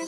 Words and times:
Hi, 0.00 0.06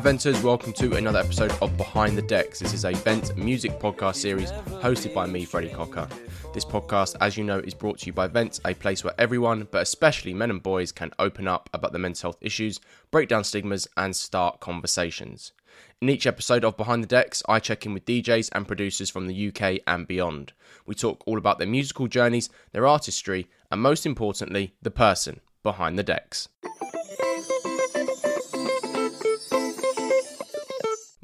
Venters. 0.00 0.42
Welcome 0.42 0.72
to 0.72 0.96
another 0.96 1.18
episode 1.18 1.52
of 1.60 1.76
Behind 1.76 2.16
the 2.16 2.22
Decks. 2.22 2.60
This 2.60 2.72
is 2.72 2.86
a 2.86 2.92
Vent 2.92 3.36
music 3.36 3.78
podcast 3.78 4.16
series 4.16 4.50
hosted 4.50 5.12
by 5.12 5.26
me, 5.26 5.44
Freddie 5.44 5.68
Cocker. 5.68 6.08
This 6.54 6.64
podcast, 6.64 7.16
as 7.20 7.36
you 7.36 7.44
know, 7.44 7.58
is 7.58 7.74
brought 7.74 7.98
to 7.98 8.06
you 8.06 8.14
by 8.14 8.26
Vent, 8.26 8.60
a 8.64 8.72
place 8.72 9.04
where 9.04 9.12
everyone, 9.18 9.68
but 9.70 9.82
especially 9.82 10.32
men 10.32 10.50
and 10.50 10.62
boys, 10.62 10.92
can 10.92 11.10
open 11.18 11.46
up 11.46 11.68
about 11.74 11.92
their 11.92 12.00
mental 12.00 12.28
health 12.28 12.38
issues, 12.40 12.80
break 13.10 13.28
down 13.28 13.44
stigmas, 13.44 13.86
and 13.98 14.16
start 14.16 14.60
conversations. 14.60 15.52
In 16.00 16.08
each 16.08 16.26
episode 16.26 16.64
of 16.64 16.76
Behind 16.76 17.02
the 17.02 17.08
Decks, 17.08 17.42
I 17.48 17.58
check 17.60 17.86
in 17.86 17.94
with 17.94 18.04
DJs 18.04 18.50
and 18.52 18.66
producers 18.66 19.10
from 19.10 19.26
the 19.26 19.48
UK 19.48 19.80
and 19.86 20.06
beyond. 20.06 20.52
We 20.86 20.94
talk 20.94 21.22
all 21.26 21.38
about 21.38 21.58
their 21.58 21.68
musical 21.68 22.08
journeys, 22.08 22.50
their 22.72 22.86
artistry, 22.86 23.48
and 23.70 23.80
most 23.80 24.04
importantly, 24.04 24.74
the 24.82 24.90
person 24.90 25.40
behind 25.62 25.98
the 25.98 26.02
decks. 26.02 26.48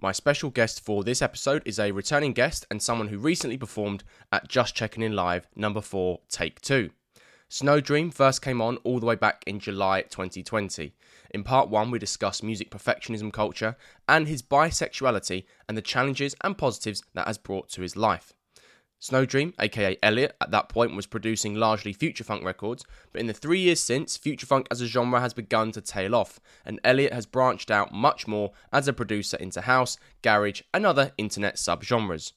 My 0.02 0.12
special 0.12 0.48
guest 0.48 0.82
for 0.82 1.04
this 1.04 1.20
episode 1.20 1.62
is 1.66 1.78
a 1.78 1.92
returning 1.92 2.32
guest 2.32 2.66
and 2.70 2.82
someone 2.82 3.08
who 3.08 3.18
recently 3.18 3.58
performed 3.58 4.02
at 4.32 4.48
Just 4.48 4.74
Checking 4.74 5.02
In 5.02 5.14
Live 5.14 5.46
number 5.54 5.82
4 5.82 6.20
Take 6.30 6.60
2. 6.62 6.90
Snowdream 7.50 8.14
first 8.14 8.42
came 8.42 8.62
on 8.62 8.76
all 8.84 9.00
the 9.00 9.06
way 9.06 9.16
back 9.16 9.42
in 9.44 9.58
July 9.58 10.02
2020. 10.02 10.94
In 11.32 11.42
part 11.42 11.68
1 11.68 11.90
we 11.90 11.98
discuss 11.98 12.44
music 12.44 12.70
perfectionism 12.70 13.32
culture 13.32 13.76
and 14.08 14.28
his 14.28 14.40
bisexuality 14.40 15.42
and 15.68 15.76
the 15.76 15.82
challenges 15.82 16.36
and 16.44 16.56
positives 16.56 17.02
that 17.14 17.26
has 17.26 17.38
brought 17.38 17.68
to 17.70 17.82
his 17.82 17.96
life. 17.96 18.34
Snowdream, 19.00 19.52
aka 19.58 19.96
Elliot, 20.00 20.36
at 20.40 20.52
that 20.52 20.68
point 20.68 20.94
was 20.94 21.08
producing 21.08 21.56
largely 21.56 21.92
future 21.92 22.22
funk 22.22 22.44
records, 22.44 22.84
but 23.12 23.20
in 23.20 23.26
the 23.26 23.32
three 23.32 23.58
years 23.58 23.80
since, 23.80 24.16
future 24.16 24.46
funk 24.46 24.68
as 24.70 24.80
a 24.80 24.86
genre 24.86 25.20
has 25.20 25.34
begun 25.34 25.72
to 25.72 25.80
tail 25.80 26.14
off, 26.14 26.38
and 26.64 26.78
Elliot 26.84 27.12
has 27.12 27.26
branched 27.26 27.72
out 27.72 27.92
much 27.92 28.28
more 28.28 28.52
as 28.72 28.86
a 28.86 28.92
producer 28.92 29.36
into 29.38 29.62
house, 29.62 29.96
garage, 30.22 30.62
and 30.72 30.86
other 30.86 31.12
internet 31.18 31.56
subgenres. 31.56 32.32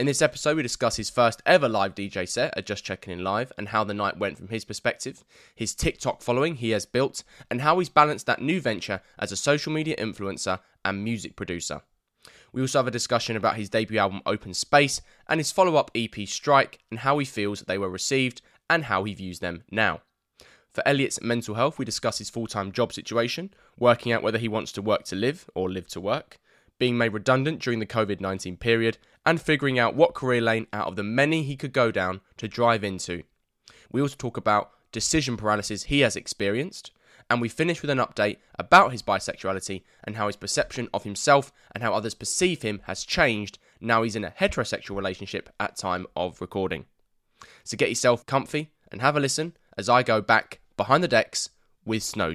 In 0.00 0.06
this 0.06 0.22
episode, 0.22 0.56
we 0.56 0.62
discuss 0.62 0.96
his 0.96 1.10
first 1.10 1.42
ever 1.44 1.68
live 1.68 1.94
DJ 1.94 2.28
set 2.28 2.56
at 2.56 2.66
Just 2.66 2.82
Checking 2.82 3.12
In 3.12 3.22
Live 3.22 3.52
and 3.56 3.68
how 3.68 3.84
the 3.84 3.94
night 3.94 4.18
went 4.18 4.38
from 4.38 4.48
his 4.48 4.64
perspective, 4.64 5.22
his 5.54 5.74
TikTok 5.74 6.22
following 6.22 6.56
he 6.56 6.70
has 6.70 6.86
built, 6.86 7.22
and 7.50 7.60
how 7.60 7.78
he's 7.78 7.88
balanced 7.88 8.26
that 8.26 8.40
new 8.40 8.60
venture 8.60 9.02
as 9.18 9.30
a 9.30 9.36
social 9.36 9.72
media 9.72 9.94
influencer 9.96 10.60
and 10.84 11.04
music 11.04 11.36
producer. 11.36 11.82
We 12.52 12.62
also 12.62 12.78
have 12.78 12.88
a 12.88 12.92
discussion 12.92 13.36
about 13.36 13.56
his 13.56 13.68
debut 13.68 13.98
album 13.98 14.22
Open 14.26 14.54
Space 14.54 15.02
and 15.28 15.38
his 15.38 15.52
follow 15.52 15.76
up 15.76 15.90
EP 15.94 16.26
Strike 16.26 16.78
and 16.90 17.00
how 17.00 17.18
he 17.18 17.24
feels 17.24 17.60
they 17.60 17.78
were 17.78 17.90
received 17.90 18.42
and 18.68 18.84
how 18.84 19.04
he 19.04 19.14
views 19.14 19.38
them 19.38 19.62
now. 19.70 20.00
For 20.72 20.82
Elliot's 20.88 21.20
mental 21.20 21.54
health, 21.54 21.78
we 21.78 21.84
discuss 21.84 22.18
his 22.18 22.30
full 22.30 22.46
time 22.46 22.72
job 22.72 22.92
situation, 22.92 23.52
working 23.78 24.10
out 24.10 24.22
whether 24.22 24.38
he 24.38 24.48
wants 24.48 24.72
to 24.72 24.82
work 24.82 25.04
to 25.04 25.16
live 25.16 25.48
or 25.54 25.70
live 25.70 25.86
to 25.88 26.00
work, 26.00 26.38
being 26.82 26.98
made 26.98 27.12
redundant 27.12 27.60
during 27.60 27.78
the 27.78 27.86
COVID 27.86 28.20
19 28.20 28.56
period, 28.56 28.98
and 29.24 29.40
figuring 29.40 29.78
out 29.78 29.94
what 29.94 30.14
career 30.14 30.40
lane 30.40 30.66
out 30.72 30.88
of 30.88 30.96
the 30.96 31.04
many 31.04 31.44
he 31.44 31.54
could 31.54 31.72
go 31.72 31.92
down 31.92 32.20
to 32.36 32.48
drive 32.48 32.82
into. 32.82 33.22
We 33.92 34.00
also 34.00 34.16
talk 34.18 34.36
about 34.36 34.72
decision 34.90 35.36
paralysis 35.36 35.84
he 35.84 36.00
has 36.00 36.16
experienced, 36.16 36.90
and 37.30 37.40
we 37.40 37.48
finish 37.48 37.82
with 37.82 37.90
an 37.92 37.98
update 37.98 38.38
about 38.58 38.90
his 38.90 39.00
bisexuality 39.00 39.84
and 40.02 40.16
how 40.16 40.26
his 40.26 40.34
perception 40.34 40.88
of 40.92 41.04
himself 41.04 41.52
and 41.72 41.84
how 41.84 41.94
others 41.94 42.14
perceive 42.14 42.62
him 42.62 42.80
has 42.86 43.04
changed 43.04 43.60
now 43.80 44.02
he's 44.02 44.16
in 44.16 44.24
a 44.24 44.32
heterosexual 44.32 44.96
relationship 44.96 45.50
at 45.60 45.76
time 45.76 46.04
of 46.16 46.40
recording. 46.40 46.86
So 47.62 47.76
get 47.76 47.90
yourself 47.90 48.26
comfy 48.26 48.72
and 48.90 49.00
have 49.00 49.16
a 49.16 49.20
listen 49.20 49.56
as 49.78 49.88
I 49.88 50.02
go 50.02 50.20
back 50.20 50.58
behind 50.76 51.04
the 51.04 51.06
decks 51.06 51.48
with 51.84 52.02
Snow 52.02 52.34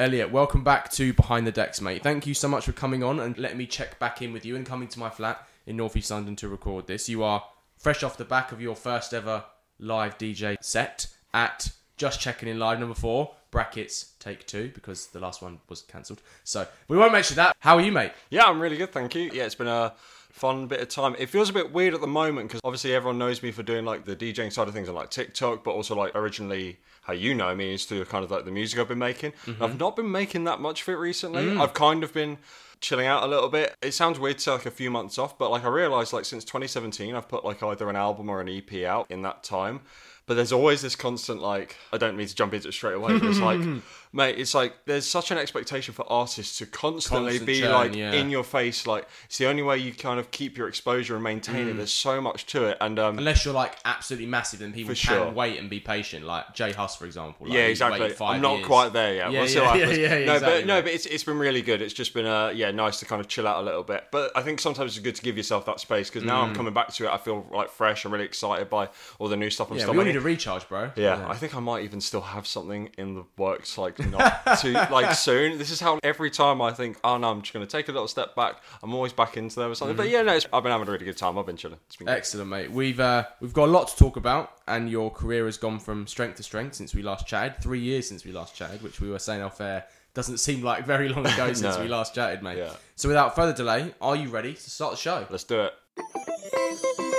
Elliot, 0.00 0.32
welcome 0.32 0.64
back 0.64 0.90
to 0.92 1.12
Behind 1.12 1.46
the 1.46 1.52
Decks, 1.52 1.78
mate. 1.78 2.02
Thank 2.02 2.26
you 2.26 2.32
so 2.32 2.48
much 2.48 2.64
for 2.64 2.72
coming 2.72 3.02
on 3.02 3.20
and 3.20 3.36
letting 3.36 3.58
me 3.58 3.66
check 3.66 3.98
back 3.98 4.22
in 4.22 4.32
with 4.32 4.46
you 4.46 4.56
and 4.56 4.64
coming 4.64 4.88
to 4.88 4.98
my 4.98 5.10
flat 5.10 5.46
in 5.66 5.76
North 5.76 5.94
East 5.94 6.10
London 6.10 6.34
to 6.36 6.48
record 6.48 6.86
this. 6.86 7.06
You 7.06 7.22
are 7.22 7.44
fresh 7.76 8.02
off 8.02 8.16
the 8.16 8.24
back 8.24 8.50
of 8.50 8.62
your 8.62 8.74
first 8.74 9.12
ever 9.12 9.44
live 9.78 10.16
DJ 10.16 10.56
set 10.62 11.08
at 11.34 11.72
Just 11.98 12.18
Checking 12.18 12.48
In 12.48 12.58
Live 12.58 12.80
number 12.80 12.94
four, 12.94 13.34
brackets 13.50 14.14
take 14.20 14.46
two, 14.46 14.70
because 14.74 15.08
the 15.08 15.20
last 15.20 15.42
one 15.42 15.58
was 15.68 15.82
cancelled. 15.82 16.22
So 16.44 16.66
we 16.88 16.96
won't 16.96 17.12
mention 17.12 17.36
that. 17.36 17.54
How 17.58 17.74
are 17.74 17.82
you, 17.82 17.92
mate? 17.92 18.12
Yeah, 18.30 18.46
I'm 18.46 18.58
really 18.58 18.78
good, 18.78 18.92
thank 18.92 19.14
you. 19.14 19.30
Yeah, 19.34 19.44
it's 19.44 19.54
been 19.54 19.66
a 19.66 19.92
fun 20.30 20.66
bit 20.66 20.80
of 20.80 20.88
time. 20.88 21.14
It 21.18 21.28
feels 21.28 21.50
a 21.50 21.52
bit 21.52 21.72
weird 21.72 21.94
at 21.94 22.00
the 22.00 22.06
moment 22.06 22.48
because 22.48 22.60
obviously 22.64 22.94
everyone 22.94 23.18
knows 23.18 23.42
me 23.42 23.50
for 23.50 23.62
doing 23.62 23.84
like 23.84 24.04
the 24.04 24.16
DJing 24.16 24.52
side 24.52 24.68
of 24.68 24.74
things 24.74 24.88
on 24.88 24.94
like 24.94 25.10
TikTok, 25.10 25.64
but 25.64 25.72
also 25.72 25.94
like 25.94 26.14
originally 26.14 26.78
how 27.02 27.12
you 27.12 27.34
know 27.34 27.54
me 27.54 27.74
is 27.74 27.84
through 27.84 28.04
kind 28.04 28.24
of 28.24 28.30
like 28.30 28.44
the 28.44 28.50
music 28.50 28.78
I've 28.78 28.88
been 28.88 28.98
making. 28.98 29.32
Mm-hmm. 29.46 29.62
I've 29.62 29.78
not 29.78 29.96
been 29.96 30.10
making 30.10 30.44
that 30.44 30.60
much 30.60 30.82
of 30.82 30.88
it 30.88 30.96
recently. 30.96 31.44
Mm. 31.44 31.60
I've 31.60 31.74
kind 31.74 32.04
of 32.04 32.12
been 32.12 32.38
chilling 32.80 33.06
out 33.06 33.22
a 33.22 33.26
little 33.26 33.48
bit. 33.48 33.74
It 33.82 33.92
sounds 33.92 34.18
weird 34.18 34.38
to 34.38 34.52
like 34.52 34.66
a 34.66 34.70
few 34.70 34.90
months 34.90 35.18
off, 35.18 35.38
but 35.38 35.50
like 35.50 35.64
I 35.64 35.68
realized 35.68 36.12
like 36.12 36.24
since 36.24 36.44
2017 36.44 37.14
I've 37.14 37.28
put 37.28 37.44
like 37.44 37.62
either 37.62 37.88
an 37.88 37.96
album 37.96 38.28
or 38.28 38.40
an 38.40 38.48
EP 38.48 38.84
out 38.84 39.10
in 39.10 39.22
that 39.22 39.42
time. 39.42 39.80
But 40.26 40.34
there's 40.34 40.52
always 40.52 40.80
this 40.80 40.94
constant 40.94 41.42
like 41.42 41.76
I 41.92 41.98
don't 41.98 42.16
mean 42.16 42.26
to 42.26 42.34
jump 42.34 42.54
into 42.54 42.68
it 42.68 42.72
straight 42.72 42.94
away, 42.94 43.18
but 43.18 43.28
it's 43.28 43.40
like 43.40 43.60
mate, 44.12 44.38
it's 44.38 44.54
like 44.54 44.74
there's 44.86 45.06
such 45.06 45.30
an 45.30 45.38
expectation 45.38 45.94
for 45.94 46.10
artists 46.10 46.58
to 46.58 46.66
constantly 46.66 47.38
Constant 47.38 47.46
be 47.46 47.60
churn, 47.60 47.72
like 47.72 47.94
yeah. 47.94 48.12
in 48.12 48.30
your 48.30 48.44
face 48.44 48.86
like 48.86 49.06
it's 49.26 49.38
the 49.38 49.46
only 49.46 49.62
way 49.62 49.78
you 49.78 49.92
kind 49.92 50.18
of 50.18 50.30
keep 50.30 50.56
your 50.58 50.68
exposure 50.68 51.14
and 51.14 51.22
maintain 51.24 51.66
Mm. 51.66 51.70
it. 51.70 51.76
There's 51.76 51.92
so 51.92 52.20
much 52.20 52.46
to 52.46 52.64
it 52.64 52.78
and 52.80 52.98
um 52.98 53.18
Unless 53.18 53.44
you're 53.44 53.54
like 53.54 53.76
absolutely 53.84 54.26
massive, 54.26 54.60
then 54.60 54.72
people 54.72 54.94
can 54.94 54.96
sure. 54.96 55.30
wait 55.30 55.58
and 55.58 55.68
be 55.70 55.80
patient. 55.80 56.24
Like 56.24 56.54
J 56.54 56.72
Hus, 56.72 56.96
for 56.96 57.04
example. 57.06 57.46
Like, 57.46 57.54
yeah, 57.56 57.66
exactly. 57.66 58.14
I'm 58.20 58.40
not 58.40 58.56
years. 58.56 58.66
quite 58.66 58.92
there 58.92 59.14
yet. 59.14 59.32
Yeah, 59.32 59.40
we'll 59.42 59.48
yeah, 59.50 59.74
yeah, 59.74 59.78
happens. 59.80 59.98
yeah, 59.98 60.08
no, 60.08 60.16
exactly, 60.34 60.60
but 60.60 60.66
no, 60.66 60.82
but 60.82 60.90
it's 60.92 61.06
it's 61.06 61.24
been 61.24 61.38
really 61.38 61.62
good. 61.62 61.82
It's 61.82 61.94
just 61.94 62.14
been 62.14 62.26
uh 62.26 62.48
yeah, 62.54 62.70
nice 62.70 62.98
to 63.00 63.06
kind 63.06 63.20
of 63.20 63.28
chill 63.28 63.46
out 63.46 63.60
a 63.62 63.64
little 63.64 63.82
bit. 63.82 64.04
But 64.10 64.32
I 64.36 64.42
think 64.42 64.60
sometimes 64.60 64.96
it's 64.96 65.04
good 65.04 65.14
to 65.16 65.22
give 65.22 65.36
yourself 65.36 65.66
that 65.66 65.80
space 65.80 66.08
because 66.10 66.24
now 66.24 66.42
I'm 66.42 66.54
coming 66.54 66.74
back 66.74 66.92
to 66.94 67.04
it. 67.06 67.10
I 67.10 67.18
feel 67.18 67.46
like 67.52 67.70
fresh. 67.70 68.04
I'm 68.04 68.12
really 68.12 68.24
excited 68.24 68.68
by 68.70 68.88
all 69.18 69.28
the 69.28 69.36
new 69.36 69.50
stuff 69.50 69.70
I'm 69.70 69.76
Yeah, 69.78 69.90
we 69.90 69.98
all 69.98 70.04
need 70.04 70.16
a 70.16 70.20
recharge, 70.20 70.68
bro. 70.68 70.90
Yeah, 70.96 71.26
I 71.28 71.36
think 71.36 71.54
I 71.54 71.60
might 71.60 71.84
even 71.84 72.00
still 72.00 72.20
have 72.22 72.46
something 72.46 72.90
in 72.98 73.14
the 73.14 73.24
works, 73.36 73.78
like 73.78 73.96
not 74.10 74.58
too 74.60 74.72
like 74.72 75.14
soon. 75.14 75.58
This 75.58 75.70
is 75.70 75.80
how 75.80 75.98
every 76.02 76.30
time 76.30 76.60
I 76.62 76.72
think, 76.72 76.98
oh 77.04 77.16
no, 77.18 77.30
I'm 77.30 77.42
just 77.42 77.52
going 77.52 77.66
to 77.66 77.70
take 77.70 77.88
a 77.88 77.92
little 77.92 78.08
step 78.08 78.34
back. 78.34 78.62
I'm 78.82 78.94
always 78.94 79.12
back 79.12 79.36
into 79.36 79.56
them 79.60 79.70
or 79.70 79.74
something. 79.74 79.96
But 79.96 80.08
yeah, 80.08 80.22
no, 80.22 80.34
it's, 80.34 80.46
I've 80.52 80.62
been 80.62 80.72
having 80.72 80.88
a 80.88 80.90
really 80.90 81.04
good 81.04 81.16
time. 81.16 81.38
I've 81.38 81.46
been 81.46 81.56
chilling. 81.56 81.78
It's 81.86 81.96
been. 81.96 82.08
Excellent, 82.08 82.48
mate. 82.48 82.70
We've 82.70 83.00
uh, 83.00 83.24
we've 83.40 83.52
got 83.52 83.68
a 83.68 83.72
lot 83.72 83.88
to 83.88 83.96
talk 83.96 84.16
about, 84.16 84.52
and 84.68 84.90
your 84.90 85.10
career 85.10 85.44
has 85.46 85.56
gone 85.56 85.78
from 85.78 86.06
strength 86.06 86.36
to 86.36 86.42
strength 86.42 86.74
since 86.76 86.94
we 86.94 87.02
last 87.02 87.26
chatted. 87.26 87.62
Three 87.62 87.80
years 87.80 88.08
since 88.08 88.24
we 88.24 88.32
last 88.32 88.54
chatted, 88.54 88.82
which 88.82 89.00
we 89.00 89.10
were 89.10 89.18
saying 89.18 89.42
off 89.42 89.60
air 89.60 89.84
doesn't 90.14 90.38
seem 90.38 90.62
like 90.62 90.84
very 90.86 91.08
long 91.08 91.24
ago 91.26 91.46
since 91.52 91.76
No. 91.76 91.82
we 91.82 91.88
last 91.88 92.14
chatted, 92.14 92.42
mate. 92.42 92.58
Yeah. 92.58 92.72
So 92.96 93.08
without 93.08 93.36
further 93.36 93.52
delay, 93.52 93.94
are 94.00 94.16
you 94.16 94.28
ready 94.28 94.54
to 94.54 94.70
start 94.70 94.92
the 94.92 94.96
show? 94.96 95.26
Let's 95.30 95.44
do 95.44 95.60
it. 95.60 97.09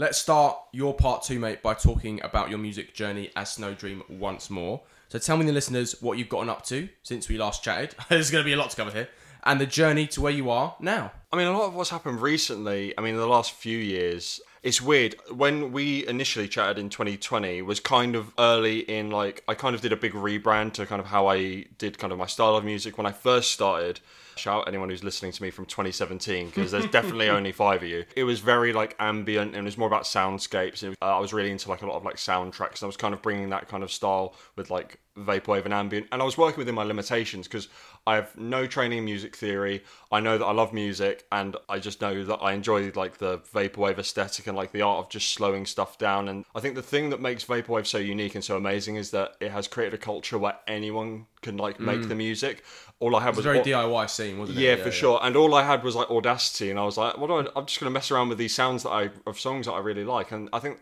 Let's 0.00 0.16
start 0.16 0.56
your 0.70 0.94
part 0.94 1.24
two, 1.24 1.40
mate, 1.40 1.60
by 1.60 1.74
talking 1.74 2.22
about 2.22 2.50
your 2.50 2.58
music 2.60 2.94
journey 2.94 3.32
as 3.34 3.56
Snowdream 3.56 4.08
once 4.08 4.48
more. 4.48 4.82
So 5.08 5.18
tell 5.18 5.36
me, 5.36 5.44
the 5.44 5.50
listeners, 5.50 6.00
what 6.00 6.18
you've 6.18 6.28
gotten 6.28 6.48
up 6.48 6.64
to 6.66 6.88
since 7.02 7.28
we 7.28 7.36
last 7.36 7.64
chatted. 7.64 7.96
There's 8.08 8.30
going 8.30 8.44
to 8.44 8.46
be 8.46 8.52
a 8.52 8.56
lot 8.56 8.70
to 8.70 8.76
cover 8.76 8.92
here, 8.92 9.08
and 9.42 9.60
the 9.60 9.66
journey 9.66 10.06
to 10.06 10.20
where 10.20 10.30
you 10.30 10.50
are 10.50 10.76
now. 10.78 11.10
I 11.32 11.36
mean, 11.36 11.48
a 11.48 11.58
lot 11.58 11.66
of 11.66 11.74
what's 11.74 11.90
happened 11.90 12.22
recently, 12.22 12.96
I 12.96 13.00
mean, 13.00 13.16
the 13.16 13.26
last 13.26 13.50
few 13.50 13.76
years, 13.76 14.40
it's 14.62 14.80
weird. 14.80 15.16
When 15.32 15.72
we 15.72 16.06
initially 16.06 16.46
chatted 16.46 16.78
in 16.78 16.90
2020 16.90 17.62
was 17.62 17.80
kind 17.80 18.14
of 18.14 18.32
early 18.38 18.78
in, 18.88 19.10
like, 19.10 19.42
I 19.48 19.54
kind 19.54 19.74
of 19.74 19.80
did 19.80 19.92
a 19.92 19.96
big 19.96 20.12
rebrand 20.12 20.74
to 20.74 20.86
kind 20.86 21.00
of 21.00 21.08
how 21.08 21.26
I 21.26 21.64
did 21.76 21.98
kind 21.98 22.12
of 22.12 22.20
my 22.20 22.26
style 22.26 22.54
of 22.54 22.64
music 22.64 22.98
when 22.98 23.06
I 23.06 23.10
first 23.10 23.50
started. 23.50 23.98
Shout 24.38 24.62
out 24.62 24.68
anyone 24.68 24.88
who's 24.88 25.04
listening 25.04 25.32
to 25.32 25.42
me 25.42 25.50
from 25.50 25.66
2017 25.66 26.46
because 26.46 26.70
there's 26.70 26.86
definitely 26.90 27.28
only 27.28 27.52
five 27.52 27.82
of 27.82 27.88
you. 27.88 28.04
It 28.16 28.24
was 28.24 28.40
very 28.40 28.72
like 28.72 28.96
ambient 28.98 29.54
and 29.54 29.58
it 29.58 29.64
was 29.64 29.78
more 29.78 29.88
about 29.88 30.04
soundscapes. 30.04 30.82
And, 30.82 30.96
uh, 31.02 31.16
I 31.16 31.20
was 31.20 31.32
really 31.32 31.50
into 31.50 31.68
like 31.68 31.82
a 31.82 31.86
lot 31.86 31.96
of 31.96 32.04
like 32.04 32.16
soundtracks 32.16 32.76
and 32.76 32.84
I 32.84 32.86
was 32.86 32.96
kind 32.96 33.14
of 33.14 33.22
bringing 33.22 33.50
that 33.50 33.68
kind 33.68 33.82
of 33.82 33.90
style 33.90 34.34
with 34.56 34.70
like 34.70 34.98
vaporwave 35.18 35.64
and 35.64 35.74
ambient. 35.74 36.06
And 36.12 36.22
I 36.22 36.24
was 36.24 36.38
working 36.38 36.58
within 36.58 36.74
my 36.74 36.84
limitations 36.84 37.46
because 37.48 37.68
I 38.06 38.14
have 38.14 38.36
no 38.38 38.66
training 38.66 38.98
in 38.98 39.04
music 39.04 39.36
theory. 39.36 39.82
I 40.10 40.20
know 40.20 40.38
that 40.38 40.44
I 40.44 40.52
love 40.52 40.72
music 40.72 41.26
and 41.32 41.56
I 41.68 41.78
just 41.78 42.00
know 42.00 42.24
that 42.24 42.36
I 42.36 42.52
enjoy 42.52 42.90
like 42.94 43.18
the 43.18 43.38
vaporwave 43.38 43.98
aesthetic 43.98 44.46
and 44.46 44.56
like 44.56 44.72
the 44.72 44.82
art 44.82 45.04
of 45.04 45.10
just 45.10 45.32
slowing 45.32 45.66
stuff 45.66 45.98
down. 45.98 46.28
And 46.28 46.44
I 46.54 46.60
think 46.60 46.74
the 46.74 46.82
thing 46.82 47.10
that 47.10 47.20
makes 47.20 47.44
vaporwave 47.44 47.86
so 47.86 47.98
unique 47.98 48.34
and 48.34 48.44
so 48.44 48.56
amazing 48.56 48.96
is 48.96 49.10
that 49.10 49.36
it 49.40 49.50
has 49.50 49.68
created 49.68 49.94
a 49.94 49.98
culture 49.98 50.38
where 50.38 50.56
anyone 50.66 51.26
can 51.42 51.56
like 51.56 51.78
make 51.80 52.08
the 52.08 52.14
music. 52.14 52.64
All 53.00 53.14
I 53.14 53.22
had 53.22 53.36
was 53.36 53.46
a 53.46 53.52
very 53.52 53.60
DIY 53.60 54.10
scene, 54.10 54.38
wasn't 54.38 54.58
it? 54.58 54.62
yeah, 54.62 54.76
for 54.76 54.90
sure. 54.90 55.20
And 55.22 55.36
all 55.36 55.54
I 55.54 55.62
had 55.62 55.84
was 55.84 55.94
like 55.94 56.10
Audacity, 56.10 56.70
and 56.70 56.80
I 56.80 56.84
was 56.84 56.96
like, 56.96 57.16
"What 57.16 57.28
do 57.28 57.34
I? 57.34 57.46
I'm 57.56 57.66
just 57.66 57.78
going 57.78 57.90
to 57.90 57.94
mess 57.94 58.10
around 58.10 58.28
with 58.28 58.38
these 58.38 58.54
sounds 58.54 58.82
that 58.82 58.90
I 58.90 59.10
of 59.26 59.38
songs 59.38 59.66
that 59.66 59.72
I 59.72 59.78
really 59.78 60.04
like." 60.04 60.32
And 60.32 60.48
I 60.52 60.58
think 60.58 60.78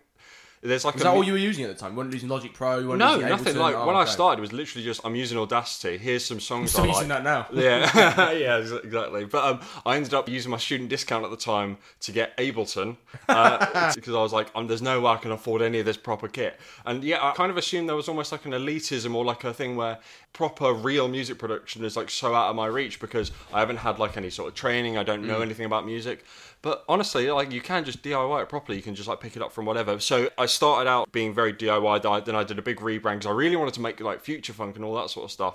There's 0.62 0.84
like 0.84 0.94
Was 0.94 1.02
that 1.02 1.10
all 1.12 1.22
you 1.22 1.32
were 1.32 1.38
using 1.38 1.64
at 1.64 1.68
the 1.68 1.78
time? 1.78 1.92
You 1.92 1.98
weren't 1.98 2.12
using 2.12 2.30
Logic 2.30 2.52
Pro? 2.52 2.78
You 2.78 2.88
weren't 2.88 2.98
no, 2.98 3.14
using 3.16 3.28
nothing. 3.28 3.54
Ableton? 3.54 3.58
Like 3.58 3.74
Oh, 3.76 3.86
when 3.86 3.94
I 3.94 4.06
started, 4.06 4.38
it 4.38 4.40
was 4.40 4.52
literally 4.54 4.82
just 4.84 5.02
I'm 5.04 5.14
using 5.14 5.36
Audacity. 5.38 5.98
Here's 5.98 6.24
some 6.24 6.40
songs 6.40 6.70
Still 6.72 6.84
I 6.84 6.86
using 6.88 7.08
like. 7.08 7.22
that 7.22 7.24
now. 7.24 7.46
Yeah, 7.52 8.30
yeah, 8.44 8.56
exactly. 8.58 9.26
But 9.26 9.44
um, 9.44 9.60
I 9.84 9.96
ended 9.96 10.14
up 10.14 10.28
using 10.28 10.50
my 10.50 10.56
student 10.56 10.88
discount 10.88 11.24
at 11.24 11.30
the 11.30 11.36
time 11.36 11.76
to 12.00 12.10
get 12.12 12.36
Ableton 12.38 12.96
uh, 13.28 13.92
because 13.94 14.14
I 14.14 14.22
was 14.22 14.32
like, 14.32 14.48
um, 14.54 14.66
"There's 14.66 14.82
no 14.82 15.02
way 15.02 15.12
I 15.12 15.18
can 15.18 15.30
afford 15.30 15.60
any 15.60 15.78
of 15.80 15.84
this 15.84 15.98
proper 15.98 16.26
kit." 16.26 16.58
And 16.86 17.04
yeah, 17.04 17.18
I 17.22 17.32
kind 17.32 17.50
of 17.50 17.58
assumed 17.58 17.88
there 17.88 17.94
was 17.94 18.08
almost 18.08 18.32
like 18.32 18.46
an 18.46 18.52
elitism 18.52 19.14
or 19.14 19.24
like 19.24 19.44
a 19.44 19.52
thing 19.52 19.76
where 19.76 19.98
proper 20.37 20.75
real 20.75 21.09
music 21.09 21.38
production 21.38 21.83
is 21.83 21.97
like 21.97 22.11
so 22.11 22.35
out 22.35 22.50
of 22.50 22.56
my 22.56 22.67
reach 22.67 23.00
because 23.00 23.33
I 23.55 23.61
haven't 23.61 23.79
had 23.79 23.99
like 23.99 24.19
any 24.19 24.29
sort 24.29 24.49
of 24.49 24.55
training. 24.55 24.99
I 24.99 25.03
don't 25.03 25.23
Mm. 25.23 25.29
know 25.29 25.41
anything 25.41 25.65
about 25.65 25.87
music. 25.87 26.27
But 26.61 26.85
honestly, 26.91 27.31
like 27.31 27.53
you 27.53 27.62
can 27.62 27.87
just 27.87 28.03
DIY 28.03 28.43
it 28.43 28.49
properly. 28.50 28.77
You 28.77 28.83
can 28.83 28.94
just 28.94 29.09
like 29.09 29.19
pick 29.19 29.35
it 29.35 29.41
up 29.41 29.50
from 29.50 29.65
whatever. 29.65 29.99
So 29.99 30.29
I 30.37 30.44
started 30.44 30.91
out 30.91 31.11
being 31.11 31.33
very 31.33 31.55
DIY. 31.55 32.25
Then 32.27 32.37
I 32.37 32.44
did 32.44 32.59
a 32.59 32.62
big 32.62 32.81
rebrand 32.81 33.15
because 33.21 33.27
I 33.27 33.31
really 33.31 33.56
wanted 33.56 33.73
to 33.75 33.81
make 33.81 33.99
like 34.00 34.21
future 34.21 34.53
funk 34.53 34.77
and 34.77 34.85
all 34.85 34.94
that 34.97 35.09
sort 35.09 35.25
of 35.25 35.31
stuff. 35.31 35.55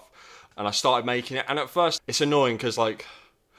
And 0.58 0.68
I 0.68 0.72
started 0.72 1.06
making 1.06 1.38
it. 1.38 1.46
And 1.48 1.60
at 1.60 1.70
first, 1.70 2.02
it's 2.08 2.20
annoying 2.20 2.58
because 2.58 2.80
like 2.80 3.06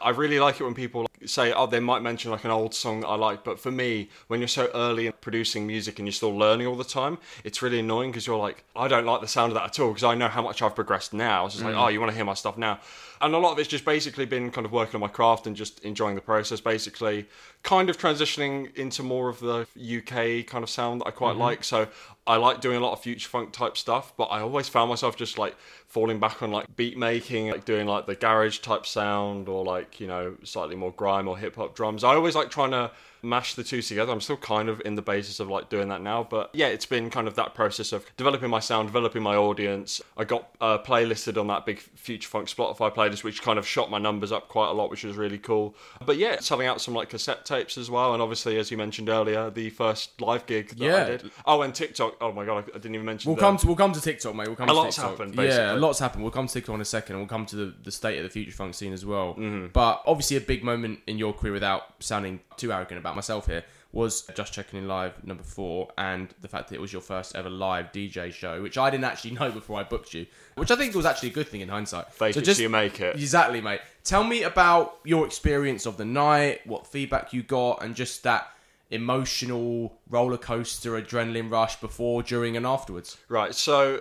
I 0.00 0.10
really 0.10 0.40
like 0.40 0.58
it 0.60 0.64
when 0.64 0.74
people 0.74 1.06
say, 1.26 1.52
oh, 1.52 1.66
they 1.66 1.80
might 1.80 2.02
mention 2.02 2.30
like 2.30 2.44
an 2.44 2.50
old 2.50 2.74
song 2.74 3.00
that 3.00 3.08
I 3.08 3.14
like. 3.16 3.44
But 3.44 3.58
for 3.58 3.70
me, 3.70 4.08
when 4.28 4.40
you're 4.40 4.48
so 4.48 4.70
early 4.74 5.06
in 5.06 5.12
producing 5.20 5.66
music 5.66 5.98
and 5.98 6.06
you're 6.06 6.12
still 6.12 6.36
learning 6.36 6.66
all 6.66 6.76
the 6.76 6.84
time, 6.84 7.18
it's 7.44 7.62
really 7.62 7.80
annoying 7.80 8.10
because 8.10 8.26
you're 8.26 8.38
like, 8.38 8.64
I 8.74 8.88
don't 8.88 9.06
like 9.06 9.20
the 9.20 9.28
sound 9.28 9.52
of 9.52 9.54
that 9.54 9.64
at 9.64 9.80
all 9.80 9.88
because 9.88 10.04
I 10.04 10.14
know 10.14 10.28
how 10.28 10.42
much 10.42 10.62
I've 10.62 10.74
progressed 10.74 11.12
now. 11.12 11.46
It's 11.46 11.54
just 11.54 11.64
like, 11.64 11.74
mm. 11.74 11.84
oh, 11.84 11.88
you 11.88 12.00
want 12.00 12.10
to 12.10 12.16
hear 12.16 12.24
my 12.24 12.34
stuff 12.34 12.56
now. 12.56 12.80
And 13.20 13.34
a 13.34 13.38
lot 13.38 13.52
of 13.52 13.58
it's 13.60 13.68
just 13.68 13.84
basically 13.84 14.26
been 14.26 14.50
kind 14.50 14.66
of 14.66 14.72
working 14.72 14.96
on 14.96 15.00
my 15.00 15.08
craft 15.08 15.46
and 15.46 15.54
just 15.54 15.78
enjoying 15.80 16.16
the 16.16 16.20
process, 16.20 16.60
basically. 16.60 17.28
Kind 17.62 17.88
of 17.88 17.96
transitioning 17.96 18.76
into 18.76 19.04
more 19.04 19.28
of 19.28 19.38
the 19.38 19.66
UK 19.76 20.44
kind 20.44 20.64
of 20.64 20.70
sound 20.70 21.00
that 21.00 21.06
I 21.06 21.10
quite 21.12 21.32
mm-hmm. 21.32 21.42
like. 21.42 21.62
So 21.62 21.86
I 22.26 22.36
like 22.36 22.60
doing 22.60 22.78
a 22.78 22.80
lot 22.80 22.92
of 22.92 23.00
future 23.00 23.28
funk 23.28 23.52
type 23.52 23.76
stuff, 23.76 24.12
but 24.16 24.24
I 24.24 24.40
always 24.40 24.68
found 24.68 24.90
myself 24.90 25.16
just 25.16 25.38
like 25.38 25.56
falling 25.86 26.18
back 26.18 26.42
on 26.42 26.50
like 26.50 26.74
beat 26.74 26.98
making, 26.98 27.50
like 27.50 27.64
doing 27.64 27.86
like 27.86 28.06
the 28.06 28.16
garage 28.16 28.58
type 28.58 28.86
sound 28.86 29.48
or 29.48 29.64
like, 29.64 30.00
you 30.00 30.08
know, 30.08 30.36
slightly 30.42 30.74
more 30.74 30.90
grime 30.90 31.11
or 31.20 31.36
hip 31.38 31.56
hop 31.56 31.74
drums. 31.74 32.04
I 32.04 32.14
always 32.14 32.34
like 32.34 32.50
trying 32.50 32.70
to 32.72 32.90
mash 33.22 33.54
the 33.54 33.64
two 33.64 33.80
together. 33.82 34.12
I'm 34.12 34.20
still 34.20 34.36
kind 34.36 34.68
of 34.68 34.82
in 34.84 34.94
the 34.96 35.02
basis 35.02 35.40
of 35.40 35.48
like 35.48 35.68
doing 35.68 35.88
that 35.88 36.02
now, 36.02 36.26
but 36.28 36.50
yeah, 36.52 36.66
it's 36.66 36.86
been 36.86 37.08
kind 37.10 37.28
of 37.28 37.34
that 37.36 37.54
process 37.54 37.92
of 37.92 38.04
developing 38.16 38.50
my 38.50 38.60
sound, 38.60 38.88
developing 38.88 39.22
my 39.22 39.36
audience. 39.36 40.00
I 40.16 40.24
got 40.24 40.48
uh, 40.60 40.78
playlisted 40.78 41.38
on 41.38 41.46
that 41.46 41.64
big 41.64 41.78
Future 41.78 42.28
Funk 42.28 42.48
Spotify 42.48 42.92
playlist, 42.94 43.22
which 43.24 43.42
kind 43.42 43.58
of 43.58 43.66
shot 43.66 43.90
my 43.90 43.98
numbers 43.98 44.32
up 44.32 44.48
quite 44.48 44.68
a 44.68 44.72
lot, 44.72 44.90
which 44.90 45.04
was 45.04 45.16
really 45.16 45.38
cool. 45.38 45.74
But 46.04 46.16
yeah, 46.16 46.40
selling 46.40 46.66
out 46.66 46.80
some 46.80 46.94
like 46.94 47.10
cassette 47.10 47.44
tapes 47.44 47.78
as 47.78 47.90
well, 47.90 48.12
and 48.12 48.22
obviously, 48.22 48.58
as 48.58 48.70
you 48.70 48.76
mentioned 48.76 49.08
earlier, 49.08 49.50
the 49.50 49.70
first 49.70 50.20
live 50.20 50.46
gig 50.46 50.68
that 50.70 50.78
Yeah. 50.78 50.96
I 50.96 51.04
did. 51.04 51.30
Oh, 51.46 51.62
and 51.62 51.74
TikTok. 51.74 52.16
Oh 52.20 52.32
my 52.32 52.44
god, 52.44 52.64
I, 52.74 52.78
didn't 52.78 52.94
even 52.94 53.06
mention. 53.06 53.30
We'll 53.30 53.38
come 53.40 53.56
to 53.58 53.66
we'll 53.66 53.76
come 53.76 53.92
to 53.92 54.00
TikTok, 54.00 54.34
mate. 54.34 54.46
We'll 54.48 54.56
come 54.56 54.68
A 54.68 54.72
to 54.72 54.76
lot's 54.78 54.96
TikTok. 54.96 55.18
happened, 55.18 55.34
Yeah, 55.36 55.74
a 55.74 55.76
lot's 55.76 55.98
happened. 55.98 56.22
We'll 56.24 56.32
come 56.32 56.46
to 56.48 56.52
TikTok 56.52 56.74
in 56.74 56.80
a 56.80 56.84
second, 56.84 57.14
and 57.16 57.22
we'll 57.22 57.28
come 57.28 57.46
to 57.46 57.56
the, 57.56 57.74
the 57.84 57.92
state 57.92 58.16
of 58.18 58.24
the 58.24 58.30
future 58.30 58.50
funk 58.52 58.74
scene 58.74 58.92
as 58.92 59.06
well. 59.06 59.34
Mm-hmm. 59.34 59.68
But 59.72 60.02
obviously, 60.06 60.36
a 60.36 60.40
big 60.40 60.64
moment 60.64 61.00
in 61.06 61.18
your 61.18 61.32
career, 61.32 61.52
without 61.52 61.82
sounding 62.00 62.40
too 62.56 62.72
arrogant 62.72 62.98
about 62.98 63.11
myself 63.14 63.46
here, 63.46 63.64
was 63.92 64.22
just 64.34 64.52
checking 64.54 64.78
in 64.78 64.88
live 64.88 65.12
number 65.24 65.42
four, 65.42 65.88
and 65.98 66.28
the 66.40 66.48
fact 66.48 66.68
that 66.68 66.76
it 66.76 66.80
was 66.80 66.92
your 66.92 67.02
first 67.02 67.36
ever 67.36 67.50
live 67.50 67.92
DJ 67.92 68.32
show, 68.32 68.62
which 68.62 68.78
I 68.78 68.88
didn't 68.90 69.04
actually 69.04 69.30
know 69.38 69.50
before 69.50 69.78
I 69.78 69.82
booked 69.84 70.14
you, 70.14 70.26
which 70.54 70.70
I 70.70 70.76
think 70.76 70.94
was 70.94 71.04
actually 71.06 71.30
a 71.30 71.32
good 71.32 71.48
thing 71.48 71.60
in 71.60 71.68
hindsight. 71.68 72.12
Fake 72.12 72.34
So 72.34 72.40
just- 72.40 72.60
you 72.60 72.68
make 72.68 73.00
it. 73.00 73.14
Exactly, 73.16 73.60
mate. 73.60 73.80
Tell 74.04 74.24
me 74.24 74.42
about 74.44 74.98
your 75.04 75.26
experience 75.26 75.86
of 75.86 75.96
the 75.96 76.04
night, 76.04 76.66
what 76.66 76.86
feedback 76.86 77.32
you 77.32 77.42
got, 77.42 77.82
and 77.84 77.94
just 77.94 78.22
that 78.24 78.48
emotional 78.90 79.92
roller 80.08 80.36
coaster 80.38 80.92
adrenaline 81.00 81.50
rush 81.50 81.76
before, 81.80 82.22
during, 82.22 82.56
and 82.56 82.66
afterwards. 82.66 83.16
Right, 83.28 83.54
so 83.54 84.00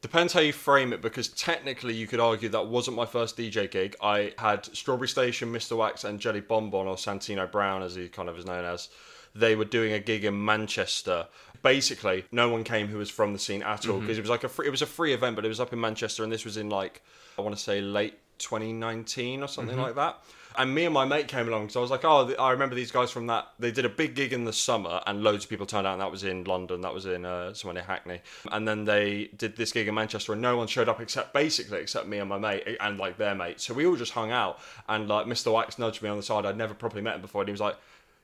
depends 0.00 0.32
how 0.32 0.40
you 0.40 0.52
frame 0.52 0.92
it 0.92 1.02
because 1.02 1.28
technically 1.28 1.94
you 1.94 2.06
could 2.06 2.20
argue 2.20 2.48
that 2.50 2.66
wasn't 2.66 2.96
my 2.96 3.06
first 3.06 3.36
DJ 3.36 3.70
gig. 3.70 3.96
I 4.02 4.32
had 4.38 4.66
Strawberry 4.66 5.08
Station, 5.08 5.52
Mr. 5.52 5.76
Wax, 5.76 6.04
and 6.04 6.20
Jelly 6.20 6.40
Bonbon, 6.40 6.86
or 6.86 6.96
Santino 6.96 7.50
Brown 7.50 7.82
as 7.82 7.94
he 7.94 8.08
kind 8.08 8.28
of 8.28 8.38
is 8.38 8.46
known 8.46 8.64
as. 8.64 8.88
They 9.34 9.56
were 9.56 9.64
doing 9.64 9.92
a 9.92 10.00
gig 10.00 10.24
in 10.24 10.44
Manchester. 10.44 11.26
Basically, 11.62 12.24
no 12.32 12.48
one 12.48 12.64
came 12.64 12.88
who 12.88 12.98
was 12.98 13.10
from 13.10 13.32
the 13.32 13.38
scene 13.38 13.62
at 13.62 13.86
all 13.86 13.96
mm-hmm. 13.96 14.00
because 14.00 14.18
it 14.18 14.22
was 14.22 14.30
like 14.30 14.44
a 14.44 14.48
free, 14.48 14.66
it 14.66 14.70
was 14.70 14.82
a 14.82 14.86
free 14.86 15.12
event, 15.12 15.36
but 15.36 15.44
it 15.44 15.48
was 15.48 15.60
up 15.60 15.72
in 15.72 15.80
Manchester, 15.80 16.22
and 16.22 16.32
this 16.32 16.44
was 16.44 16.56
in 16.56 16.70
like 16.70 17.02
I 17.36 17.42
want 17.42 17.56
to 17.56 17.62
say 17.62 17.80
late 17.80 18.14
2019 18.38 19.42
or 19.42 19.48
something 19.48 19.74
mm-hmm. 19.74 19.82
like 19.82 19.94
that. 19.96 20.22
And 20.58 20.74
me 20.74 20.84
and 20.84 20.92
my 20.92 21.04
mate 21.04 21.28
came 21.28 21.46
along 21.46 21.66
because 21.66 21.76
I 21.76 21.80
was 21.80 21.90
like, 21.90 22.04
oh, 22.04 22.34
I 22.36 22.50
remember 22.50 22.74
these 22.74 22.90
guys 22.90 23.12
from 23.12 23.28
that. 23.28 23.52
They 23.60 23.70
did 23.70 23.84
a 23.84 23.88
big 23.88 24.16
gig 24.16 24.32
in 24.32 24.44
the 24.44 24.52
summer, 24.52 25.00
and 25.06 25.22
loads 25.22 25.44
of 25.44 25.50
people 25.50 25.66
turned 25.66 25.86
out. 25.86 25.92
And 25.92 26.00
that 26.02 26.10
was 26.10 26.24
in 26.24 26.42
London. 26.42 26.80
That 26.80 26.92
was 26.92 27.06
in 27.06 27.24
uh, 27.24 27.54
somewhere 27.54 27.74
near 27.74 27.84
Hackney. 27.84 28.20
And 28.50 28.66
then 28.66 28.84
they 28.84 29.30
did 29.36 29.56
this 29.56 29.70
gig 29.70 29.86
in 29.86 29.94
Manchester, 29.94 30.32
and 30.32 30.42
no 30.42 30.56
one 30.56 30.66
showed 30.66 30.88
up 30.88 31.00
except 31.00 31.32
basically 31.32 31.78
except 31.78 32.08
me 32.08 32.18
and 32.18 32.28
my 32.28 32.38
mate 32.38 32.76
and 32.80 32.98
like 32.98 33.18
their 33.18 33.36
mate. 33.36 33.60
So 33.60 33.72
we 33.72 33.86
all 33.86 33.94
just 33.94 34.12
hung 34.12 34.32
out. 34.32 34.58
And 34.88 35.08
like 35.08 35.26
Mr. 35.26 35.52
Wax 35.52 35.78
nudged 35.78 36.02
me 36.02 36.08
on 36.08 36.16
the 36.16 36.24
side. 36.24 36.44
I'd 36.44 36.56
never 36.56 36.74
properly 36.74 37.02
met 37.02 37.14
him 37.14 37.22
before, 37.22 37.42
and 37.42 37.48
he 37.48 37.52
was 37.52 37.60
like. 37.60 37.76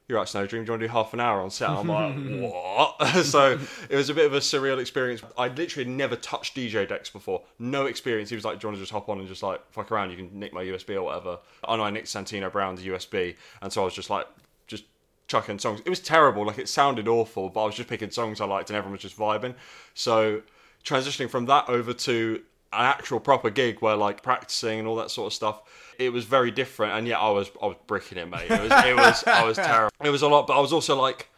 You're 0.06 0.18
right, 0.18 0.28
Snowdream. 0.28 0.50
Do 0.50 0.56
you 0.56 0.72
want 0.72 0.80
to 0.80 0.86
do 0.86 0.92
half 0.92 1.14
an 1.14 1.20
hour 1.20 1.40
on 1.40 1.50
set? 1.50 1.70
I'm 1.70 1.88
like, 1.88 2.14
what? 2.52 3.24
so 3.24 3.58
it 3.88 3.96
was 3.96 4.10
a 4.10 4.14
bit 4.14 4.26
of 4.26 4.34
a 4.34 4.40
surreal 4.40 4.78
experience. 4.78 5.22
I'd 5.38 5.56
literally 5.56 5.88
never 5.88 6.14
touched 6.14 6.54
DJ 6.54 6.86
decks 6.86 7.08
before. 7.08 7.42
No 7.58 7.86
experience. 7.86 8.28
He 8.28 8.36
was 8.36 8.44
like, 8.44 8.60
do 8.60 8.66
you 8.66 8.68
want 8.68 8.76
to 8.76 8.82
just 8.82 8.92
hop 8.92 9.08
on 9.08 9.18
and 9.18 9.26
just 9.26 9.42
like 9.42 9.62
fuck 9.70 9.90
around? 9.90 10.10
You 10.10 10.18
can 10.18 10.38
nick 10.38 10.52
my 10.52 10.62
USB 10.62 10.94
or 10.96 11.04
whatever. 11.04 11.38
I 11.66 11.76
know 11.76 11.84
I 11.84 11.90
nicked 11.90 12.08
Santino 12.08 12.52
Brown's 12.52 12.82
USB. 12.82 13.36
And 13.62 13.72
so 13.72 13.80
I 13.80 13.84
was 13.86 13.94
just 13.94 14.10
like, 14.10 14.26
just 14.66 14.84
chucking 15.26 15.58
songs. 15.58 15.80
It 15.86 15.90
was 15.90 16.00
terrible. 16.00 16.44
Like 16.44 16.58
it 16.58 16.68
sounded 16.68 17.08
awful, 17.08 17.48
but 17.48 17.62
I 17.62 17.66
was 17.66 17.74
just 17.74 17.88
picking 17.88 18.10
songs 18.10 18.42
I 18.42 18.44
liked 18.44 18.68
and 18.68 18.76
everyone 18.76 18.92
was 18.92 19.00
just 19.00 19.16
vibing. 19.16 19.54
So 19.94 20.42
transitioning 20.84 21.30
from 21.30 21.46
that 21.46 21.70
over 21.70 21.94
to 21.94 22.42
an 22.74 22.84
actual 22.84 23.20
proper 23.20 23.50
gig 23.50 23.80
where 23.80 23.96
like 23.96 24.22
practicing 24.22 24.78
and 24.78 24.88
all 24.88 24.96
that 24.96 25.10
sort 25.10 25.28
of 25.28 25.32
stuff, 25.32 25.62
it 25.98 26.10
was 26.12 26.24
very 26.24 26.50
different. 26.50 26.92
And 26.94 27.06
yeah, 27.06 27.18
I 27.18 27.30
was 27.30 27.50
I 27.62 27.66
was 27.66 27.76
bricking 27.86 28.18
it, 28.18 28.28
mate. 28.28 28.50
It 28.50 28.60
was 28.60 28.84
it 28.84 28.96
was 28.96 29.24
I 29.26 29.44
was 29.44 29.56
terrible. 29.70 29.94
It 30.02 30.10
was 30.10 30.22
a 30.22 30.28
lot, 30.28 30.46
but 30.46 30.56
I 30.56 30.60
was 30.60 30.72
also 30.72 31.00
like. 31.00 31.28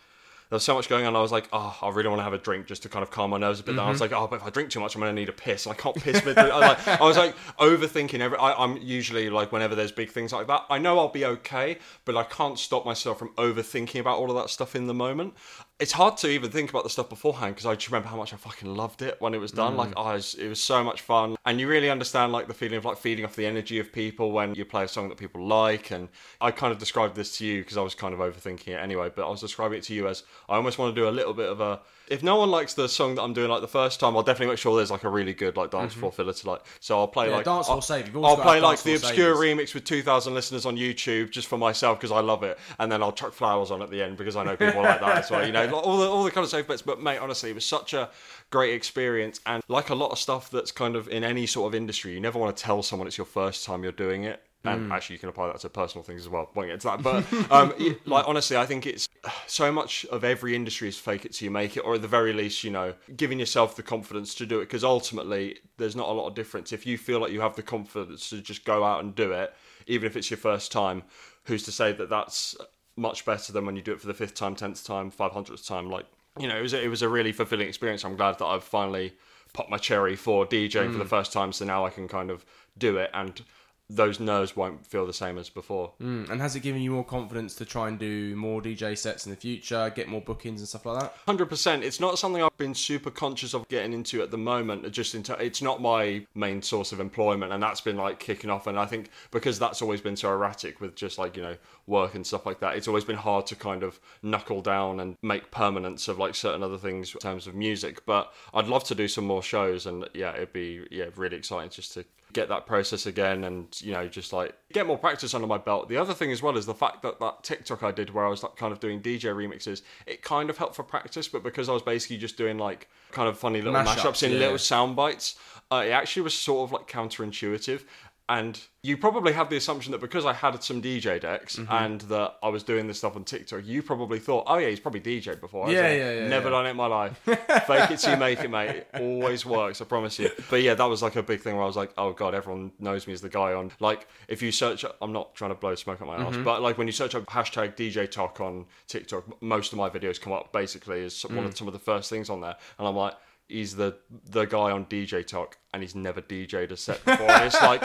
There 0.48 0.54
was 0.54 0.62
so 0.62 0.76
much 0.76 0.88
going 0.88 1.04
on. 1.06 1.16
I 1.16 1.20
was 1.20 1.32
like, 1.32 1.48
oh, 1.52 1.76
I 1.82 1.88
really 1.88 2.08
want 2.08 2.20
to 2.20 2.22
have 2.22 2.32
a 2.32 2.38
drink 2.38 2.68
just 2.68 2.84
to 2.84 2.88
kind 2.88 3.02
of 3.02 3.10
calm 3.10 3.30
my 3.30 3.36
nerves 3.36 3.58
a 3.58 3.64
bit. 3.64 3.74
Then 3.74 3.84
I 3.84 3.88
was 3.88 4.00
mm-hmm. 4.00 4.14
like, 4.14 4.22
oh, 4.22 4.28
but 4.28 4.36
if 4.36 4.46
I 4.46 4.50
drink 4.50 4.70
too 4.70 4.78
much, 4.78 4.94
I'm 4.94 5.00
going 5.00 5.12
to 5.12 5.20
need 5.20 5.28
a 5.28 5.32
piss, 5.32 5.66
and 5.66 5.72
I 5.72 5.76
can't 5.76 5.96
piss. 5.96 6.24
Mid- 6.24 6.38
I, 6.38 6.44
was 6.44 6.86
like, 6.86 7.00
I 7.00 7.04
was 7.04 7.16
like 7.16 7.36
overthinking 7.58 8.20
every. 8.20 8.38
I, 8.38 8.52
I'm 8.52 8.76
usually 8.76 9.28
like 9.28 9.50
whenever 9.50 9.74
there's 9.74 9.90
big 9.90 10.10
things 10.10 10.32
like 10.32 10.46
that, 10.46 10.64
I 10.70 10.78
know 10.78 11.00
I'll 11.00 11.08
be 11.08 11.24
okay, 11.24 11.78
but 12.04 12.16
I 12.16 12.22
can't 12.22 12.60
stop 12.60 12.86
myself 12.86 13.18
from 13.18 13.30
overthinking 13.30 13.98
about 13.98 14.20
all 14.20 14.30
of 14.30 14.36
that 14.36 14.48
stuff 14.48 14.76
in 14.76 14.86
the 14.86 14.94
moment. 14.94 15.34
It's 15.78 15.92
hard 15.92 16.16
to 16.18 16.30
even 16.30 16.50
think 16.50 16.70
about 16.70 16.84
the 16.84 16.90
stuff 16.90 17.10
beforehand 17.10 17.54
because 17.54 17.66
I 17.66 17.74
just 17.74 17.88
remember 17.88 18.08
how 18.08 18.16
much 18.16 18.32
I 18.32 18.36
fucking 18.38 18.74
loved 18.74 19.02
it 19.02 19.16
when 19.20 19.34
it 19.34 19.38
was 19.38 19.52
done. 19.52 19.76
Like, 19.76 19.90
mm. 19.90 19.94
oh, 19.98 20.10
it 20.10 20.14
was, 20.14 20.34
it 20.34 20.48
was 20.48 20.62
so 20.62 20.82
much 20.82 21.02
fun, 21.02 21.36
and 21.44 21.60
you 21.60 21.68
really 21.68 21.90
understand 21.90 22.32
like 22.32 22.48
the 22.48 22.54
feeling 22.54 22.78
of 22.78 22.86
like 22.86 22.96
feeding 22.96 23.26
off 23.26 23.36
the 23.36 23.44
energy 23.44 23.78
of 23.78 23.92
people 23.92 24.32
when 24.32 24.54
you 24.54 24.64
play 24.64 24.84
a 24.84 24.88
song 24.88 25.10
that 25.10 25.18
people 25.18 25.46
like. 25.46 25.90
And 25.90 26.08
I 26.40 26.50
kind 26.50 26.72
of 26.72 26.78
described 26.78 27.14
this 27.14 27.36
to 27.38 27.44
you 27.46 27.60
because 27.60 27.76
I 27.76 27.82
was 27.82 27.94
kind 27.94 28.14
of 28.14 28.20
overthinking 28.20 28.68
it 28.68 28.80
anyway, 28.82 29.10
but 29.14 29.26
I 29.26 29.30
was 29.30 29.42
describing 29.42 29.76
it 29.78 29.84
to 29.84 29.94
you 29.94 30.08
as 30.08 30.22
I 30.48 30.56
almost 30.56 30.78
want 30.78 30.94
to 30.94 31.00
do 31.00 31.08
a 31.08 31.10
little 31.10 31.34
bit 31.34 31.50
of 31.50 31.60
a. 31.60 31.80
If 32.08 32.22
no 32.22 32.36
one 32.36 32.50
likes 32.50 32.74
the 32.74 32.88
song 32.88 33.16
that 33.16 33.22
I'm 33.22 33.32
doing 33.32 33.50
like 33.50 33.60
the 33.60 33.68
first 33.68 34.00
time, 34.00 34.16
I'll 34.16 34.22
definitely 34.22 34.52
make 34.52 34.58
sure 34.58 34.76
there's 34.76 34.90
like 34.90 35.04
a 35.04 35.08
really 35.08 35.34
good 35.34 35.56
like 35.56 35.70
dance 35.70 35.92
mm-hmm. 35.92 36.00
floor 36.00 36.12
filler 36.12 36.32
to 36.32 36.50
like. 36.50 36.62
So 36.80 36.98
I'll 36.98 37.08
play 37.08 37.28
Yeah, 37.28 37.36
like 37.36 37.44
dance 37.44 37.66
floor 37.66 37.78
I'll, 37.78 37.82
save. 37.82 38.06
You've 38.06 38.24
I'll 38.24 38.36
play 38.36 38.60
like 38.60 38.82
the 38.82 38.94
obscure 38.94 39.34
savers. 39.36 39.68
remix 39.68 39.74
with 39.74 39.84
2,000 39.84 40.34
listeners 40.34 40.66
on 40.66 40.76
YouTube 40.76 41.30
just 41.30 41.48
for 41.48 41.58
myself 41.58 41.98
because 41.98 42.12
I 42.12 42.20
love 42.20 42.42
it, 42.42 42.58
and 42.78 42.90
then 42.90 43.02
I'll 43.02 43.12
chuck 43.12 43.32
flowers 43.32 43.70
on 43.70 43.82
at 43.82 43.90
the 43.90 44.02
end 44.02 44.16
because 44.16 44.36
I 44.36 44.44
know 44.44 44.56
people 44.56 44.82
like 44.82 45.00
that 45.00 45.18
as 45.18 45.30
well. 45.30 45.44
You 45.44 45.52
know, 45.52 45.64
like 45.64 45.72
all 45.72 45.98
the 45.98 46.06
all 46.06 46.24
the 46.24 46.30
kind 46.30 46.44
of 46.44 46.50
safe 46.50 46.66
bets. 46.66 46.82
But 46.82 47.02
mate, 47.02 47.18
honestly, 47.18 47.50
it 47.50 47.54
was 47.54 47.66
such 47.66 47.94
a 47.94 48.10
great 48.50 48.74
experience, 48.74 49.40
and 49.46 49.62
like 49.68 49.90
a 49.90 49.94
lot 49.94 50.12
of 50.12 50.18
stuff 50.18 50.50
that's 50.50 50.72
kind 50.72 50.96
of 50.96 51.08
in 51.08 51.24
any 51.24 51.46
sort 51.46 51.68
of 51.68 51.74
industry, 51.74 52.12
you 52.12 52.20
never 52.20 52.38
want 52.38 52.56
to 52.56 52.62
tell 52.62 52.82
someone 52.82 53.08
it's 53.08 53.18
your 53.18 53.26
first 53.26 53.64
time 53.64 53.82
you're 53.82 53.92
doing 53.92 54.24
it. 54.24 54.42
And 54.68 54.92
actually, 54.92 55.14
you 55.14 55.20
can 55.20 55.28
apply 55.28 55.48
that 55.48 55.58
to 55.60 55.68
personal 55.68 56.02
things 56.02 56.22
as 56.22 56.28
well. 56.28 56.50
Won't 56.54 56.68
get 56.68 56.80
to 56.80 56.86
that, 56.88 57.02
but 57.02 57.52
um, 57.52 57.72
like 58.06 58.26
honestly, 58.26 58.56
I 58.56 58.66
think 58.66 58.86
it's 58.86 59.08
so 59.46 59.70
much 59.72 60.04
of 60.06 60.24
every 60.24 60.54
industry 60.54 60.88
is 60.88 60.98
fake 60.98 61.24
it 61.24 61.32
till 61.32 61.46
you 61.46 61.50
make 61.50 61.76
it, 61.76 61.80
or 61.80 61.94
at 61.94 62.02
the 62.02 62.08
very 62.08 62.32
least, 62.32 62.64
you 62.64 62.70
know, 62.70 62.94
giving 63.16 63.38
yourself 63.38 63.76
the 63.76 63.82
confidence 63.82 64.34
to 64.36 64.46
do 64.46 64.60
it. 64.60 64.64
Because 64.64 64.84
ultimately, 64.84 65.58
there's 65.76 65.96
not 65.96 66.08
a 66.08 66.12
lot 66.12 66.28
of 66.28 66.34
difference 66.34 66.72
if 66.72 66.86
you 66.86 66.98
feel 66.98 67.20
like 67.20 67.32
you 67.32 67.40
have 67.40 67.56
the 67.56 67.62
confidence 67.62 68.30
to 68.30 68.40
just 68.40 68.64
go 68.64 68.84
out 68.84 69.02
and 69.02 69.14
do 69.14 69.32
it, 69.32 69.54
even 69.86 70.06
if 70.06 70.16
it's 70.16 70.30
your 70.30 70.38
first 70.38 70.72
time. 70.72 71.02
Who's 71.44 71.62
to 71.64 71.72
say 71.72 71.92
that 71.92 72.10
that's 72.10 72.56
much 72.96 73.24
better 73.24 73.52
than 73.52 73.66
when 73.66 73.76
you 73.76 73.82
do 73.82 73.92
it 73.92 74.00
for 74.00 74.08
the 74.08 74.14
fifth 74.14 74.34
time, 74.34 74.56
tenth 74.56 74.84
time, 74.84 75.10
five 75.10 75.32
hundredth 75.32 75.66
time? 75.66 75.90
Like, 75.90 76.06
you 76.38 76.48
know, 76.48 76.56
it 76.56 76.62
was 76.62 76.74
a, 76.74 76.82
it 76.82 76.88
was 76.88 77.02
a 77.02 77.08
really 77.08 77.32
fulfilling 77.32 77.68
experience. 77.68 78.04
I'm 78.04 78.16
glad 78.16 78.38
that 78.38 78.46
I've 78.46 78.64
finally 78.64 79.14
popped 79.52 79.70
my 79.70 79.78
cherry 79.78 80.16
for 80.16 80.44
DJing 80.44 80.92
for 80.92 80.98
the 80.98 81.04
first 81.04 81.32
time, 81.32 81.52
so 81.52 81.64
now 81.64 81.86
I 81.86 81.90
can 81.90 82.08
kind 82.08 82.30
of 82.30 82.44
do 82.78 82.98
it 82.98 83.10
and 83.14 83.42
those 83.88 84.18
nerves 84.18 84.56
won't 84.56 84.84
feel 84.84 85.06
the 85.06 85.12
same 85.12 85.38
as 85.38 85.48
before. 85.48 85.92
Mm, 86.00 86.28
and 86.28 86.40
has 86.40 86.56
it 86.56 86.60
given 86.60 86.82
you 86.82 86.90
more 86.90 87.04
confidence 87.04 87.54
to 87.56 87.64
try 87.64 87.88
and 87.88 87.98
do 87.98 88.34
more 88.34 88.60
DJ 88.60 88.98
sets 88.98 89.26
in 89.26 89.30
the 89.30 89.36
future, 89.36 89.92
get 89.94 90.08
more 90.08 90.20
bookings 90.20 90.60
and 90.60 90.68
stuff 90.68 90.86
like 90.86 91.00
that? 91.00 91.14
Hundred 91.26 91.46
percent. 91.46 91.84
It's 91.84 92.00
not 92.00 92.18
something 92.18 92.42
I've 92.42 92.56
been 92.56 92.74
super 92.74 93.10
conscious 93.10 93.54
of 93.54 93.68
getting 93.68 93.92
into 93.92 94.22
at 94.22 94.30
the 94.30 94.38
moment. 94.38 94.90
Just 94.90 95.14
in 95.14 95.22
ter- 95.22 95.34
it's 95.34 95.62
not 95.62 95.80
my 95.80 96.26
main 96.34 96.62
source 96.62 96.92
of 96.92 97.00
employment, 97.00 97.52
and 97.52 97.62
that's 97.62 97.80
been 97.80 97.96
like 97.96 98.18
kicking 98.18 98.50
off. 98.50 98.66
And 98.66 98.78
I 98.78 98.86
think 98.86 99.10
because 99.30 99.58
that's 99.58 99.82
always 99.82 100.00
been 100.00 100.16
so 100.16 100.32
erratic 100.32 100.80
with 100.80 100.96
just 100.96 101.18
like 101.18 101.36
you 101.36 101.42
know 101.42 101.56
work 101.86 102.14
and 102.16 102.26
stuff 102.26 102.44
like 102.44 102.58
that, 102.60 102.76
it's 102.76 102.88
always 102.88 103.04
been 103.04 103.16
hard 103.16 103.46
to 103.46 103.56
kind 103.56 103.84
of 103.84 104.00
knuckle 104.22 104.62
down 104.62 104.98
and 104.98 105.16
make 105.22 105.50
permanence 105.52 106.08
of 106.08 106.18
like 106.18 106.34
certain 106.34 106.62
other 106.62 106.78
things 106.78 107.14
in 107.14 107.20
terms 107.20 107.46
of 107.46 107.54
music. 107.54 108.04
But 108.04 108.32
I'd 108.52 108.66
love 108.66 108.82
to 108.84 108.94
do 108.96 109.06
some 109.06 109.26
more 109.26 109.42
shows, 109.42 109.86
and 109.86 110.08
yeah, 110.12 110.34
it'd 110.34 110.52
be 110.52 110.84
yeah 110.90 111.06
really 111.14 111.36
exciting 111.36 111.70
just 111.70 111.94
to 111.94 112.04
get 112.32 112.48
that 112.48 112.66
process 112.66 113.06
again 113.06 113.44
and 113.44 113.80
you 113.80 113.92
know 113.92 114.06
just 114.08 114.32
like 114.32 114.54
get 114.72 114.86
more 114.86 114.98
practice 114.98 115.32
under 115.32 115.46
my 115.46 115.56
belt 115.56 115.88
the 115.88 115.96
other 115.96 116.12
thing 116.12 116.30
as 116.30 116.42
well 116.42 116.56
is 116.56 116.66
the 116.66 116.74
fact 116.74 117.00
that 117.02 117.18
that 117.18 117.42
tiktok 117.42 117.82
i 117.82 117.90
did 117.90 118.10
where 118.10 118.26
i 118.26 118.28
was 118.28 118.42
like 118.42 118.56
kind 118.56 118.72
of 118.72 118.80
doing 118.80 119.00
dj 119.00 119.22
remixes 119.22 119.82
it 120.06 120.22
kind 120.22 120.50
of 120.50 120.58
helped 120.58 120.74
for 120.74 120.82
practice 120.82 121.28
but 121.28 121.42
because 121.42 121.68
i 121.68 121.72
was 121.72 121.82
basically 121.82 122.16
just 122.16 122.36
doing 122.36 122.58
like 122.58 122.88
kind 123.12 123.28
of 123.28 123.38
funny 123.38 123.62
little 123.62 123.80
Mashups, 123.80 123.96
mashups, 123.96 124.22
in 124.22 124.32
yeah. 124.32 124.38
little 124.38 124.58
sound 124.58 124.96
bites 124.96 125.36
uh, 125.72 125.82
it 125.84 125.90
actually 125.90 126.22
was 126.22 126.34
sort 126.34 126.68
of 126.68 126.72
like 126.72 126.86
counterintuitive 126.88 127.82
and 128.28 128.60
you 128.82 128.96
probably 128.96 129.32
have 129.32 129.48
the 129.50 129.56
assumption 129.56 129.92
that 129.92 130.00
because 130.00 130.24
I 130.26 130.32
had 130.32 130.60
some 130.62 130.82
DJ 130.82 131.20
decks 131.20 131.56
Mm-hmm. 131.56 131.72
and 131.72 132.00
that 132.02 132.36
I 132.42 132.48
was 132.48 132.64
doing 132.64 132.88
this 132.88 132.98
stuff 132.98 133.14
on 133.14 133.22
TikTok, 133.24 133.60
you 133.64 133.82
probably 133.82 134.18
thought, 134.18 134.44
oh 134.48 134.58
yeah, 134.58 134.68
he's 134.68 134.80
probably 134.80 135.00
DJed 135.00 135.40
before. 135.40 135.70
Yeah, 135.70 135.92
yeah, 135.92 136.12
yeah, 136.12 136.28
Never 136.28 136.48
yeah. 136.48 136.50
done 136.56 136.66
it 136.66 136.70
in 136.70 136.76
my 136.76 136.86
life. 136.86 137.16
Fake 137.24 137.90
it 137.92 137.98
till 137.98 138.12
you 138.14 138.16
make 138.16 138.40
it, 138.40 138.50
mate. 138.50 138.70
It 138.70 138.88
always 139.00 139.46
works, 139.46 139.80
I 139.80 139.84
promise 139.84 140.18
you. 140.18 140.30
But 140.50 140.62
yeah, 140.62 140.74
that 140.74 140.84
was 140.84 141.02
like 141.02 141.14
a 141.16 141.22
big 141.22 141.40
thing 141.40 141.54
where 141.54 141.62
I 141.62 141.66
was 141.66 141.76
like, 141.76 141.92
oh 141.98 142.12
god, 142.12 142.34
everyone 142.34 142.72
knows 142.80 143.06
me 143.06 143.12
as 143.12 143.20
the 143.20 143.28
guy 143.28 143.52
on. 143.52 143.70
Like, 143.80 144.08
if 144.28 144.42
you 144.42 144.50
search, 144.50 144.84
I'm 145.00 145.12
not 145.12 145.34
trying 145.36 145.50
to 145.52 145.56
blow 145.56 145.74
smoke 145.76 146.00
up 146.00 146.06
my 146.08 146.16
Mm-hmm. 146.16 146.38
ass, 146.40 146.44
but 146.44 146.62
like 146.62 146.78
when 146.78 146.88
you 146.88 146.92
search 146.92 147.14
up 147.14 147.26
hashtag 147.26 147.76
DJTok 147.76 148.40
on 148.40 148.66
TikTok, 148.88 149.40
most 149.42 149.72
of 149.72 149.78
my 149.78 149.88
videos 149.88 150.20
come 150.20 150.32
up 150.32 150.52
basically 150.52 151.04
as 151.04 151.22
one 151.26 151.36
Mm. 151.44 151.46
of 151.46 151.56
some 151.56 151.68
of 151.68 151.72
the 151.74 151.78
first 151.80 152.10
things 152.10 152.28
on 152.30 152.40
there, 152.40 152.56
and 152.78 152.88
I'm 152.88 152.96
like. 152.96 153.14
He's 153.48 153.76
the 153.76 153.96
the 154.28 154.44
guy 154.44 154.72
on 154.72 154.86
DJTok, 154.86 155.52
and 155.76 155.82
he's 155.82 155.94
never 155.94 156.20
DJ'd 156.20 156.72
a 156.72 156.76
set 156.76 157.04
before. 157.04 157.30
And 157.30 157.44
it's 157.44 157.60
like, 157.62 157.80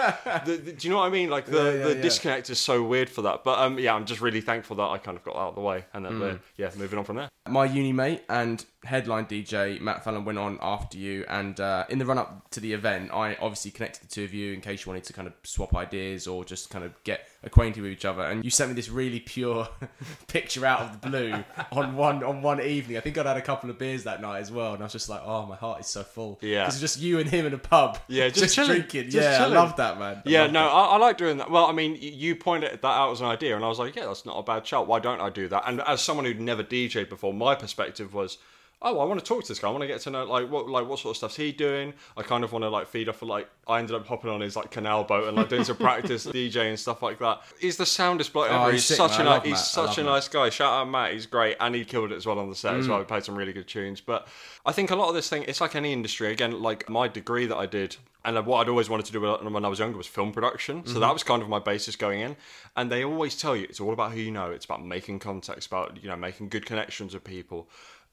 the, 0.45 0.53
the- 0.57 0.71
do 0.73 0.87
you 0.87 0.93
know 0.93 0.99
what 0.99 1.07
I 1.07 1.09
mean? 1.09 1.29
Like 1.29 1.45
the, 1.45 1.57
Yeah, 1.57 1.71
yeah, 1.73 1.83
the 1.89 1.95
yeah. 1.97 2.01
disconnect 2.01 2.49
is 2.49 2.59
so 2.59 2.81
weird 2.83 3.09
for 3.09 3.21
that. 3.23 3.43
But 3.43 3.59
um, 3.59 3.77
yeah, 3.77 3.93
I'm 3.93 4.05
just 4.05 4.21
really 4.21 4.41
thankful 4.41 4.77
that 4.77 4.83
I 4.89 4.97
kind 4.97 5.17
of 5.17 5.23
got 5.23 5.35
out 5.35 5.49
of 5.49 5.55
the 5.55 5.61
way, 5.61 5.85
and 5.93 6.05
then 6.05 6.13
Mm. 6.13 6.19
we're 6.21 6.39
yeah 6.57 6.71
moving 6.77 6.97
on 6.99 7.05
from 7.05 7.17
there. 7.17 7.29
My 7.49 7.65
uni 7.65 7.91
mate 7.91 8.23
and 8.29 8.63
headline 8.83 9.25
DJ 9.25 9.79
Matt 9.81 10.03
Fallon 10.03 10.25
went 10.25 10.37
on 10.39 10.57
after 10.61 10.97
you, 10.97 11.25
and 11.27 11.59
uh, 11.59 11.85
in 11.89 11.99
the 11.99 12.05
run 12.05 12.17
up 12.17 12.49
to 12.51 12.59
the 12.59 12.73
event, 12.73 13.11
I 13.13 13.35
obviously 13.41 13.71
connected 13.71 14.03
the 14.03 14.07
two 14.07 14.23
of 14.23 14.33
you 14.33 14.53
in 14.53 14.61
case 14.61 14.85
you 14.85 14.89
wanted 14.91 15.03
to 15.05 15.13
kind 15.13 15.27
of 15.27 15.33
swap 15.43 15.75
ideas 15.75 16.27
or 16.27 16.45
just 16.45 16.69
kind 16.69 16.85
of 16.85 16.93
get 17.03 17.27
acquainted 17.43 17.81
with 17.81 17.91
each 17.91 18.05
other. 18.05 18.21
And 18.23 18.43
you 18.45 18.51
sent 18.51 18.69
me 18.69 18.75
this 18.75 18.89
really 18.89 19.19
pure 19.19 19.67
picture 20.27 20.65
out 20.65 20.81
of 20.81 21.01
the 21.01 21.09
blue 21.09 21.43
on 21.71 21.95
one 21.95 22.23
on 22.23 22.41
one 22.41 22.61
evening. 22.61 22.97
I 22.97 23.01
think 23.01 23.17
I'd 23.17 23.25
had 23.25 23.37
a 23.37 23.41
couple 23.41 23.69
of 23.69 23.77
beers 23.79 24.03
that 24.03 24.21
night 24.21 24.39
as 24.39 24.51
well, 24.51 24.73
and 24.73 24.81
I 24.81 24.85
was 24.85 24.93
just 24.93 25.09
like, 25.09 25.21
oh, 25.25 25.45
my 25.45 25.55
heart 25.55 25.81
is 25.81 25.87
so 25.87 26.03
full. 26.03 26.39
Yeah. 26.41 26.61
because 26.65 26.75
it's 26.75 26.93
just 26.93 26.99
you 27.03 27.19
and 27.19 27.29
him 27.29 27.45
in 27.45 27.53
a 27.53 27.57
pub. 27.57 27.80
Yeah, 28.07 28.29
just 28.29 28.55
chilling, 28.55 28.81
drinking. 28.81 29.09
just 29.09 29.15
yeah, 29.15 29.37
chilling. 29.37 29.57
I 29.57 29.61
love 29.61 29.75
that 29.77 29.99
man. 29.99 30.17
I 30.17 30.29
Yeah, 30.29 30.47
no. 30.47 30.67
I, 30.67 30.85
I 30.85 30.97
like 30.97 31.17
doing 31.17 31.37
that. 31.37 31.49
Well, 31.49 31.65
I 31.65 31.71
mean, 31.71 31.97
you 31.99 32.35
pointed 32.35 32.71
that 32.71 32.85
out 32.85 33.11
as 33.11 33.21
an 33.21 33.27
idea, 33.27 33.55
and 33.55 33.63
I 33.63 33.67
was 33.67 33.79
like, 33.79 33.95
yeah, 33.95 34.05
that's 34.05 34.25
not 34.25 34.37
a 34.37 34.43
bad 34.43 34.65
shout. 34.65 34.87
Why 34.87 34.99
don't 34.99 35.21
I 35.21 35.29
do 35.29 35.47
that? 35.47 35.63
And 35.67 35.81
as 35.81 36.01
someone 36.01 36.25
who'd 36.25 36.39
never 36.39 36.63
DJed 36.63 37.09
before, 37.09 37.33
my 37.33 37.55
perspective 37.55 38.13
was, 38.13 38.37
oh, 38.81 38.99
I 38.99 39.05
want 39.05 39.19
to 39.19 39.25
talk 39.25 39.43
to 39.43 39.47
this 39.47 39.59
guy. 39.59 39.67
I 39.67 39.71
want 39.71 39.81
to 39.81 39.87
get 39.87 40.01
to 40.01 40.09
know 40.09 40.25
like 40.25 40.49
what 40.49 40.67
like 40.67 40.87
what 40.87 40.99
sort 40.99 41.13
of 41.13 41.17
stuff's 41.17 41.35
he 41.35 41.51
doing. 41.51 41.93
I 42.17 42.23
kind 42.23 42.43
of 42.43 42.51
want 42.51 42.63
to 42.63 42.69
like 42.69 42.87
feed 42.87 43.09
off 43.09 43.21
of 43.21 43.27
like 43.27 43.49
I 43.67 43.79
ended 43.79 43.95
up 43.95 44.07
hopping 44.07 44.29
on 44.29 44.41
his 44.41 44.55
like 44.55 44.71
canal 44.71 45.03
boat 45.03 45.27
and 45.27 45.37
like 45.37 45.49
doing 45.49 45.63
some 45.63 45.77
practice 45.77 46.25
DJ 46.25 46.69
and 46.69 46.79
stuff 46.79 47.01
like 47.01 47.19
that. 47.19 47.41
He's 47.59 47.77
the 47.77 47.85
soundest 47.85 48.33
bloke 48.33 48.49
Oh, 48.49 48.63
ever. 48.63 48.71
he's 48.71 48.81
He's, 48.81 48.85
sick, 48.85 48.97
such 48.97 49.11
a 49.11 49.21
I 49.21 49.23
ni- 49.23 49.29
love 49.29 49.43
he's 49.43 49.51
Matt. 49.51 49.59
Such 49.59 49.97
a 49.97 50.03
Matt. 50.03 50.13
nice 50.13 50.27
guy. 50.27 50.49
Shout 50.49 50.73
out 50.73 50.89
Matt, 50.89 51.13
he's 51.13 51.25
great, 51.25 51.57
and 51.59 51.75
he 51.75 51.85
killed 51.85 52.11
it 52.11 52.15
as 52.15 52.25
well 52.25 52.39
on 52.39 52.49
the 52.49 52.55
set 52.55 52.75
as 52.75 52.87
mm. 52.87 52.89
well. 52.89 52.99
He 52.99 53.05
played 53.05 53.23
some 53.23 53.35
really 53.35 53.53
good 53.53 53.67
tunes. 53.67 54.01
But 54.01 54.27
I 54.65 54.71
think 54.71 54.91
a 54.91 54.95
lot 54.95 55.09
of 55.09 55.15
this 55.15 55.29
thing, 55.29 55.45
it's 55.47 55.61
like 55.61 55.75
any 55.75 55.93
industry. 55.93 56.31
Again, 56.31 56.61
like 56.61 56.89
my 56.89 57.07
degree 57.07 57.45
that 57.45 57.57
I 57.57 57.65
did, 57.67 57.97
and 58.23 58.37
uh, 58.37 58.43
what 58.43 58.59
I'd 58.59 58.69
always 58.69 58.89
wanted 58.89 59.05
to 59.07 59.11
do 59.11 59.21
when 59.21 59.65
I 59.65 59.67
was 59.67 59.79
younger 59.79 59.97
was 59.97 60.07
film 60.07 60.31
production. 60.31 60.85
So 60.85 60.93
mm-hmm. 60.93 61.01
that 61.01 61.13
was 61.13 61.23
kind 61.23 61.41
of 61.41 61.49
my 61.49 61.59
basis 61.59 61.95
going 61.95 62.19
in. 62.19 62.35
And 62.75 62.91
they 62.91 63.03
always 63.03 63.35
tell 63.35 63.55
you 63.55 63.65
it's 63.69 63.79
all 63.79 63.93
about 63.93 64.11
who 64.11 64.19
you 64.19 64.31
know. 64.31 64.51
It's 64.51 64.65
about 64.65 64.85
making 64.85 65.19
contacts, 65.19 65.65
about 65.65 66.01
you 66.01 66.09
know 66.09 66.15
making 66.15 66.49
good 66.49 66.65
connections 66.65 67.13
with 67.13 67.23
people. 67.23 67.67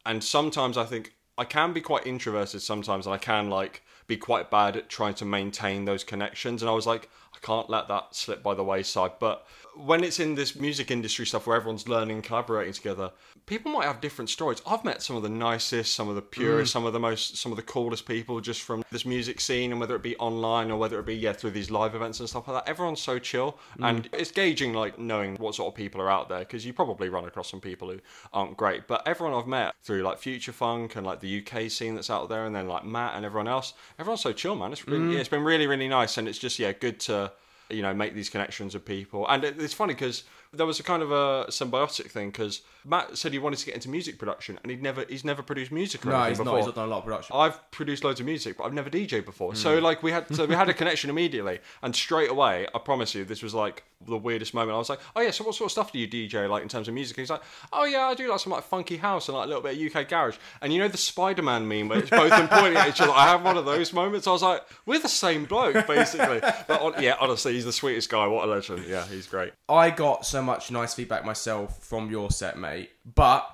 And 0.08 0.24
sometimes 0.24 0.78
I 0.78 0.84
think 0.84 1.12
I 1.36 1.44
can 1.44 1.74
be 1.74 1.82
quite 1.82 2.06
introverted 2.06 2.62
sometimes, 2.62 3.06
and 3.06 3.14
I 3.14 3.18
can 3.18 3.50
like 3.50 3.82
be 4.06 4.16
quite 4.16 4.50
bad 4.50 4.74
at 4.74 4.88
trying 4.88 5.12
to 5.14 5.26
maintain 5.26 5.84
those 5.84 6.02
connections. 6.02 6.62
And 6.62 6.70
I 6.70 6.72
was 6.72 6.86
like, 6.86 7.10
I 7.34 7.38
can't 7.46 7.68
let 7.68 7.88
that 7.88 8.16
slip 8.16 8.42
by 8.42 8.54
the 8.54 8.64
wayside. 8.64 9.12
But 9.20 9.46
when 9.76 10.02
it's 10.02 10.18
in 10.18 10.34
this 10.34 10.56
music 10.56 10.90
industry 10.90 11.26
stuff 11.26 11.46
where 11.46 11.58
everyone's 11.58 11.88
learning, 11.88 12.22
collaborating 12.22 12.72
together, 12.72 13.12
people 13.48 13.72
might 13.72 13.86
have 13.86 14.00
different 14.00 14.28
stories. 14.28 14.60
I've 14.66 14.84
met 14.84 15.02
some 15.02 15.16
of 15.16 15.22
the 15.22 15.28
nicest, 15.28 15.94
some 15.94 16.08
of 16.08 16.14
the 16.14 16.22
purest, 16.22 16.70
mm. 16.70 16.72
some 16.72 16.84
of 16.84 16.92
the 16.92 17.00
most, 17.00 17.38
some 17.38 17.50
of 17.50 17.56
the 17.56 17.62
coolest 17.62 18.06
people 18.06 18.40
just 18.40 18.62
from 18.62 18.84
this 18.92 19.06
music 19.06 19.40
scene, 19.40 19.72
and 19.72 19.80
whether 19.80 19.96
it 19.96 20.02
be 20.02 20.16
online 20.16 20.70
or 20.70 20.76
whether 20.76 21.00
it 21.00 21.06
be 21.06 21.16
yeah 21.16 21.32
through 21.32 21.50
these 21.50 21.70
live 21.70 21.94
events 21.94 22.20
and 22.20 22.28
stuff 22.28 22.46
like 22.46 22.64
that. 22.64 22.70
Everyone's 22.70 23.00
so 23.00 23.18
chill, 23.18 23.58
mm. 23.78 23.88
and 23.88 24.08
it's 24.12 24.30
gauging 24.30 24.74
like 24.74 24.98
knowing 24.98 25.36
what 25.36 25.54
sort 25.54 25.72
of 25.72 25.74
people 25.74 26.00
are 26.00 26.10
out 26.10 26.28
there 26.28 26.40
because 26.40 26.66
you 26.66 26.72
probably 26.72 27.08
run 27.08 27.24
across 27.24 27.50
some 27.50 27.60
people 27.60 27.90
who 27.90 28.00
aren't 28.32 28.56
great. 28.56 28.86
But 28.86 29.08
everyone 29.08 29.34
I've 29.36 29.48
met 29.48 29.74
through 29.82 30.02
like 30.02 30.18
Future 30.18 30.52
Funk 30.52 30.94
and 30.96 31.06
like 31.06 31.20
the 31.20 31.42
UK 31.42 31.70
scene 31.70 31.94
that's 31.94 32.10
out 32.10 32.28
there, 32.28 32.44
and 32.44 32.54
then 32.54 32.68
like 32.68 32.84
Matt 32.84 33.14
and 33.16 33.24
everyone 33.24 33.48
else, 33.48 33.72
everyone's 33.98 34.20
so 34.20 34.32
chill, 34.32 34.54
man. 34.54 34.72
It's 34.72 34.86
really, 34.86 35.00
mm. 35.00 35.12
yeah, 35.14 35.20
it's 35.20 35.28
been 35.28 35.44
really 35.44 35.66
really 35.66 35.88
nice, 35.88 36.18
and 36.18 36.28
it's 36.28 36.38
just 36.38 36.58
yeah 36.58 36.72
good 36.72 37.00
to 37.00 37.32
you 37.70 37.82
know 37.82 37.92
make 37.94 38.14
these 38.14 38.30
connections 38.30 38.74
with 38.74 38.84
people 38.84 39.28
and 39.28 39.44
it, 39.44 39.60
it's 39.60 39.74
funny 39.74 39.94
because 39.94 40.24
there 40.52 40.66
was 40.66 40.80
a 40.80 40.82
kind 40.82 41.02
of 41.02 41.10
a 41.10 41.46
symbiotic 41.48 42.10
thing 42.10 42.30
because 42.30 42.62
matt 42.84 43.18
said 43.18 43.32
he 43.32 43.38
wanted 43.38 43.58
to 43.58 43.66
get 43.66 43.74
into 43.74 43.88
music 43.90 44.18
production 44.18 44.58
and 44.62 44.70
he'd 44.70 44.82
never 44.82 45.04
he's 45.08 45.24
never 45.24 45.42
produced 45.42 45.70
music 45.70 46.06
or 46.06 46.10
No, 46.10 46.16
anything 46.16 46.30
he's 46.30 46.38
before 46.38 46.52
not. 46.52 46.56
He's 46.58 46.66
not 46.66 46.74
done 46.74 46.88
a 46.88 46.90
lot 46.90 46.98
of 46.98 47.04
production. 47.04 47.36
I've 47.36 47.70
produced 47.70 48.04
loads 48.04 48.20
of 48.20 48.26
music, 48.26 48.56
but 48.56 48.64
I've 48.64 48.72
never 48.72 48.90
DJed 48.90 49.24
before. 49.24 49.52
Hmm. 49.52 49.56
So 49.58 49.78
like 49.78 50.02
we 50.02 50.10
had, 50.10 50.34
so 50.34 50.46
we 50.46 50.54
had 50.54 50.68
a 50.68 50.74
connection 50.74 51.10
immediately, 51.10 51.58
and 51.82 51.94
straight 51.94 52.30
away, 52.30 52.66
I 52.74 52.78
promise 52.78 53.14
you, 53.14 53.24
this 53.24 53.42
was 53.42 53.54
like 53.54 53.84
the 54.06 54.16
weirdest 54.16 54.54
moment. 54.54 54.74
I 54.74 54.78
was 54.78 54.88
like, 54.88 55.00
oh 55.16 55.20
yeah, 55.20 55.30
so 55.30 55.44
what 55.44 55.54
sort 55.54 55.66
of 55.66 55.72
stuff 55.72 55.92
do 55.92 55.98
you 55.98 56.08
DJ 56.08 56.48
like 56.48 56.62
in 56.62 56.68
terms 56.68 56.88
of 56.88 56.94
music? 56.94 57.16
And 57.16 57.22
he's 57.22 57.30
like, 57.30 57.42
oh 57.72 57.84
yeah, 57.84 58.06
I 58.06 58.14
do 58.14 58.28
like 58.30 58.40
some 58.40 58.52
like 58.52 58.64
funky 58.64 58.96
house 58.96 59.28
and 59.28 59.36
like 59.36 59.46
a 59.46 59.48
little 59.48 59.62
bit 59.62 59.76
of 59.76 59.96
UK 59.96 60.08
garage. 60.08 60.36
And 60.60 60.72
you 60.72 60.78
know 60.78 60.88
the 60.88 60.96
Spider-Man 60.96 61.66
meme 61.66 61.88
where 61.88 61.98
it's 61.98 62.10
both 62.10 62.30
them 62.30 62.48
pointing 62.48 62.76
at 62.76 62.88
each 62.88 63.00
other. 63.00 63.12
I 63.12 63.26
have 63.28 63.44
one 63.44 63.56
of 63.56 63.64
those 63.64 63.92
moments. 63.92 64.26
I 64.26 64.32
was 64.32 64.42
like, 64.42 64.62
we're 64.86 65.00
the 65.00 65.08
same 65.08 65.44
bloke 65.44 65.86
basically. 65.86 66.40
But 66.40 66.80
on, 66.80 67.02
yeah, 67.02 67.16
honestly, 67.20 67.54
he's 67.54 67.64
the 67.64 67.72
sweetest 67.72 68.08
guy. 68.08 68.26
What 68.26 68.48
a 68.48 68.50
legend. 68.50 68.84
Yeah, 68.86 69.06
he's 69.06 69.26
great. 69.26 69.52
I 69.68 69.90
got 69.90 70.24
so 70.24 70.42
much 70.42 70.70
nice 70.70 70.94
feedback 70.94 71.24
myself 71.24 71.82
from 71.82 72.10
your 72.10 72.30
set, 72.30 72.58
mate. 72.58 72.90
But 73.14 73.48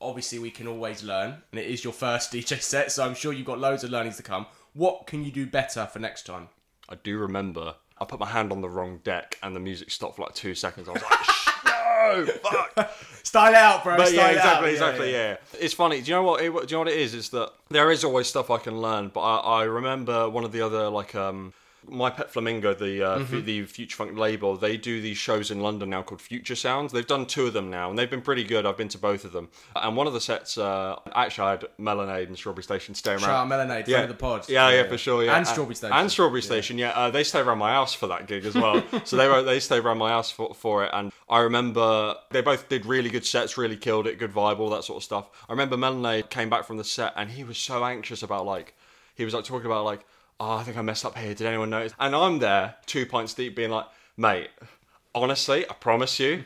obviously, 0.00 0.38
we 0.38 0.50
can 0.50 0.66
always 0.66 1.02
learn, 1.02 1.42
and 1.52 1.60
it 1.60 1.66
is 1.66 1.84
your 1.84 1.92
first 1.92 2.32
DJ 2.32 2.60
set, 2.60 2.90
so 2.92 3.04
I'm 3.04 3.14
sure 3.14 3.32
you've 3.32 3.46
got 3.46 3.58
loads 3.58 3.84
of 3.84 3.90
learnings 3.90 4.16
to 4.16 4.22
come. 4.22 4.46
What 4.72 5.06
can 5.06 5.24
you 5.24 5.30
do 5.30 5.46
better 5.46 5.86
for 5.86 5.98
next 5.98 6.26
time? 6.26 6.48
I 6.88 6.96
do 6.96 7.18
remember 7.18 7.74
I 8.00 8.04
put 8.06 8.18
my 8.18 8.26
hand 8.26 8.50
on 8.52 8.60
the 8.60 8.68
wrong 8.68 9.00
deck 9.04 9.36
and 9.42 9.54
the 9.54 9.60
music 9.60 9.90
stopped 9.90 10.16
for 10.16 10.22
like 10.22 10.34
two 10.34 10.54
seconds. 10.54 10.88
I 10.88 10.92
was 10.92 11.02
like, 11.02 11.24
"Shh, 11.24 11.48
no, 11.66 12.26
fuck. 12.42 12.90
Style 13.22 13.54
out, 13.54 13.84
bro. 13.84 13.96
But 13.96 14.08
style 14.08 14.16
yeah, 14.16 14.24
out. 14.24 14.34
exactly, 14.36 14.72
exactly, 14.72 15.12
yeah, 15.12 15.36
It's 15.60 15.74
funny. 15.74 16.00
Do 16.00 16.10
you 16.10 16.16
know 16.16 16.22
what? 16.22 16.40
It, 16.42 16.50
do 16.50 16.58
you 16.60 16.66
know 16.72 16.78
what 16.78 16.88
it 16.88 16.98
is? 16.98 17.14
Is 17.14 17.28
that 17.30 17.52
there 17.68 17.90
is 17.90 18.02
always 18.02 18.26
stuff 18.26 18.50
I 18.50 18.58
can 18.58 18.80
learn. 18.80 19.08
But 19.08 19.20
I, 19.20 19.60
I 19.60 19.62
remember 19.64 20.28
one 20.28 20.44
of 20.44 20.52
the 20.52 20.62
other 20.62 20.88
like 20.88 21.14
um. 21.14 21.52
My 21.88 22.10
Pet 22.10 22.30
Flamingo, 22.30 22.74
the 22.74 23.02
uh, 23.02 23.18
Mm-hmm. 23.20 23.36
f- 23.38 23.44
the 23.44 23.64
Future 23.64 23.96
Funk 23.96 24.16
label, 24.18 24.56
they 24.56 24.76
do 24.76 25.00
these 25.00 25.16
shows 25.16 25.50
in 25.50 25.60
London 25.60 25.90
now 25.90 26.02
called 26.02 26.20
Future 26.20 26.54
Sounds. 26.54 26.92
They've 26.92 27.06
done 27.06 27.26
two 27.26 27.46
of 27.46 27.52
them 27.52 27.70
now, 27.70 27.88
and 27.90 27.98
they've 27.98 28.10
been 28.10 28.20
pretty 28.22 28.44
good. 28.44 28.66
I've 28.66 28.76
been 28.76 28.88
to 28.88 28.98
both 28.98 29.24
of 29.24 29.32
them, 29.32 29.48
and 29.74 29.96
one 29.96 30.06
of 30.06 30.12
the 30.12 30.20
sets, 30.20 30.58
uh, 30.58 30.96
actually, 31.14 31.46
I 31.46 31.50
had 31.52 31.64
Melonade 31.80 32.26
and 32.28 32.36
Strawberry 32.36 32.62
Station 32.62 32.94
Shout 32.94 33.22
out 33.22 33.28
around. 33.28 33.48
Melonade, 33.48 33.86
yeah. 33.88 34.06
the 34.06 34.14
pod. 34.14 34.48
Yeah, 34.48 34.70
yeah, 34.70 34.86
for 34.88 34.98
sure. 34.98 35.24
Yeah, 35.24 35.36
And 35.36 35.46
Strawberry 35.46 35.74
Station. 35.74 35.96
And 35.96 36.10
Strawberry 36.10 36.42
Station. 36.42 36.78
Yeah, 36.78 36.90
uh, 36.90 37.10
they 37.10 37.24
stayed 37.24 37.40
around 37.46 37.58
my 37.58 37.72
house 37.72 37.94
for 37.94 38.06
that 38.08 38.26
gig 38.26 38.44
as 38.44 38.54
well. 38.54 38.82
so 39.04 39.16
they 39.16 39.26
were 39.28 39.42
they 39.42 39.58
stayed 39.60 39.84
around 39.84 39.98
my 39.98 40.10
house 40.10 40.30
for, 40.30 40.54
for 40.54 40.84
it, 40.84 40.90
and 40.92 41.12
I 41.28 41.40
remember 41.40 42.14
they 42.30 42.40
both 42.42 42.68
did 42.68 42.84
really 42.86 43.10
good 43.10 43.24
sets, 43.24 43.56
really 43.56 43.76
killed 43.76 44.06
it, 44.06 44.18
good 44.18 44.32
vibe, 44.32 44.58
all 44.58 44.70
that 44.70 44.84
sort 44.84 44.98
of 44.98 45.04
stuff. 45.04 45.30
I 45.48 45.52
remember 45.52 45.76
Melonade 45.76 46.30
came 46.30 46.50
back 46.50 46.64
from 46.64 46.76
the 46.76 46.84
set, 46.84 47.12
and 47.16 47.30
he 47.30 47.42
was 47.44 47.56
so 47.58 47.84
anxious 47.84 48.22
about 48.22 48.44
like 48.46 48.74
he 49.14 49.24
was 49.24 49.34
like 49.34 49.44
talking 49.44 49.66
about 49.66 49.84
like. 49.84 50.00
Oh, 50.40 50.52
I 50.52 50.62
think 50.62 50.78
I 50.78 50.82
messed 50.82 51.04
up 51.04 51.18
here. 51.18 51.34
Did 51.34 51.46
anyone 51.46 51.68
notice? 51.68 51.92
And 52.00 52.16
I'm 52.16 52.38
there, 52.38 52.76
two 52.86 53.04
pints 53.04 53.34
deep, 53.34 53.54
being 53.54 53.68
like, 53.68 53.84
mate, 54.16 54.48
honestly, 55.14 55.68
I 55.68 55.74
promise 55.74 56.18
you, 56.18 56.44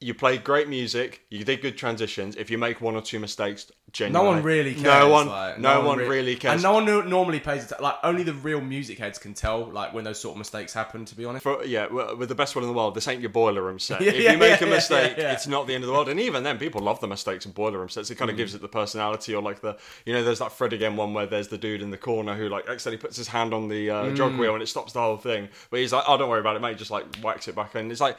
you 0.00 0.14
play 0.14 0.38
great 0.38 0.68
music, 0.68 1.22
you 1.28 1.44
did 1.44 1.60
good 1.60 1.76
transitions. 1.76 2.36
If 2.36 2.50
you 2.50 2.58
make 2.58 2.80
one 2.80 2.94
or 2.94 3.02
two 3.02 3.18
mistakes, 3.18 3.72
genuinely, 3.90 4.26
No 4.26 4.32
one 4.36 4.42
really 4.44 4.72
cares. 4.74 4.84
No 4.84 5.08
one, 5.08 5.26
like, 5.26 5.58
no, 5.58 5.80
one, 5.80 5.98
re- 5.98 6.06
really 6.06 6.36
cares. 6.36 6.52
and 6.54 6.62
no 6.62 6.72
one 6.74 6.84
normally 7.10 7.40
pays 7.40 7.64
attention. 7.64 7.82
Like 7.82 7.96
only 8.04 8.22
the 8.22 8.34
real 8.34 8.60
music 8.60 8.98
heads 8.98 9.18
can 9.18 9.34
tell, 9.34 9.64
like 9.64 9.92
when 9.92 10.04
those 10.04 10.20
sort 10.20 10.34
of 10.34 10.38
mistakes 10.38 10.72
happen. 10.72 11.04
To 11.06 11.16
be 11.16 11.24
honest, 11.24 11.42
For, 11.42 11.64
yeah, 11.64 11.86
with 11.88 12.28
the 12.28 12.36
best 12.36 12.54
one 12.54 12.62
in 12.62 12.68
the 12.70 12.76
world, 12.76 12.94
this 12.94 13.08
ain't 13.08 13.20
your 13.22 13.30
boiler 13.30 13.60
room 13.62 13.80
set. 13.80 14.00
Yeah, 14.08 14.10
if 14.12 14.32
you 14.32 14.38
make 14.38 14.60
yeah, 14.60 14.66
a 14.68 14.70
mistake, 14.70 15.14
yeah, 15.18 15.32
it's 15.32 15.48
not 15.48 15.66
the 15.66 15.74
end 15.74 15.82
of 15.82 15.88
the 15.88 15.94
world. 15.94 16.08
And 16.08 16.20
even 16.20 16.44
then, 16.44 16.58
people 16.58 16.80
love 16.80 17.00
the 17.00 17.08
mistakes 17.08 17.44
in 17.44 17.50
boiler 17.50 17.78
room 17.80 17.88
sets. 17.88 18.08
It 18.10 18.14
Mm. 18.14 18.18
kind 18.18 18.30
of 18.30 18.36
gives 18.36 18.54
it 18.54 18.60
the 18.60 18.68
personality, 18.68 19.34
or 19.34 19.42
like 19.42 19.62
the, 19.62 19.76
you 20.06 20.12
know, 20.12 20.22
there's 20.22 20.38
that 20.38 20.52
Fred 20.52 20.72
again 20.72 20.96
one 20.96 21.12
where 21.12 21.26
there's 21.26 21.48
the 21.48 21.58
dude 21.58 21.82
in 21.82 21.90
the 21.90 21.98
corner 21.98 22.36
who 22.36 22.48
like 22.48 22.68
accidentally 22.68 23.00
puts 23.00 23.16
his 23.16 23.26
hand 23.28 23.52
on 23.52 23.66
the 23.68 23.90
uh, 23.90 24.14
jog 24.14 24.32
Mm. 24.32 24.38
wheel 24.38 24.54
and 24.54 24.62
it 24.62 24.68
stops 24.68 24.92
the 24.92 25.00
whole 25.00 25.16
thing. 25.16 25.48
But 25.70 25.80
he's 25.80 25.92
like, 25.92 26.04
oh, 26.06 26.16
don't 26.16 26.28
worry 26.28 26.40
about 26.40 26.54
it, 26.54 26.60
mate. 26.62 26.78
Just 26.78 26.92
like 26.92 27.16
whacks 27.16 27.48
it 27.48 27.56
back 27.56 27.74
in. 27.74 27.90
It's 27.90 28.00
like. 28.00 28.16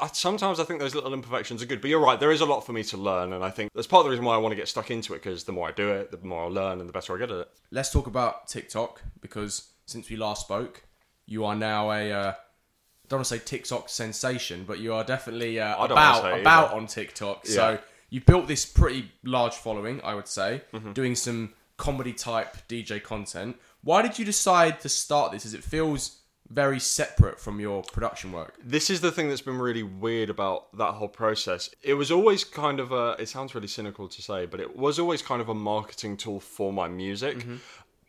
I, 0.00 0.08
sometimes 0.08 0.60
I 0.60 0.64
think 0.64 0.80
those 0.80 0.94
little 0.94 1.14
imperfections 1.14 1.62
are 1.62 1.66
good, 1.66 1.80
but 1.80 1.88
you're 1.90 2.00
right. 2.00 2.18
There 2.20 2.32
is 2.32 2.40
a 2.40 2.44
lot 2.46 2.66
for 2.66 2.72
me 2.72 2.82
to 2.84 2.96
learn, 2.96 3.32
and 3.32 3.42
I 3.44 3.50
think 3.50 3.70
that's 3.74 3.86
part 3.86 4.00
of 4.00 4.04
the 4.06 4.10
reason 4.10 4.24
why 4.24 4.34
I 4.34 4.38
want 4.38 4.52
to 4.52 4.56
get 4.56 4.68
stuck 4.68 4.90
into 4.90 5.14
it. 5.14 5.22
Because 5.22 5.44
the 5.44 5.52
more 5.52 5.68
I 5.68 5.72
do 5.72 5.90
it, 5.90 6.10
the 6.10 6.18
more 6.26 6.44
I 6.44 6.48
learn, 6.48 6.80
and 6.80 6.88
the 6.88 6.92
better 6.92 7.14
I 7.14 7.18
get 7.18 7.30
at 7.30 7.38
it. 7.38 7.48
let's 7.70 7.90
talk 7.90 8.06
about 8.06 8.48
TikTok 8.48 9.02
because 9.20 9.68
since 9.86 10.10
we 10.10 10.16
last 10.16 10.42
spoke, 10.42 10.82
you 11.26 11.44
are 11.44 11.54
now 11.54 11.90
a. 11.90 12.12
Uh, 12.12 12.32
I 12.32 13.08
don't 13.08 13.18
want 13.20 13.26
to 13.28 13.38
say 13.38 13.42
TikTok 13.44 13.88
sensation, 13.88 14.64
but 14.66 14.80
you 14.80 14.92
are 14.92 15.02
definitely 15.04 15.58
uh, 15.58 15.82
about 15.82 15.90
wanna 16.22 16.22
say 16.34 16.38
it 16.38 16.40
about 16.42 16.72
on 16.74 16.86
TikTok. 16.86 17.44
Yeah. 17.46 17.54
So 17.54 17.78
you 18.10 18.20
built 18.20 18.48
this 18.48 18.66
pretty 18.66 19.10
large 19.24 19.54
following, 19.54 20.00
I 20.02 20.14
would 20.14 20.28
say, 20.28 20.62
Mm-hmm. 20.74 20.92
doing 20.92 21.14
some 21.14 21.54
comedy 21.78 22.12
type 22.12 22.56
DJ 22.68 23.02
content. 23.02 23.56
Why 23.82 24.02
did 24.02 24.18
you 24.18 24.24
decide 24.26 24.80
to 24.80 24.88
start 24.90 25.32
this? 25.32 25.46
As 25.46 25.54
it 25.54 25.64
feels 25.64 26.17
very 26.50 26.80
separate 26.80 27.38
from 27.38 27.60
your 27.60 27.82
production 27.82 28.32
work. 28.32 28.54
this 28.64 28.88
is 28.90 29.00
the 29.00 29.12
thing 29.12 29.28
that's 29.28 29.42
been 29.42 29.58
really 29.58 29.82
weird 29.82 30.30
about 30.30 30.74
that 30.76 30.92
whole 30.92 31.08
process. 31.08 31.68
It 31.82 31.94
was 31.94 32.10
always 32.10 32.42
kind 32.44 32.80
of 32.80 32.90
a. 32.92 33.16
It 33.18 33.28
sounds 33.28 33.54
really 33.54 33.68
cynical 33.68 34.08
to 34.08 34.22
say, 34.22 34.46
but 34.46 34.60
it 34.60 34.76
was 34.76 34.98
always 34.98 35.20
kind 35.22 35.40
of 35.42 35.48
a 35.48 35.54
marketing 35.54 36.16
tool 36.16 36.40
for 36.40 36.72
my 36.72 36.88
music. 36.88 37.44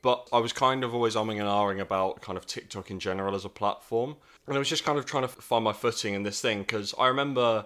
But 0.01 0.29
I 0.31 0.37
was 0.37 0.53
kind 0.53 0.85
of 0.85 0.95
always 0.95 1.15
umming 1.15 1.39
and 1.39 1.49
ahhing 1.49 1.81
about 1.81 2.21
kind 2.21 2.37
of 2.37 2.45
TikTok 2.45 2.89
in 2.89 2.99
general 3.01 3.35
as 3.35 3.43
a 3.43 3.49
platform, 3.49 4.15
and 4.47 4.55
I 4.55 4.59
was 4.59 4.69
just 4.69 4.85
kind 4.85 4.97
of 4.97 5.05
trying 5.05 5.23
to 5.23 5.27
find 5.27 5.63
my 5.65 5.73
footing 5.73 6.13
in 6.13 6.23
this 6.23 6.39
thing 6.39 6.59
because 6.59 6.95
I 6.97 7.07
remember 7.07 7.65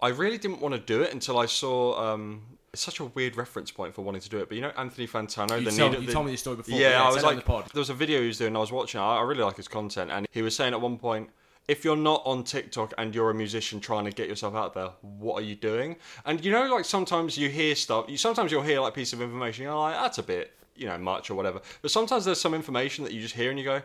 I 0.00 0.08
really 0.08 0.38
didn't 0.38 0.60
want 0.60 0.74
to 0.74 0.80
do 0.80 1.02
it 1.02 1.12
until 1.12 1.38
I 1.38 1.46
saw. 1.46 2.12
Um, 2.12 2.42
it's 2.74 2.82
such 2.82 3.00
a 3.00 3.06
weird 3.06 3.36
reference 3.36 3.70
point 3.70 3.94
for 3.94 4.02
wanting 4.02 4.20
to 4.20 4.28
do 4.28 4.38
it, 4.38 4.48
but 4.48 4.56
you 4.56 4.60
know 4.62 4.72
Anthony 4.76 5.06
Fantano. 5.08 5.58
You, 5.58 5.70
the 5.70 5.76
told, 5.76 5.92
need- 5.92 6.00
you 6.02 6.06
the- 6.08 6.12
told 6.12 6.26
me 6.26 6.32
this 6.32 6.40
story 6.40 6.56
before. 6.56 6.78
yeah, 6.78 7.02
I 7.02 7.08
was 7.10 7.22
like, 7.22 7.36
the 7.36 7.42
pod. 7.42 7.64
there 7.72 7.80
was 7.80 7.88
a 7.90 7.94
video 7.94 8.20
he 8.20 8.26
was 8.26 8.38
doing. 8.38 8.54
I 8.54 8.60
was 8.60 8.70
watching. 8.72 9.00
I 9.00 9.16
I 9.16 9.22
really 9.22 9.42
like 9.42 9.56
his 9.56 9.68
content, 9.68 10.10
and 10.10 10.26
he 10.30 10.42
was 10.42 10.54
saying 10.54 10.74
at 10.74 10.80
one 10.80 10.98
point, 10.98 11.30
if 11.66 11.84
you're 11.84 11.96
not 11.96 12.20
on 12.26 12.44
TikTok 12.44 12.92
and 12.98 13.14
you're 13.14 13.30
a 13.30 13.34
musician 13.34 13.80
trying 13.80 14.04
to 14.04 14.10
get 14.10 14.28
yourself 14.28 14.54
out 14.54 14.74
there, 14.74 14.90
what 15.00 15.34
are 15.40 15.44
you 15.46 15.54
doing? 15.54 15.96
And 16.26 16.44
you 16.44 16.50
know, 16.52 16.66
like 16.74 16.84
sometimes 16.84 17.38
you 17.38 17.48
hear 17.48 17.74
stuff. 17.74 18.04
You 18.08 18.18
sometimes 18.18 18.52
you'll 18.52 18.62
hear 18.62 18.80
like 18.80 18.92
a 18.92 18.94
piece 18.94 19.12
of 19.14 19.22
information. 19.22 19.64
You're 19.64 19.74
like, 19.74 19.94
that's 19.94 20.18
a 20.18 20.22
bit, 20.22 20.52
you 20.76 20.86
know, 20.86 20.98
much 20.98 21.30
or 21.30 21.34
whatever. 21.36 21.60
But 21.80 21.90
sometimes 21.90 22.24
there's 22.26 22.40
some 22.40 22.52
information 22.54 23.02
that 23.04 23.12
you 23.14 23.20
just 23.22 23.34
hear 23.34 23.48
and 23.50 23.58
you 23.58 23.64
go, 23.64 23.80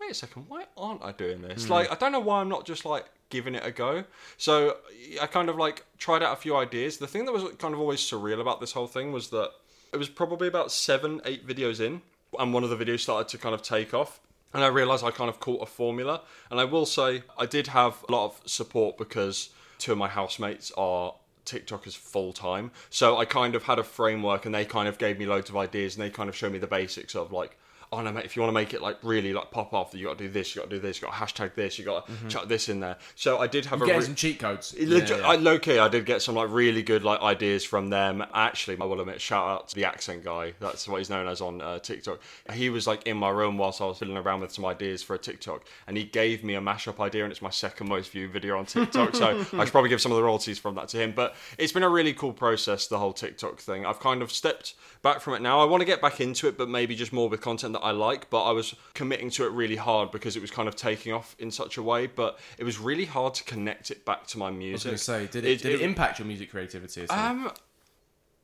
wait 0.00 0.10
a 0.10 0.14
second, 0.14 0.46
why 0.48 0.64
aren't 0.76 1.04
I 1.04 1.12
doing 1.12 1.42
this? 1.42 1.66
Hmm. 1.66 1.72
Like, 1.72 1.92
I 1.92 1.94
don't 1.94 2.12
know 2.12 2.20
why 2.20 2.40
I'm 2.40 2.48
not 2.48 2.66
just 2.66 2.84
like 2.84 3.04
giving 3.28 3.54
it 3.54 3.64
a 3.64 3.70
go. 3.70 4.04
So 4.36 4.78
I 5.20 5.26
kind 5.26 5.48
of 5.48 5.56
like 5.56 5.84
tried 5.98 6.22
out 6.22 6.32
a 6.32 6.40
few 6.40 6.56
ideas. 6.56 6.98
The 6.98 7.06
thing 7.06 7.26
that 7.26 7.32
was 7.32 7.44
kind 7.58 7.74
of 7.74 7.80
always 7.80 8.00
surreal 8.00 8.40
about 8.40 8.60
this 8.60 8.72
whole 8.72 8.86
thing 8.86 9.12
was 9.12 9.28
that 9.30 9.50
it 9.92 9.96
was 9.96 10.08
probably 10.08 10.48
about 10.48 10.72
seven, 10.72 11.20
eight 11.24 11.46
videos 11.46 11.80
in, 11.80 12.02
and 12.38 12.54
one 12.54 12.64
of 12.64 12.70
the 12.70 12.76
videos 12.76 13.00
started 13.00 13.28
to 13.28 13.38
kind 13.38 13.54
of 13.54 13.62
take 13.62 13.94
off. 13.94 14.20
And 14.52 14.64
I 14.64 14.66
realized 14.66 15.04
I 15.04 15.12
kind 15.12 15.30
of 15.30 15.38
caught 15.38 15.62
a 15.62 15.66
formula. 15.66 16.22
And 16.50 16.58
I 16.58 16.64
will 16.64 16.86
say, 16.86 17.22
I 17.38 17.46
did 17.46 17.68
have 17.68 18.04
a 18.08 18.12
lot 18.12 18.24
of 18.26 18.40
support 18.50 18.98
because 18.98 19.50
two 19.78 19.92
of 19.92 19.98
my 19.98 20.08
housemates 20.08 20.72
are 20.76 21.14
TikTokers 21.46 21.96
full 21.96 22.32
time. 22.32 22.72
So 22.90 23.16
I 23.16 23.24
kind 23.24 23.54
of 23.54 23.64
had 23.64 23.78
a 23.78 23.84
framework 23.84 24.46
and 24.46 24.54
they 24.54 24.64
kind 24.64 24.88
of 24.88 24.98
gave 24.98 25.18
me 25.18 25.26
loads 25.26 25.50
of 25.50 25.56
ideas 25.56 25.94
and 25.94 26.04
they 26.04 26.10
kind 26.10 26.28
of 26.28 26.36
showed 26.36 26.52
me 26.52 26.58
the 26.58 26.66
basics 26.66 27.14
of 27.14 27.32
like, 27.32 27.56
oh 27.92 28.00
no, 28.02 28.12
mate, 28.12 28.24
if 28.24 28.36
you 28.36 28.42
want 28.42 28.50
to 28.50 28.54
make 28.54 28.72
it 28.72 28.80
like 28.80 28.98
really 29.02 29.32
like 29.32 29.50
pop 29.50 29.72
off, 29.72 29.92
you 29.94 30.06
got 30.06 30.16
to 30.18 30.24
do 30.24 30.30
this, 30.30 30.54
you 30.54 30.60
got 30.60 30.70
to 30.70 30.76
do 30.76 30.80
this, 30.80 31.00
you 31.00 31.08
got 31.08 31.14
to 31.14 31.24
hashtag 31.24 31.54
this, 31.54 31.78
you 31.78 31.84
got 31.84 32.06
to 32.06 32.28
chuck 32.28 32.46
this 32.46 32.68
in 32.68 32.78
there. 32.78 32.96
So 33.16 33.38
I 33.38 33.48
did 33.48 33.66
have 33.66 33.82
a. 33.82 33.86
Getting 33.86 34.00
re- 34.00 34.06
some 34.06 34.14
cheat 34.14 34.38
codes. 34.38 34.74
it 34.74 34.88
Yeah, 34.88 35.16
yeah. 35.16 35.26
I, 35.26 35.34
low 35.36 35.58
key, 35.58 35.78
I 35.78 35.88
did 35.88 36.06
get 36.06 36.22
some 36.22 36.36
like 36.36 36.48
really 36.50 36.82
good 36.82 37.02
like 37.02 37.20
ideas 37.20 37.64
from 37.64 37.90
them. 37.90 38.24
Actually, 38.32 38.76
I 38.80 38.84
will 38.84 39.00
admit, 39.00 39.20
shout 39.20 39.48
out 39.48 39.68
to 39.68 39.74
the 39.74 39.84
accent 39.84 40.22
guy. 40.22 40.54
That's 40.60 40.86
what 40.88 40.98
he's 40.98 41.10
known 41.10 41.26
as 41.26 41.40
on 41.40 41.60
uh, 41.60 41.80
TikTok. 41.80 42.20
He 42.52 42.70
was 42.70 42.86
like 42.86 43.06
in 43.06 43.16
my 43.16 43.30
room 43.30 43.58
whilst 43.58 43.80
I 43.80 43.86
was 43.86 43.98
fiddling 43.98 44.18
around 44.18 44.40
with 44.40 44.52
some 44.52 44.64
ideas 44.64 45.02
for 45.02 45.14
a 45.14 45.18
TikTok, 45.18 45.64
and 45.88 45.96
he 45.96 46.04
gave 46.04 46.44
me 46.44 46.54
a 46.54 46.60
mashup 46.60 47.00
idea, 47.00 47.24
and 47.24 47.32
it's 47.32 47.42
my 47.42 47.50
second 47.50 47.88
most 47.88 48.12
viewed 48.12 48.32
video 48.32 48.56
on 48.56 48.66
TikTok. 48.66 49.16
so 49.16 49.44
I 49.52 49.64
should 49.64 49.72
probably 49.72 49.90
give 49.90 50.00
some 50.00 50.12
of 50.12 50.16
the 50.16 50.24
royalties 50.24 50.60
from 50.60 50.76
that 50.76 50.88
to 50.90 50.96
him. 50.96 51.12
But 51.12 51.34
it's 51.58 51.72
been 51.72 51.82
a 51.82 51.88
really 51.88 52.12
cool 52.12 52.32
process, 52.32 52.86
the 52.86 52.98
whole 52.98 53.12
TikTok 53.12 53.58
thing. 53.58 53.84
I've 53.84 53.98
kind 53.98 54.22
of 54.22 54.30
stepped 54.30 54.74
back 55.02 55.20
from 55.20 55.34
it 55.34 55.42
now. 55.42 55.58
I 55.60 55.64
want 55.64 55.80
to 55.80 55.84
get 55.84 56.00
back 56.00 56.20
into 56.20 56.46
it, 56.46 56.56
but 56.56 56.68
maybe 56.68 56.94
just 56.94 57.12
more 57.12 57.28
with 57.28 57.40
content 57.40 57.72
that 57.72 57.79
I 57.82 57.90
like. 57.90 58.30
But 58.30 58.44
I 58.44 58.52
was 58.52 58.74
committing 58.94 59.30
to 59.30 59.44
it 59.44 59.52
really 59.52 59.76
hard 59.76 60.10
because 60.10 60.36
it 60.36 60.40
was 60.40 60.50
kind 60.50 60.68
of 60.68 60.76
taking 60.76 61.12
off 61.12 61.36
in 61.38 61.50
such 61.50 61.76
a 61.76 61.82
way. 61.82 62.06
But 62.06 62.38
it 62.58 62.64
was 62.64 62.78
really 62.78 63.04
hard 63.04 63.34
to 63.34 63.44
connect 63.44 63.90
it 63.90 64.04
back 64.04 64.26
to 64.28 64.38
my 64.38 64.46
I 64.46 64.50
was 64.50 64.58
music. 64.58 64.84
going 64.84 64.96
to 64.96 65.02
say, 65.02 65.26
did 65.26 65.44
it, 65.44 65.62
did 65.62 65.74
it, 65.74 65.80
impact 65.80 66.18
your 66.18 66.26
music 66.26 66.50
creativity? 66.50 67.08
Um, 67.08 67.50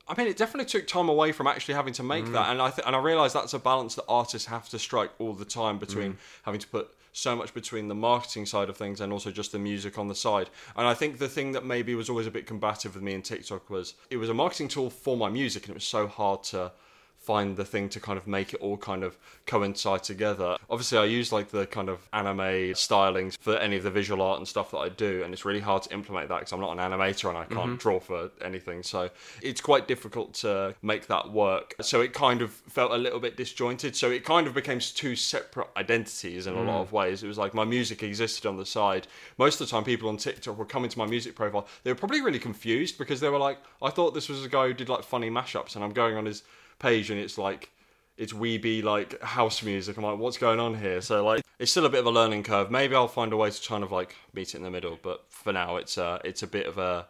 I 0.08 0.14
mean, 0.16 0.28
it 0.28 0.36
definitely 0.36 0.66
took 0.66 0.86
time 0.86 1.08
away 1.08 1.32
from 1.32 1.48
actually 1.48 1.74
having 1.74 1.92
to 1.94 2.02
make 2.02 2.30
that, 2.32 2.50
and 2.50 2.62
I 2.62 2.70
th- 2.70 2.86
and 2.86 2.94
I 2.94 3.00
realize 3.00 3.32
that's 3.32 3.54
a 3.54 3.58
balance 3.58 3.96
that 3.96 4.04
artists 4.08 4.46
have 4.46 4.68
to 4.68 4.78
strike 4.78 5.10
all 5.18 5.32
the 5.32 5.44
time 5.44 5.78
between 5.78 6.18
having 6.44 6.60
to 6.60 6.68
put 6.68 6.94
so 7.12 7.34
much 7.34 7.54
between 7.54 7.88
the 7.88 7.94
marketing 7.94 8.44
side 8.44 8.68
of 8.68 8.76
things 8.76 9.00
and 9.00 9.10
also 9.10 9.30
just 9.30 9.50
the 9.50 9.58
music 9.58 9.98
on 9.98 10.06
the 10.06 10.14
side. 10.14 10.50
And 10.76 10.86
I 10.86 10.92
think 10.92 11.18
the 11.18 11.28
thing 11.28 11.52
that 11.52 11.64
maybe 11.64 11.94
was 11.94 12.10
always 12.10 12.26
a 12.26 12.30
bit 12.30 12.46
combative 12.46 12.94
with 12.94 13.02
me 13.02 13.14
in 13.14 13.22
TikTok 13.22 13.70
was 13.70 13.94
it 14.10 14.18
was 14.18 14.28
a 14.28 14.34
marketing 14.34 14.68
tool 14.68 14.90
for 14.90 15.16
my 15.16 15.28
music, 15.28 15.64
and 15.64 15.70
it 15.70 15.74
was 15.74 15.84
so 15.84 16.06
hard 16.06 16.44
to 16.44 16.70
find 17.26 17.56
the 17.56 17.64
thing 17.64 17.88
to 17.88 17.98
kind 17.98 18.16
of 18.16 18.28
make 18.28 18.54
it 18.54 18.60
all 18.60 18.76
kind 18.76 19.02
of 19.02 19.18
coincide 19.46 20.04
together. 20.04 20.56
Obviously, 20.70 20.96
I 20.96 21.06
use 21.06 21.32
like 21.32 21.48
the 21.48 21.66
kind 21.66 21.88
of 21.88 21.98
anime 22.12 22.72
stylings 22.74 23.36
for 23.36 23.56
any 23.56 23.76
of 23.76 23.82
the 23.82 23.90
visual 23.90 24.22
art 24.22 24.38
and 24.38 24.46
stuff 24.46 24.70
that 24.70 24.78
I 24.78 24.88
do, 24.90 25.24
and 25.24 25.34
it's 25.34 25.44
really 25.44 25.60
hard 25.60 25.82
to 25.82 25.92
implement 25.92 26.28
that 26.28 26.38
because 26.38 26.52
I'm 26.52 26.60
not 26.60 26.78
an 26.78 26.78
animator 26.78 27.28
and 27.28 27.36
I 27.36 27.44
can't 27.44 27.70
mm-hmm. 27.70 27.74
draw 27.76 27.98
for 27.98 28.30
anything. 28.40 28.84
So 28.84 29.10
it's 29.42 29.60
quite 29.60 29.88
difficult 29.88 30.34
to 30.34 30.76
make 30.82 31.08
that 31.08 31.32
work. 31.32 31.74
So 31.80 32.00
it 32.00 32.12
kind 32.12 32.42
of 32.42 32.52
felt 32.52 32.92
a 32.92 32.96
little 32.96 33.18
bit 33.18 33.36
disjointed. 33.36 33.96
So 33.96 34.10
it 34.12 34.24
kind 34.24 34.46
of 34.46 34.54
became 34.54 34.78
two 34.78 35.16
separate 35.16 35.68
identities 35.76 36.46
in 36.46 36.54
a 36.54 36.62
lot 36.62 36.78
mm. 36.78 36.82
of 36.82 36.92
ways. 36.92 37.24
It 37.24 37.28
was 37.28 37.38
like 37.38 37.54
my 37.54 37.64
music 37.64 38.04
existed 38.04 38.46
on 38.46 38.56
the 38.56 38.66
side. 38.66 39.08
Most 39.36 39.60
of 39.60 39.66
the 39.66 39.70
time, 39.72 39.82
people 39.82 40.08
on 40.08 40.16
TikTok 40.16 40.56
were 40.56 40.64
coming 40.64 40.90
to 40.90 40.98
my 40.98 41.06
music 41.06 41.34
profile. 41.34 41.66
They 41.82 41.90
were 41.90 41.96
probably 41.96 42.20
really 42.20 42.38
confused 42.38 42.98
because 42.98 43.18
they 43.18 43.28
were 43.28 43.38
like, 43.38 43.58
I 43.82 43.90
thought 43.90 44.14
this 44.14 44.28
was 44.28 44.44
a 44.44 44.48
guy 44.48 44.68
who 44.68 44.74
did 44.74 44.88
like 44.88 45.02
funny 45.02 45.28
mashups, 45.28 45.74
and 45.74 45.84
I'm 45.84 45.92
going 45.92 46.16
on 46.16 46.26
his 46.26 46.42
page 46.78 47.10
and 47.10 47.20
it's 47.20 47.38
like 47.38 47.70
it's 48.16 48.32
weeby 48.32 48.82
like 48.82 49.20
house 49.22 49.62
music. 49.62 49.96
I'm 49.96 50.04
like, 50.04 50.18
what's 50.18 50.38
going 50.38 50.60
on 50.60 50.74
here? 50.74 51.00
So 51.00 51.24
like, 51.24 51.44
it's 51.58 51.70
still 51.70 51.86
a 51.86 51.90
bit 51.90 52.00
of 52.00 52.06
a 52.06 52.10
learning 52.10 52.42
curve. 52.44 52.70
Maybe 52.70 52.94
I'll 52.94 53.08
find 53.08 53.32
a 53.32 53.36
way 53.36 53.50
to 53.50 53.68
kind 53.68 53.84
of 53.84 53.92
like 53.92 54.14
meet 54.32 54.54
it 54.54 54.58
in 54.58 54.62
the 54.62 54.70
middle. 54.70 54.98
But 55.02 55.24
for 55.28 55.52
now, 55.52 55.76
it's 55.76 55.98
uh, 55.98 56.18
it's 56.24 56.42
a 56.42 56.46
bit 56.46 56.66
of 56.66 56.78
a. 56.78 57.06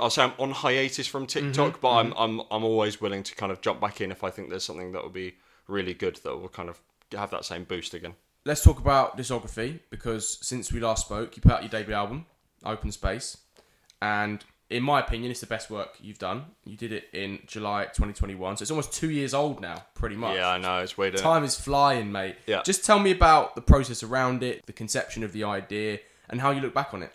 I'll 0.00 0.10
say 0.10 0.22
I'm 0.22 0.32
on 0.38 0.52
hiatus 0.52 1.06
from 1.06 1.26
TikTok, 1.26 1.80
but 1.80 1.90
I'm 1.90 2.12
I'm 2.16 2.40
I'm 2.50 2.64
always 2.64 3.00
willing 3.00 3.22
to 3.24 3.34
kind 3.34 3.52
of 3.52 3.60
jump 3.60 3.80
back 3.80 4.00
in 4.00 4.10
if 4.12 4.24
I 4.24 4.30
think 4.30 4.48
there's 4.48 4.64
something 4.64 4.92
that 4.92 5.02
will 5.02 5.10
be 5.10 5.34
really 5.66 5.94
good 5.94 6.16
that 6.22 6.36
will 6.36 6.48
kind 6.48 6.68
of 6.68 6.80
have 7.12 7.30
that 7.30 7.44
same 7.44 7.64
boost 7.64 7.94
again. 7.94 8.14
Let's 8.44 8.62
talk 8.62 8.78
about 8.78 9.18
discography 9.18 9.80
because 9.90 10.38
since 10.40 10.72
we 10.72 10.80
last 10.80 11.06
spoke, 11.06 11.36
you 11.36 11.42
put 11.42 11.52
out 11.52 11.62
your 11.62 11.68
debut 11.68 11.94
album, 11.94 12.26
Open 12.64 12.92
Space, 12.92 13.36
and 14.00 14.44
in 14.70 14.82
my 14.82 15.00
opinion, 15.00 15.30
it's 15.30 15.40
the 15.40 15.46
best 15.46 15.70
work 15.70 15.96
you've 16.00 16.18
done. 16.18 16.44
You 16.64 16.76
did 16.76 16.92
it 16.92 17.08
in 17.12 17.40
July 17.46 17.84
2021, 17.84 18.58
so 18.58 18.62
it's 18.62 18.70
almost 18.70 18.92
two 18.92 19.10
years 19.10 19.32
old 19.32 19.60
now, 19.60 19.84
pretty 19.94 20.16
much. 20.16 20.36
Yeah, 20.36 20.48
I 20.48 20.58
know 20.58 20.78
it's 20.78 20.98
weird. 20.98 21.16
Time 21.16 21.44
is 21.44 21.58
flying, 21.58 22.12
mate. 22.12 22.36
Yeah. 22.46 22.62
Just 22.62 22.84
tell 22.84 22.98
me 22.98 23.10
about 23.10 23.54
the 23.54 23.62
process 23.62 24.02
around 24.02 24.42
it, 24.42 24.66
the 24.66 24.72
conception 24.72 25.22
of 25.22 25.32
the 25.32 25.44
idea, 25.44 26.00
and 26.28 26.40
how 26.40 26.50
you 26.50 26.60
look 26.60 26.74
back 26.74 26.92
on 26.92 27.02
it. 27.02 27.12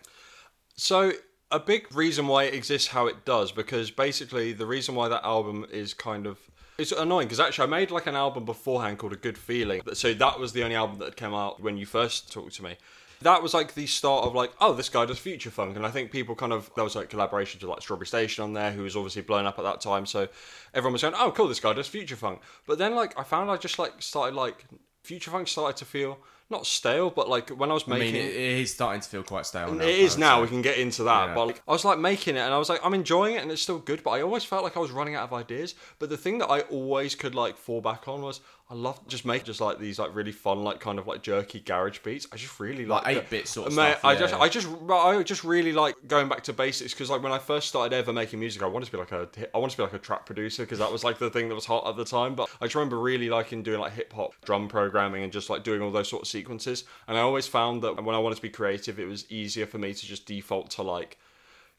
So 0.75 1.11
a 1.51 1.59
big 1.59 1.95
reason 1.95 2.25
why 2.27 2.45
it 2.45 2.53
exists 2.55 2.87
how 2.87 3.05
it 3.05 3.25
does 3.25 3.51
because 3.51 3.91
basically 3.91 4.53
the 4.53 4.65
reason 4.65 4.95
why 4.95 5.07
that 5.07 5.23
album 5.23 5.67
is 5.71 5.93
kind 5.93 6.25
of 6.25 6.39
it's 6.79 6.91
annoying 6.91 7.27
because 7.27 7.39
actually 7.39 7.67
I 7.67 7.69
made 7.69 7.91
like 7.91 8.07
an 8.07 8.15
album 8.15 8.45
beforehand 8.45 8.97
called 8.97 9.13
A 9.13 9.17
Good 9.17 9.37
Feeling. 9.37 9.81
So 9.93 10.15
that 10.15 10.39
was 10.39 10.53
the 10.53 10.63
only 10.63 10.75
album 10.75 10.97
that 10.99 11.15
came 11.15 11.33
out 11.33 11.61
when 11.61 11.77
you 11.77 11.85
first 11.85 12.33
talked 12.33 12.55
to 12.55 12.63
me. 12.63 12.77
That 13.23 13.41
was 13.41 13.53
like 13.53 13.73
the 13.73 13.87
start 13.87 14.25
of 14.25 14.35
like, 14.35 14.51
oh, 14.61 14.73
this 14.73 14.89
guy 14.89 15.05
does 15.05 15.19
future 15.19 15.49
funk, 15.49 15.75
and 15.75 15.85
I 15.85 15.89
think 15.89 16.11
people 16.11 16.35
kind 16.35 16.53
of 16.53 16.69
there 16.75 16.83
was 16.83 16.95
like 16.95 17.09
collaborations 17.09 17.61
with 17.61 17.63
like 17.63 17.81
Strawberry 17.81 18.07
Station 18.07 18.43
on 18.43 18.53
there, 18.53 18.71
who 18.71 18.83
was 18.83 18.95
obviously 18.95 19.21
blown 19.21 19.45
up 19.45 19.57
at 19.59 19.63
that 19.63 19.81
time. 19.81 20.05
So 20.05 20.27
everyone 20.73 20.93
was 20.93 21.01
going, 21.01 21.15
oh, 21.17 21.31
cool, 21.31 21.47
this 21.47 21.59
guy 21.59 21.73
does 21.73 21.87
future 21.87 22.15
funk. 22.15 22.41
But 22.67 22.77
then 22.77 22.95
like 22.95 23.17
I 23.19 23.23
found 23.23 23.49
I 23.49 23.57
just 23.57 23.79
like 23.79 24.01
started 24.01 24.35
like 24.35 24.65
future 25.03 25.31
funk 25.31 25.47
started 25.47 25.77
to 25.77 25.85
feel 25.85 26.19
not 26.49 26.65
stale, 26.65 27.09
but 27.09 27.27
like 27.29 27.49
when 27.49 27.71
I 27.71 27.73
was 27.73 27.83
I 27.87 27.97
making 27.97 28.13
mean, 28.13 28.23
it, 28.23 28.35
it 28.35 28.59
is 28.61 28.73
starting 28.73 29.01
to 29.01 29.09
feel 29.09 29.23
quite 29.23 29.45
stale 29.45 29.73
now. 29.73 29.83
it 29.83 29.89
is 29.89 30.17
now. 30.17 30.37
say. 30.37 30.41
We 30.43 30.47
can 30.49 30.61
get 30.61 30.77
into 30.77 31.03
that. 31.03 31.29
Yeah. 31.29 31.35
But 31.35 31.47
like, 31.47 31.61
I 31.67 31.71
was 31.71 31.83
like 31.83 31.99
making 31.99 32.35
it, 32.35 32.41
and 32.41 32.53
I 32.53 32.57
was 32.57 32.69
like, 32.69 32.79
I'm 32.83 32.93
enjoying 32.93 33.35
it, 33.35 33.41
and 33.41 33.51
it's 33.51 33.61
still 33.61 33.79
good. 33.79 34.03
But 34.03 34.11
I 34.11 34.21
always 34.21 34.43
felt 34.43 34.63
like 34.63 34.77
I 34.77 34.79
was 34.79 34.91
running 34.91 35.15
out 35.15 35.23
of 35.23 35.33
ideas. 35.33 35.75
But 35.99 36.09
the 36.09 36.17
thing 36.17 36.37
that 36.39 36.49
I 36.49 36.61
always 36.61 37.15
could 37.15 37.35
like 37.35 37.57
fall 37.57 37.81
back 37.81 38.07
on 38.07 38.21
was 38.21 38.39
I 38.73 38.75
love 38.75 39.07
just 39.07 39.23
make 39.23 39.43
just 39.43 39.61
like 39.61 39.77
these 39.77 39.99
like 39.99 40.15
really 40.15 40.31
fun, 40.31 40.63
like 40.63 40.79
kind 40.79 40.97
of 40.97 41.05
like 41.05 41.21
jerky 41.21 41.59
garage 41.59 41.99
beats. 41.99 42.27
I 42.31 42.37
just 42.37 42.59
really 42.59 42.87
like, 42.87 43.05
Like 43.05 43.27
8-bit 43.27 43.47
sort 43.47 43.67
of 43.67 43.75
Mate, 43.75 43.91
stuff, 43.91 44.05
I 44.05 44.13
yeah, 44.13 44.19
just. 44.19 44.33
I 44.33 44.49
just, 44.49 44.67
I 44.89 45.21
just 45.21 45.43
really 45.43 45.73
like 45.73 45.95
going 46.07 46.27
back 46.27 46.41
to 46.45 46.53
basics 46.53 46.91
because 46.91 47.11
like 47.11 47.21
when 47.21 47.31
I 47.31 47.37
first 47.37 47.69
started 47.69 47.95
ever 47.95 48.11
making 48.11 48.39
music, 48.39 48.63
I 48.63 48.65
wanted 48.65 48.87
to 48.87 48.91
be 48.91 48.97
like 48.97 49.11
a, 49.11 49.29
I 49.53 49.59
wanted 49.59 49.73
to 49.73 49.77
be 49.77 49.83
like 49.83 49.93
a 49.93 49.99
track 49.99 50.25
producer 50.25 50.63
because 50.63 50.79
that 50.79 50.91
was 50.91 51.03
like 51.03 51.19
the 51.19 51.29
thing 51.29 51.49
that 51.49 51.55
was 51.55 51.65
hot 51.65 51.85
at 51.87 51.97
the 51.97 52.03
time. 52.03 52.33
But 52.33 52.49
I 52.59 52.65
just 52.65 52.73
remember 52.73 52.99
really 52.99 53.29
liking 53.29 53.61
doing 53.61 53.79
like 53.79 53.93
hip 53.93 54.11
hop 54.11 54.33
drum 54.43 54.67
programming 54.67 55.21
and 55.21 55.31
just 55.31 55.51
like 55.51 55.63
doing 55.63 55.83
all 55.83 55.91
those 55.91 56.09
sort 56.09 56.23
of 56.23 56.27
sequences. 56.27 56.85
And 57.07 57.15
I 57.15 57.21
always 57.21 57.45
found 57.45 57.83
that 57.83 58.03
when 58.03 58.15
I 58.15 58.17
wanted 58.17 58.37
to 58.37 58.41
be 58.41 58.49
creative, 58.49 58.99
it 58.99 59.05
was 59.05 59.31
easier 59.31 59.67
for 59.67 59.77
me 59.77 59.93
to 59.93 60.05
just 60.07 60.25
default 60.25 60.71
to 60.71 60.81
like 60.81 61.19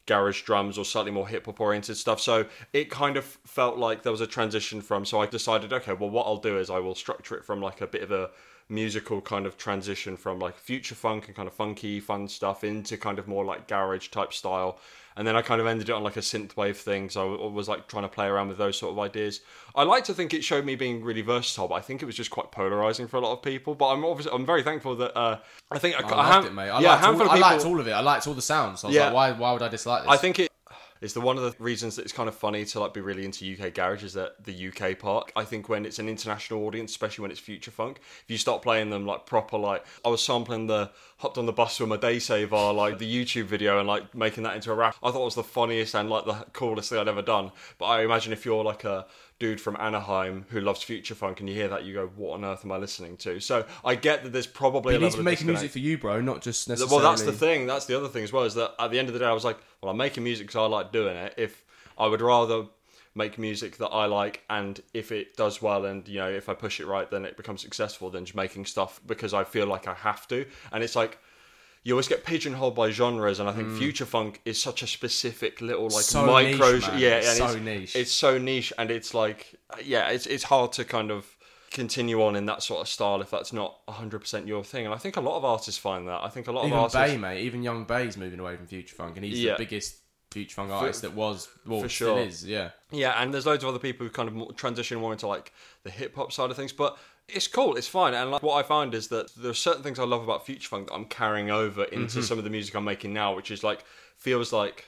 garage 0.05 0.43
drums 0.43 0.77
or 0.77 0.85
slightly 0.85 1.11
more 1.11 1.27
hip 1.27 1.45
hop 1.45 1.59
oriented 1.59 1.97
stuff. 1.97 2.19
So 2.19 2.45
it 2.73 2.89
kind 2.89 3.17
of 3.17 3.25
felt 3.25 3.77
like 3.77 4.03
there 4.03 4.11
was 4.11 4.21
a 4.21 4.27
transition 4.27 4.81
from. 4.81 5.05
So 5.05 5.21
I 5.21 5.25
decided, 5.25 5.73
okay, 5.73 5.93
well, 5.93 6.09
what 6.09 6.25
I'll 6.25 6.37
do 6.37 6.57
is 6.57 6.69
I 6.69 6.79
will 6.79 6.95
structure 6.95 7.35
it 7.35 7.45
from 7.45 7.61
like 7.61 7.81
a 7.81 7.87
bit 7.87 8.03
of 8.03 8.11
a 8.11 8.29
musical 8.67 9.21
kind 9.21 9.45
of 9.45 9.57
transition 9.57 10.17
from 10.17 10.39
like 10.39 10.57
future 10.57 10.95
funk 10.95 11.27
and 11.27 11.35
kind 11.35 11.47
of 11.47 11.53
funky 11.53 11.99
fun 11.99 12.27
stuff 12.27 12.63
into 12.63 12.97
kind 12.97 13.19
of 13.19 13.27
more 13.27 13.45
like 13.45 13.67
garage 13.67 14.09
type 14.09 14.33
style. 14.33 14.79
And 15.17 15.25
then 15.27 15.35
I 15.35 15.41
kind 15.41 15.61
of 15.61 15.67
ended 15.67 15.89
it 15.89 15.93
on 15.93 16.03
like 16.03 16.17
a 16.17 16.21
synthwave 16.21 16.75
thing. 16.75 17.09
So 17.09 17.45
I 17.45 17.47
was 17.47 17.67
like 17.69 17.87
trying 17.87 18.03
to 18.03 18.09
play 18.09 18.27
around 18.27 18.49
with 18.49 18.57
those 18.57 18.77
sort 18.77 18.91
of 18.91 18.99
ideas. 18.99 19.41
I 19.73 19.83
like 19.83 20.03
to 20.05 20.13
think 20.13 20.33
it 20.33 20.43
showed 20.43 20.65
me 20.65 20.75
being 20.75 21.03
really 21.03 21.21
versatile, 21.21 21.67
but 21.67 21.75
I 21.75 21.81
think 21.81 22.01
it 22.01 22.05
was 22.05 22.15
just 22.15 22.31
quite 22.31 22.51
polarizing 22.51 23.07
for 23.07 23.17
a 23.17 23.21
lot 23.21 23.31
of 23.33 23.41
people. 23.41 23.75
But 23.75 23.89
I'm 23.89 24.03
obviously 24.03 24.33
I'm 24.33 24.45
very 24.45 24.63
thankful 24.63 24.95
that 24.97 25.17
uh, 25.17 25.39
I 25.71 25.79
think 25.79 25.95
I 25.95 26.01
loved 26.01 26.31
hand- 26.31 26.45
it, 26.47 26.53
mate. 26.53 26.69
I, 26.69 26.81
yeah, 26.81 26.91
liked, 26.95 27.05
all, 27.05 27.21
of 27.21 27.27
I 27.29 27.35
liked 27.37 27.65
all 27.65 27.79
of 27.79 27.87
it. 27.87 27.91
I 27.91 28.01
liked 28.01 28.27
all 28.27 28.33
the 28.33 28.41
sounds. 28.41 28.83
I 28.83 28.87
was 28.87 28.95
Yeah. 28.95 29.05
like, 29.05 29.13
why, 29.13 29.31
why 29.31 29.53
would 29.53 29.61
I 29.61 29.69
dislike 29.69 30.03
this? 30.03 30.11
I 30.11 30.17
think 30.17 30.39
it 30.39 30.51
is 31.01 31.13
the 31.13 31.21
one 31.21 31.37
of 31.37 31.43
the 31.43 31.53
reasons 31.63 31.97
that 31.97 32.03
it's 32.03 32.13
kind 32.13 32.27
of 32.29 32.33
funny 32.35 32.63
to 32.65 32.79
like 32.79 32.93
be 32.93 33.01
really 33.01 33.25
into 33.25 33.45
UK 33.45 33.73
garage 33.73 34.03
is 34.03 34.13
that 34.13 34.43
the 34.43 34.67
UK 34.69 34.97
part. 34.97 35.31
I 35.35 35.43
think 35.43 35.67
when 35.69 35.85
it's 35.85 35.99
an 35.99 36.07
international 36.09 36.65
audience, 36.65 36.91
especially 36.91 37.21
when 37.23 37.31
it's 37.31 37.39
future 37.39 37.69
funk, 37.69 37.99
if 38.23 38.25
you 38.27 38.37
start 38.37 38.61
playing 38.61 38.89
them 38.89 39.05
like 39.05 39.25
proper, 39.25 39.57
like 39.57 39.85
I 40.05 40.09
was 40.09 40.23
sampling 40.23 40.67
the 40.67 40.89
hopped 41.25 41.39
on 41.39 41.47
the 41.47 41.51
bus 41.51 41.79
with 41.79 41.89
my 41.89 41.97
day 41.97 42.19
saver, 42.19 42.71
like 42.71 42.99
the 42.99 43.25
YouTube 43.25 43.45
video, 43.45 43.79
and 43.79 43.87
like 43.87 44.13
making 44.13 44.43
that 44.43 44.55
into 44.55 44.71
a 44.71 44.75
rap. 44.75 44.95
I 45.01 45.09
thought 45.09 45.21
it 45.21 45.25
was 45.25 45.33
the 45.33 45.43
funniest 45.43 45.95
and 45.95 46.07
like 46.07 46.25
the 46.25 46.33
coolest 46.53 46.91
thing 46.91 46.99
I'd 46.99 47.07
ever 47.07 47.23
done. 47.23 47.51
But 47.79 47.85
I 47.85 48.03
imagine 48.03 48.31
if 48.31 48.45
you're 48.45 48.63
like 48.63 48.83
a 48.83 49.07
dude 49.39 49.59
from 49.59 49.75
Anaheim 49.77 50.45
who 50.49 50.61
loves 50.61 50.83
future 50.83 51.15
funk 51.15 51.39
and 51.39 51.49
you 51.49 51.55
hear 51.55 51.67
that, 51.69 51.83
you 51.83 51.95
go, 51.95 52.11
"What 52.15 52.35
on 52.35 52.45
earth 52.45 52.63
am 52.63 52.71
I 52.71 52.77
listening 52.77 53.17
to?" 53.17 53.39
So 53.39 53.65
I 53.83 53.95
get 53.95 54.21
that 54.21 54.33
there's 54.33 54.45
probably 54.45 54.93
you 54.93 54.99
a 54.99 55.01
need 55.01 55.13
to 55.13 55.17
be 55.17 55.23
making 55.23 55.47
music 55.47 55.71
for 55.71 55.79
you, 55.79 55.97
bro, 55.97 56.21
not 56.21 56.43
just 56.43 56.69
necessarily. 56.69 57.03
Well, 57.03 57.11
that's 57.11 57.23
the 57.23 57.33
thing. 57.33 57.65
That's 57.65 57.87
the 57.87 57.97
other 57.97 58.07
thing 58.07 58.23
as 58.23 58.31
well. 58.31 58.43
Is 58.43 58.53
that 58.53 58.75
at 58.77 58.91
the 58.91 58.99
end 58.99 59.07
of 59.07 59.15
the 59.15 59.19
day, 59.19 59.25
I 59.25 59.33
was 59.33 59.43
like, 59.43 59.57
well, 59.81 59.89
I'm 59.89 59.97
making 59.97 60.23
music 60.23 60.45
because 60.45 60.59
I 60.59 60.67
like 60.67 60.91
doing 60.91 61.17
it. 61.17 61.33
If 61.37 61.63
I 61.97 62.05
would 62.05 62.21
rather 62.21 62.65
make 63.15 63.37
music 63.39 63.77
that 63.77 63.87
I 63.89 64.05
like, 64.05 64.43
and 64.49 64.79
if 64.93 65.11
it 65.11 65.35
does 65.37 65.61
well, 65.61 65.85
and 65.85 66.07
you 66.07 66.19
know, 66.19 66.29
if 66.29 66.49
I 66.49 66.53
push 66.53 66.79
it 66.79 66.85
right, 66.85 67.09
then 67.09 67.25
it 67.25 67.37
becomes 67.37 67.61
successful. 67.61 68.09
Than 68.09 68.25
just 68.25 68.35
making 68.35 68.65
stuff 68.65 68.99
because 69.07 69.33
I 69.33 69.43
feel 69.43 69.65
like 69.67 69.87
I 69.87 69.93
have 69.93 70.27
to. 70.27 70.45
And 70.71 70.83
it's 70.83 70.95
like 70.95 71.17
you 71.83 71.93
always 71.93 72.07
get 72.07 72.25
pigeonholed 72.25 72.75
by 72.75 72.89
genres, 72.89 73.39
and 73.39 73.47
I 73.47 73.53
think 73.53 73.71
future 73.77 74.05
funk 74.05 74.41
is 74.43 74.61
such 74.61 74.81
a 74.83 74.87
specific 74.87 75.61
little 75.61 75.83
like 75.85 76.03
Mm. 76.05 76.15
So 76.15 76.25
micro. 76.25 76.71
niche. 76.73 76.89
Yeah, 76.97 77.17
It's 77.19 77.37
so 77.37 77.45
it's, 77.45 77.55
niche. 77.55 77.95
It's 77.95 78.11
so 78.11 78.37
niche, 78.37 78.73
and 78.77 78.91
it's 78.91 79.13
like 79.13 79.55
yeah, 79.83 80.09
it's 80.09 80.25
it's 80.25 80.43
hard 80.43 80.71
to 80.73 80.83
kind 80.83 81.11
of 81.11 81.25
continue 81.71 82.23
on 82.23 82.35
in 82.37 82.45
that 82.45 82.63
sort 82.63 82.79
of 82.79 82.87
style 82.87 83.21
if 83.21 83.29
that's 83.29 83.51
not 83.51 83.85
100% 83.87 84.47
your 84.47 84.63
thing 84.63 84.85
and 84.85 84.93
i 84.95 84.97
think 84.97 85.17
a 85.17 85.19
lot 85.19 85.35
of 85.35 85.43
artists 85.43 85.77
find 85.77 86.07
that 86.07 86.21
i 86.23 86.29
think 86.29 86.47
a 86.47 86.51
lot 86.51 86.61
Even 86.65 86.77
of 86.77 86.83
artists 86.83 86.95
Bae, 87.13 87.17
mate. 87.17 87.41
Even 87.41 87.63
Yung 87.63 87.83
Bae's 87.83 88.15
moving 88.15 88.39
away 88.39 88.55
from 88.55 88.65
future 88.65 88.95
funk, 88.95 89.17
and 89.17 89.25
he's 89.25 89.41
Yeah. 89.43 89.53
the 89.53 89.57
biggest 89.57 89.97
future 90.35 90.55
funk 90.55 90.71
artist 90.71 91.01
that 91.01 91.13
was, 91.13 91.47
well, 91.65 91.81
for 91.81 91.89
still 91.89 92.15
sure. 92.17 92.25
is. 92.25 92.45
Yeah. 92.45 92.71
Yeah, 92.91 93.21
and 93.21 93.33
there's 93.33 93.45
loads 93.45 93.63
of 93.63 93.69
other 93.69 93.79
people 93.79 94.05
who 94.05 94.11
kind 94.11 94.27
of 94.27 94.35
more- 94.35 94.51
transition 94.51 94.99
more 94.99 95.13
into 95.13 95.27
like 95.27 95.53
the 95.83 95.89
hip 95.89 96.13
hop 96.15 96.33
side 96.33 96.51
of 96.51 96.57
things, 96.57 96.73
but 96.73 96.97
it's 97.29 97.47
cool, 97.47 97.77
it's 97.77 97.87
fine. 97.87 98.13
And 98.13 98.31
like 98.31 98.43
what 98.43 98.55
I 98.55 98.67
find 98.67 98.93
is 98.93 99.07
that 99.07 99.33
there 99.35 99.51
are 99.51 99.55
certain 99.55 99.81
things 99.81 99.97
I 99.97 100.03
love 100.03 100.23
about 100.23 100.45
future 100.45 100.67
funk 100.67 100.89
that 100.89 100.93
I'm 100.93 101.05
carrying 101.05 101.49
over 101.49 101.85
into 101.85 102.05
mm-hmm. 102.05 102.21
some 102.21 102.37
of 102.37 102.43
the 102.43 102.49
music 102.49 102.75
I'm 102.75 102.83
making 102.83 103.13
now, 103.13 103.33
which 103.33 103.49
is 103.49 103.63
like 103.63 103.85
feels 104.17 104.51
like 104.51 104.85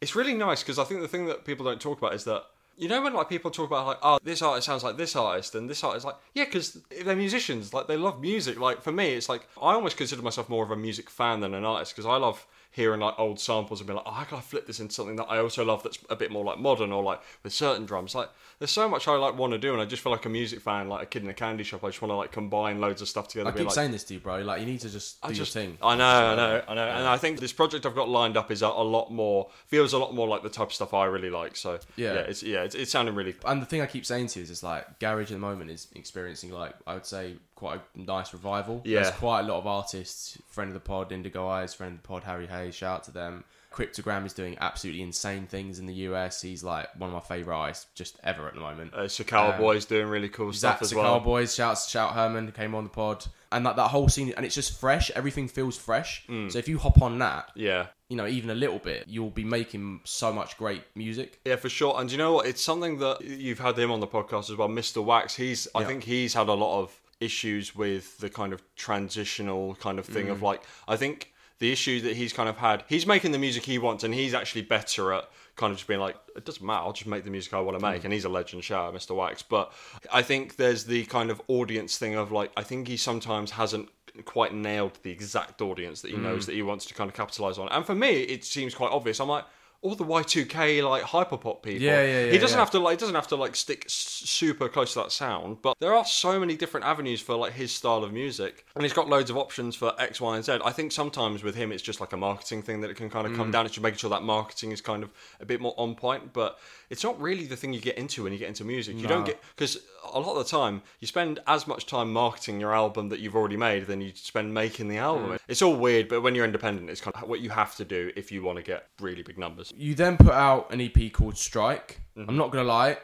it's 0.00 0.14
really 0.14 0.34
nice 0.34 0.62
because 0.62 0.78
I 0.78 0.84
think 0.84 1.00
the 1.00 1.08
thing 1.08 1.26
that 1.26 1.44
people 1.44 1.64
don't 1.64 1.80
talk 1.80 1.98
about 1.98 2.14
is 2.14 2.24
that 2.24 2.44
you 2.76 2.88
know 2.88 3.02
when 3.02 3.14
like 3.14 3.28
people 3.28 3.50
talk 3.50 3.66
about 3.66 3.86
like 3.86 3.98
oh 4.02 4.18
this 4.22 4.42
artist 4.42 4.66
sounds 4.66 4.82
like 4.82 4.96
this 4.96 5.14
artist 5.14 5.54
and 5.54 5.70
this 5.70 5.84
artist 5.84 6.04
like 6.04 6.16
yeah 6.34 6.44
because 6.44 6.78
they're 7.04 7.14
musicians 7.14 7.72
like 7.72 7.86
they 7.86 7.96
love 7.96 8.20
music 8.20 8.58
like 8.58 8.82
for 8.82 8.92
me 8.92 9.14
it's 9.14 9.28
like 9.28 9.48
I 9.56 9.74
almost 9.74 9.96
consider 9.96 10.22
myself 10.22 10.48
more 10.48 10.64
of 10.64 10.70
a 10.70 10.76
music 10.76 11.08
fan 11.08 11.40
than 11.40 11.54
an 11.54 11.64
artist 11.64 11.92
because 11.92 12.06
I 12.06 12.16
love 12.16 12.46
hearing 12.74 12.98
like 12.98 13.14
old 13.18 13.38
samples 13.38 13.80
and 13.80 13.86
being 13.86 13.96
like 13.96 14.06
oh 14.06 14.10
how 14.10 14.24
can 14.24 14.38
I 14.38 14.40
flip 14.40 14.66
this 14.66 14.80
into 14.80 14.92
something 14.92 15.14
that 15.16 15.26
I 15.26 15.38
also 15.38 15.64
love 15.64 15.84
that's 15.84 15.98
a 16.10 16.16
bit 16.16 16.32
more 16.32 16.44
like 16.44 16.58
modern 16.58 16.90
or 16.90 17.02
like 17.04 17.20
with 17.44 17.52
certain 17.52 17.86
drums 17.86 18.14
like 18.14 18.28
there's 18.58 18.72
so 18.72 18.88
much 18.88 19.06
I 19.06 19.14
like 19.16 19.38
want 19.38 19.52
to 19.52 19.58
do 19.58 19.72
and 19.72 19.80
I 19.80 19.84
just 19.84 20.02
feel 20.02 20.10
like 20.10 20.26
a 20.26 20.28
music 20.28 20.60
fan 20.60 20.88
like 20.88 21.02
a 21.04 21.06
kid 21.06 21.22
in 21.22 21.28
a 21.28 21.34
candy 21.34 21.62
shop 21.62 21.84
I 21.84 21.88
just 21.88 22.02
want 22.02 22.10
to 22.10 22.16
like 22.16 22.32
combine 22.32 22.80
loads 22.80 23.00
of 23.00 23.08
stuff 23.08 23.28
together 23.28 23.50
I 23.50 23.52
keep 23.52 23.66
like, 23.66 23.74
saying 23.74 23.92
this 23.92 24.02
to 24.04 24.14
you, 24.14 24.20
bro. 24.20 24.38
Like, 24.38 24.60
you 24.60 24.66
need 24.66 24.80
to 24.80 24.90
just 24.90 25.22
do 25.22 25.28
I 25.28 25.32
just, 25.32 25.54
your 25.54 25.62
thing. 25.62 25.78
I 25.80 25.94
know, 25.94 26.04
I 26.04 26.34
know, 26.34 26.62
I 26.68 26.74
know, 26.74 26.88
and 26.88 27.06
I 27.06 27.16
think 27.16 27.38
this 27.38 27.52
project 27.52 27.86
I've 27.86 27.94
got 27.94 28.08
lined 28.08 28.36
up 28.36 28.50
is 28.50 28.62
a, 28.62 28.66
a 28.66 28.82
lot 28.82 29.12
more 29.12 29.50
feels 29.66 29.92
a 29.92 29.98
lot 29.98 30.14
more 30.14 30.26
like 30.26 30.42
the 30.42 30.48
type 30.48 30.68
of 30.68 30.74
stuff 30.74 30.92
I 30.92 31.04
really 31.04 31.30
like. 31.30 31.56
So 31.56 31.78
Yeah. 31.96 32.14
yeah, 32.14 32.20
it's 32.20 32.42
yeah, 32.42 32.62
it's, 32.64 32.74
it's 32.74 32.90
sounding 32.90 33.14
really. 33.14 33.36
And 33.46 33.62
the 33.62 33.66
thing 33.66 33.80
I 33.80 33.86
keep 33.86 34.04
saying 34.04 34.28
to 34.28 34.40
you 34.40 34.42
is, 34.42 34.50
it's 34.50 34.62
like 34.62 34.98
garage 34.98 35.30
at 35.30 35.34
the 35.34 35.38
moment 35.38 35.70
is 35.70 35.86
experiencing 35.94 36.50
like 36.50 36.74
I 36.86 36.94
would 36.94 37.06
say 37.06 37.36
quite 37.54 37.80
a 37.94 37.98
nice 38.00 38.32
revival. 38.32 38.82
Yeah. 38.84 39.02
There's 39.02 39.14
quite 39.14 39.40
a 39.40 39.42
lot 39.44 39.58
of 39.58 39.66
artists. 39.66 40.38
Friend 40.48 40.68
of 40.68 40.74
the 40.74 40.80
pod, 40.80 41.12
Indigo 41.12 41.46
Eyes. 41.48 41.74
Friend 41.74 41.92
of 41.94 42.02
the 42.02 42.06
pod, 42.08 42.24
Harry 42.24 42.46
Hayes. 42.46 42.74
Shout 42.74 42.96
out 42.98 43.04
to 43.04 43.10
them. 43.10 43.44
Cryptogram 43.72 44.24
is 44.24 44.32
doing 44.32 44.56
absolutely 44.60 45.02
insane 45.02 45.46
things 45.48 45.80
in 45.80 45.86
the 45.86 45.94
US. 46.08 46.40
He's 46.40 46.62
like 46.62 46.88
one 46.96 47.10
of 47.10 47.14
my 47.14 47.20
favorite 47.20 47.56
artists 47.56 47.86
just 47.96 48.18
ever 48.22 48.46
at 48.46 48.54
the 48.54 48.60
moment. 48.60 48.92
Uh, 48.94 49.08
Um, 49.36 49.58
Boy's 49.60 49.84
doing 49.84 50.06
really 50.06 50.28
cool 50.28 50.52
stuff 50.52 50.80
as 50.80 50.90
the 50.90 50.96
well. 50.96 51.18
Cowboys, 51.18 51.54
shouts 51.56 51.88
shout 51.90 52.12
Herman 52.14 52.46
who 52.46 52.52
came 52.52 52.74
on 52.76 52.84
the 52.84 52.90
pod, 52.90 53.26
and 53.50 53.66
that 53.66 53.74
that 53.74 53.88
whole 53.88 54.08
scene, 54.08 54.32
and 54.36 54.46
it's 54.46 54.54
just 54.54 54.78
fresh. 54.78 55.10
Everything 55.10 55.48
feels 55.48 55.76
fresh. 55.76 56.24
Mm. 56.28 56.52
So 56.52 56.58
if 56.60 56.68
you 56.68 56.78
hop 56.78 57.02
on 57.02 57.18
that, 57.18 57.50
Yeah, 57.56 57.86
you 58.08 58.16
know, 58.16 58.28
even 58.28 58.50
a 58.50 58.54
little 58.54 58.78
bit, 58.78 59.06
you'll 59.08 59.30
be 59.30 59.42
making 59.44 60.02
so 60.04 60.32
much 60.32 60.56
great 60.56 60.84
music. 60.94 61.40
yeah, 61.44 61.56
for 61.56 61.68
sure. 61.68 62.00
And 62.00 62.12
you 62.12 62.18
know 62.18 62.32
what? 62.32 62.46
It's 62.46 62.62
something 62.62 62.98
that 62.98 63.22
you've 63.22 63.58
had 63.58 63.76
him 63.76 63.90
on 63.90 63.98
the 63.98 64.06
podcast 64.06 64.50
as 64.50 64.56
well, 64.56 64.68
Mr. 64.68 65.02
Wax. 65.04 65.34
He's, 65.34 65.66
I 65.74 65.80
Yeah. 65.80 65.86
think 65.88 66.04
he's 66.04 66.34
had 66.34 66.46
a 66.48 66.54
lot 66.54 66.80
of 66.80 67.00
issues 67.20 67.74
with 67.74 68.18
the 68.18 68.28
kind 68.30 68.52
of 68.52 68.62
transitional 68.76 69.74
kind 69.76 69.98
of 69.98 70.06
Mm. 70.08 70.12
thing 70.12 70.28
of 70.30 70.42
like, 70.42 70.62
I 70.88 70.96
think 70.96 71.32
the 71.58 71.70
issue 71.72 72.00
that 72.00 72.16
he's 72.16 72.32
kind 72.32 72.48
of 72.48 72.56
had, 72.56 72.84
he's 72.88 73.06
making 73.06 73.32
the 73.32 73.38
music 73.38 73.64
he 73.64 73.78
wants, 73.78 74.02
and 74.04 74.12
he's 74.12 74.34
actually 74.34 74.62
better 74.62 75.12
at 75.12 75.28
kind 75.56 75.70
of 75.70 75.76
just 75.78 75.86
being 75.86 76.00
like, 76.00 76.16
it 76.36 76.44
doesn't 76.44 76.66
matter, 76.66 76.82
I'll 76.84 76.92
just 76.92 77.06
make 77.06 77.22
the 77.24 77.30
music 77.30 77.54
I 77.54 77.60
want 77.60 77.78
to 77.78 77.82
make. 77.84 78.02
Mm. 78.02 78.04
And 78.06 78.12
he's 78.12 78.24
a 78.24 78.28
legend, 78.28 78.64
shout 78.64 78.88
out 78.88 78.94
Mr. 78.94 79.14
Wax. 79.14 79.42
But 79.42 79.72
I 80.12 80.22
think 80.22 80.56
there's 80.56 80.84
the 80.84 81.04
kind 81.04 81.30
of 81.30 81.40
audience 81.48 81.96
thing 81.96 82.14
of 82.16 82.32
like, 82.32 82.50
I 82.56 82.62
think 82.64 82.88
he 82.88 82.96
sometimes 82.96 83.52
hasn't 83.52 83.88
quite 84.24 84.52
nailed 84.54 84.98
the 85.02 85.10
exact 85.10 85.60
audience 85.62 86.00
that 86.02 86.10
he 86.10 86.16
Mm. 86.16 86.22
knows 86.22 86.46
that 86.46 86.54
he 86.54 86.62
wants 86.62 86.86
to 86.86 86.94
kind 86.94 87.08
of 87.08 87.16
capitalize 87.16 87.56
on. 87.58 87.68
And 87.68 87.84
for 87.86 87.94
me, 87.94 88.22
it 88.22 88.44
seems 88.44 88.74
quite 88.74 88.90
obvious. 88.90 89.20
I'm 89.20 89.28
like, 89.28 89.44
all 89.84 89.94
the 89.94 90.04
Y2K 90.04 90.82
like 90.88 91.02
hyperpop 91.02 91.62
people. 91.62 91.80
Yeah, 91.82 92.02
yeah, 92.02 92.24
yeah, 92.24 92.32
He 92.32 92.38
doesn't 92.38 92.56
yeah. 92.56 92.62
have 92.64 92.70
to 92.72 92.78
like 92.80 92.98
doesn't 92.98 93.14
have 93.14 93.28
to 93.28 93.36
like 93.36 93.54
stick 93.54 93.82
s- 93.84 93.92
super 93.92 94.68
close 94.68 94.94
to 94.94 95.00
that 95.00 95.12
sound, 95.12 95.58
but 95.60 95.76
there 95.78 95.92
are 95.94 96.04
so 96.06 96.40
many 96.40 96.56
different 96.56 96.86
avenues 96.86 97.20
for 97.20 97.34
like 97.36 97.52
his 97.52 97.70
style 97.70 98.02
of 98.02 98.12
music, 98.12 98.64
and 98.74 98.82
he's 98.82 98.94
got 98.94 99.08
loads 99.10 99.28
of 99.30 99.36
options 99.36 99.76
for 99.76 99.92
X, 100.00 100.20
Y, 100.22 100.36
and 100.36 100.44
Z. 100.44 100.58
I 100.64 100.72
think 100.72 100.90
sometimes 100.90 101.42
with 101.42 101.54
him, 101.54 101.70
it's 101.70 101.82
just 101.82 102.00
like 102.00 102.14
a 102.14 102.16
marketing 102.16 102.62
thing 102.62 102.80
that 102.80 102.90
it 102.90 102.96
can 102.96 103.10
kind 103.10 103.26
of 103.26 103.34
Mm. 103.34 103.36
come 103.36 103.50
down. 103.50 103.66
It's 103.66 103.74
just 103.74 103.82
making 103.82 103.98
sure 103.98 104.10
that 104.10 104.22
marketing 104.22 104.72
is 104.72 104.80
kind 104.80 105.02
of 105.02 105.10
a 105.40 105.44
bit 105.44 105.60
more 105.60 105.74
on 105.76 105.94
point, 105.94 106.32
but 106.32 106.58
it's 106.94 107.02
not 107.02 107.20
really 107.20 107.44
the 107.44 107.56
thing 107.56 107.72
you 107.72 107.80
get 107.80 107.98
into 107.98 108.22
when 108.22 108.32
you 108.32 108.38
get 108.38 108.46
into 108.46 108.62
music. 108.64 108.96
You 108.96 109.08
don't 109.08 109.26
get 109.26 109.40
because 109.56 109.78
a 110.12 110.20
lot 110.20 110.36
of 110.36 110.44
the 110.44 110.50
time 110.56 110.80
you 111.00 111.08
spend 111.08 111.40
as 111.48 111.66
much 111.66 111.86
time 111.86 112.12
marketing 112.12 112.60
your 112.60 112.72
album 112.72 113.08
that 113.08 113.18
you've 113.18 113.34
already 113.34 113.56
made 113.56 113.88
than 113.88 114.00
you 114.00 114.12
spend 114.14 114.54
making 114.54 114.86
the 114.86 114.98
album. 114.98 115.30
Mm. 115.32 115.38
It's 115.48 115.60
all 115.60 115.74
weird, 115.74 116.06
but 116.08 116.20
when 116.20 116.36
you're 116.36 116.44
independent, 116.44 116.88
it's 116.88 117.00
kind 117.00 117.16
of 117.20 117.28
what 117.28 117.40
you 117.40 117.50
have 117.50 117.74
to 117.78 117.84
do 117.84 118.12
if 118.14 118.30
you 118.30 118.44
want 118.44 118.58
to 118.58 118.62
get 118.62 118.86
really 119.00 119.22
big 119.24 119.38
numbers. 119.38 119.72
You 119.76 119.96
then 119.96 120.16
put 120.16 120.32
out 120.32 120.72
an 120.72 120.80
EP 120.80 121.12
called 121.12 121.36
Strike. 121.36 122.00
I'm 122.16 122.36
not 122.36 122.52
gonna 122.52 122.62
lie, 122.68 122.90
it 122.90 123.02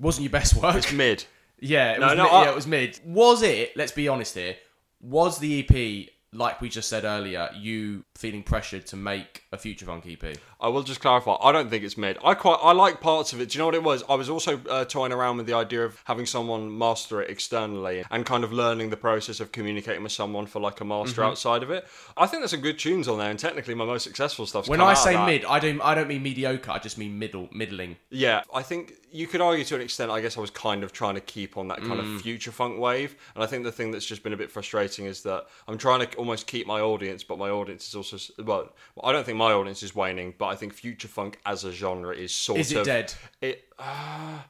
wasn't 0.00 0.24
your 0.24 0.32
best 0.32 0.54
work. 0.56 0.64
Mm-hmm. 0.64 0.78
It's 0.78 0.92
mid. 0.92 1.24
Yeah, 1.60 1.92
it 1.92 2.00
No, 2.00 2.08
was 2.08 2.16
no, 2.16 2.24
mid, 2.24 2.32
I- 2.32 2.42
yeah, 2.44 2.50
it 2.50 2.54
was 2.56 2.66
mid. 2.66 3.00
Was 3.06 3.42
it? 3.42 3.76
Let's 3.76 3.92
be 3.92 4.08
honest 4.08 4.34
here. 4.34 4.56
Was 5.00 5.38
the 5.38 5.60
EP 5.60 6.08
like 6.34 6.60
we 6.60 6.68
just 6.68 6.88
said 6.88 7.04
earlier? 7.04 7.48
You 7.56 8.04
feeling 8.16 8.42
pressured 8.42 8.86
to 8.88 8.96
make 8.96 9.44
a 9.52 9.56
future 9.58 9.86
funk 9.86 10.04
EP? 10.06 10.36
I 10.60 10.68
will 10.68 10.82
just 10.82 11.00
clarify. 11.00 11.36
I 11.42 11.52
don't 11.52 11.70
think 11.70 11.84
it's 11.84 11.96
mid. 11.96 12.18
I 12.24 12.34
quite 12.34 12.58
I 12.62 12.72
like 12.72 13.00
parts 13.00 13.32
of 13.32 13.40
it. 13.40 13.50
Do 13.50 13.56
you 13.56 13.60
know 13.60 13.66
what 13.66 13.74
it 13.74 13.82
was? 13.82 14.02
I 14.08 14.14
was 14.14 14.28
also 14.28 14.60
uh, 14.70 14.84
toying 14.84 15.12
around 15.12 15.36
with 15.36 15.46
the 15.46 15.54
idea 15.54 15.84
of 15.84 16.00
having 16.04 16.26
someone 16.26 16.76
master 16.76 17.20
it 17.22 17.30
externally 17.30 18.04
and 18.10 18.26
kind 18.26 18.44
of 18.44 18.52
learning 18.52 18.90
the 18.90 18.96
process 18.96 19.40
of 19.40 19.52
communicating 19.52 20.02
with 20.02 20.12
someone 20.12 20.46
for 20.46 20.60
like 20.60 20.80
a 20.80 20.84
master 20.84 21.20
Mm-hmm. 21.22 21.30
outside 21.30 21.62
of 21.62 21.70
it. 21.70 21.86
I 22.16 22.26
think 22.26 22.40
there's 22.40 22.50
some 22.52 22.60
good 22.60 22.78
tunes 22.78 23.08
on 23.08 23.18
there, 23.18 23.30
and 23.30 23.38
technically 23.38 23.74
my 23.74 23.84
most 23.84 24.04
successful 24.04 24.46
stuff. 24.46 24.68
When 24.68 24.80
I 24.80 24.94
say 24.94 25.22
mid, 25.24 25.44
I 25.44 25.58
don't 25.60 25.80
I 25.82 25.94
don't 25.94 26.08
mean 26.08 26.22
mediocre. 26.22 26.70
I 26.70 26.78
just 26.78 26.98
mean 26.98 27.18
middle, 27.18 27.48
middling. 27.52 27.96
Yeah, 28.10 28.42
I 28.52 28.62
think 28.62 28.94
you 29.14 29.28
could 29.28 29.40
argue 29.40 29.64
to 29.64 29.76
an 29.76 29.80
extent, 29.80 30.10
I 30.10 30.20
guess 30.20 30.36
I 30.36 30.40
was 30.40 30.50
kind 30.50 30.82
of 30.82 30.90
trying 30.92 31.14
to 31.14 31.20
keep 31.20 31.56
on 31.56 31.68
that 31.68 31.78
kind 31.78 32.00
Mm. 32.00 32.16
of 32.16 32.22
future 32.22 32.50
funk 32.50 32.80
wave. 32.80 33.14
And 33.36 33.44
I 33.44 33.46
think 33.46 33.62
the 33.62 33.70
thing 33.70 33.92
that's 33.92 34.04
just 34.04 34.24
been 34.24 34.32
a 34.32 34.36
bit 34.36 34.50
frustrating 34.50 35.06
is 35.06 35.22
that 35.22 35.46
I'm 35.68 35.78
trying 35.78 36.04
to 36.04 36.16
almost 36.16 36.48
keep 36.48 36.66
my 36.66 36.80
audience, 36.80 37.22
but 37.22 37.38
my 37.38 37.48
audience 37.48 37.86
is 37.86 37.94
also, 37.94 38.16
well, 38.42 38.74
I 39.04 39.12
don't 39.12 39.24
think 39.24 39.38
my 39.38 39.52
audience 39.52 39.84
is 39.84 39.94
waning, 39.94 40.34
but 40.36 40.46
I 40.46 40.56
think 40.56 40.74
future 40.74 41.06
funk 41.06 41.38
as 41.46 41.62
a 41.62 41.70
genre 41.70 42.12
is 42.12 42.34
sort 42.34 42.58
Is 42.58 42.72
it 42.72 42.78
of. 42.78 42.86
dead? 42.86 43.14
It, 43.40 43.72
uh, 43.78 44.40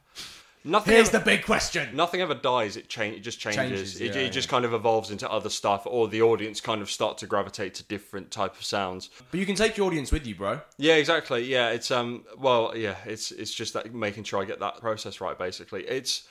nothing. 0.65 0.95
Here's 0.95 1.09
ever, 1.09 1.19
the 1.19 1.25
big 1.25 1.45
question. 1.45 1.95
Nothing 1.95 2.21
ever 2.21 2.35
dies. 2.35 2.77
It 2.77 2.89
change. 2.89 3.17
It 3.17 3.21
just 3.21 3.39
changes. 3.39 3.59
Changes, 3.59 4.01
it, 4.01 4.15
yeah, 4.15 4.23
it 4.23 4.31
just 4.31 4.49
yeah. 4.49 4.51
kind 4.51 4.65
of 4.65 4.75
evolves 4.75 5.11
into 5.11 5.31
other 5.31 5.51
stuff, 5.51 5.87
or 5.87 6.09
the 6.09 6.23
audience 6.23 6.61
kind 6.61 6.83
of 6.83 6.91
start 6.91 7.19
to 7.19 7.27
gravitate 7.27 7.75
to 7.75 7.85
different 7.85 8.31
type 8.31 8.57
of 8.57 8.65
sounds. 8.65 9.11
But 9.31 9.41
you 9.41 9.47
can 9.47 9.55
take 9.55 9.77
your 9.77 9.87
audience 9.87 10.11
with 10.11 10.27
you, 10.27 10.35
bro. 10.35 10.61
Yeah, 10.79 10.95
exactly. 10.95 11.45
Yeah, 11.45 11.71
it's 11.71 11.91
um. 11.91 12.25
Well, 12.39 12.73
yeah, 12.77 12.97
it's 13.05 13.31
it's 13.31 13.53
just 13.53 13.75
that 13.75 13.95
making 13.95 14.25
sure 14.25 14.43
I 14.43 14.45
get 14.45 14.61
that 14.61 14.81
process 14.81 15.21
right. 15.21 15.39
Basically, 15.39 15.85
it's. 15.85 16.27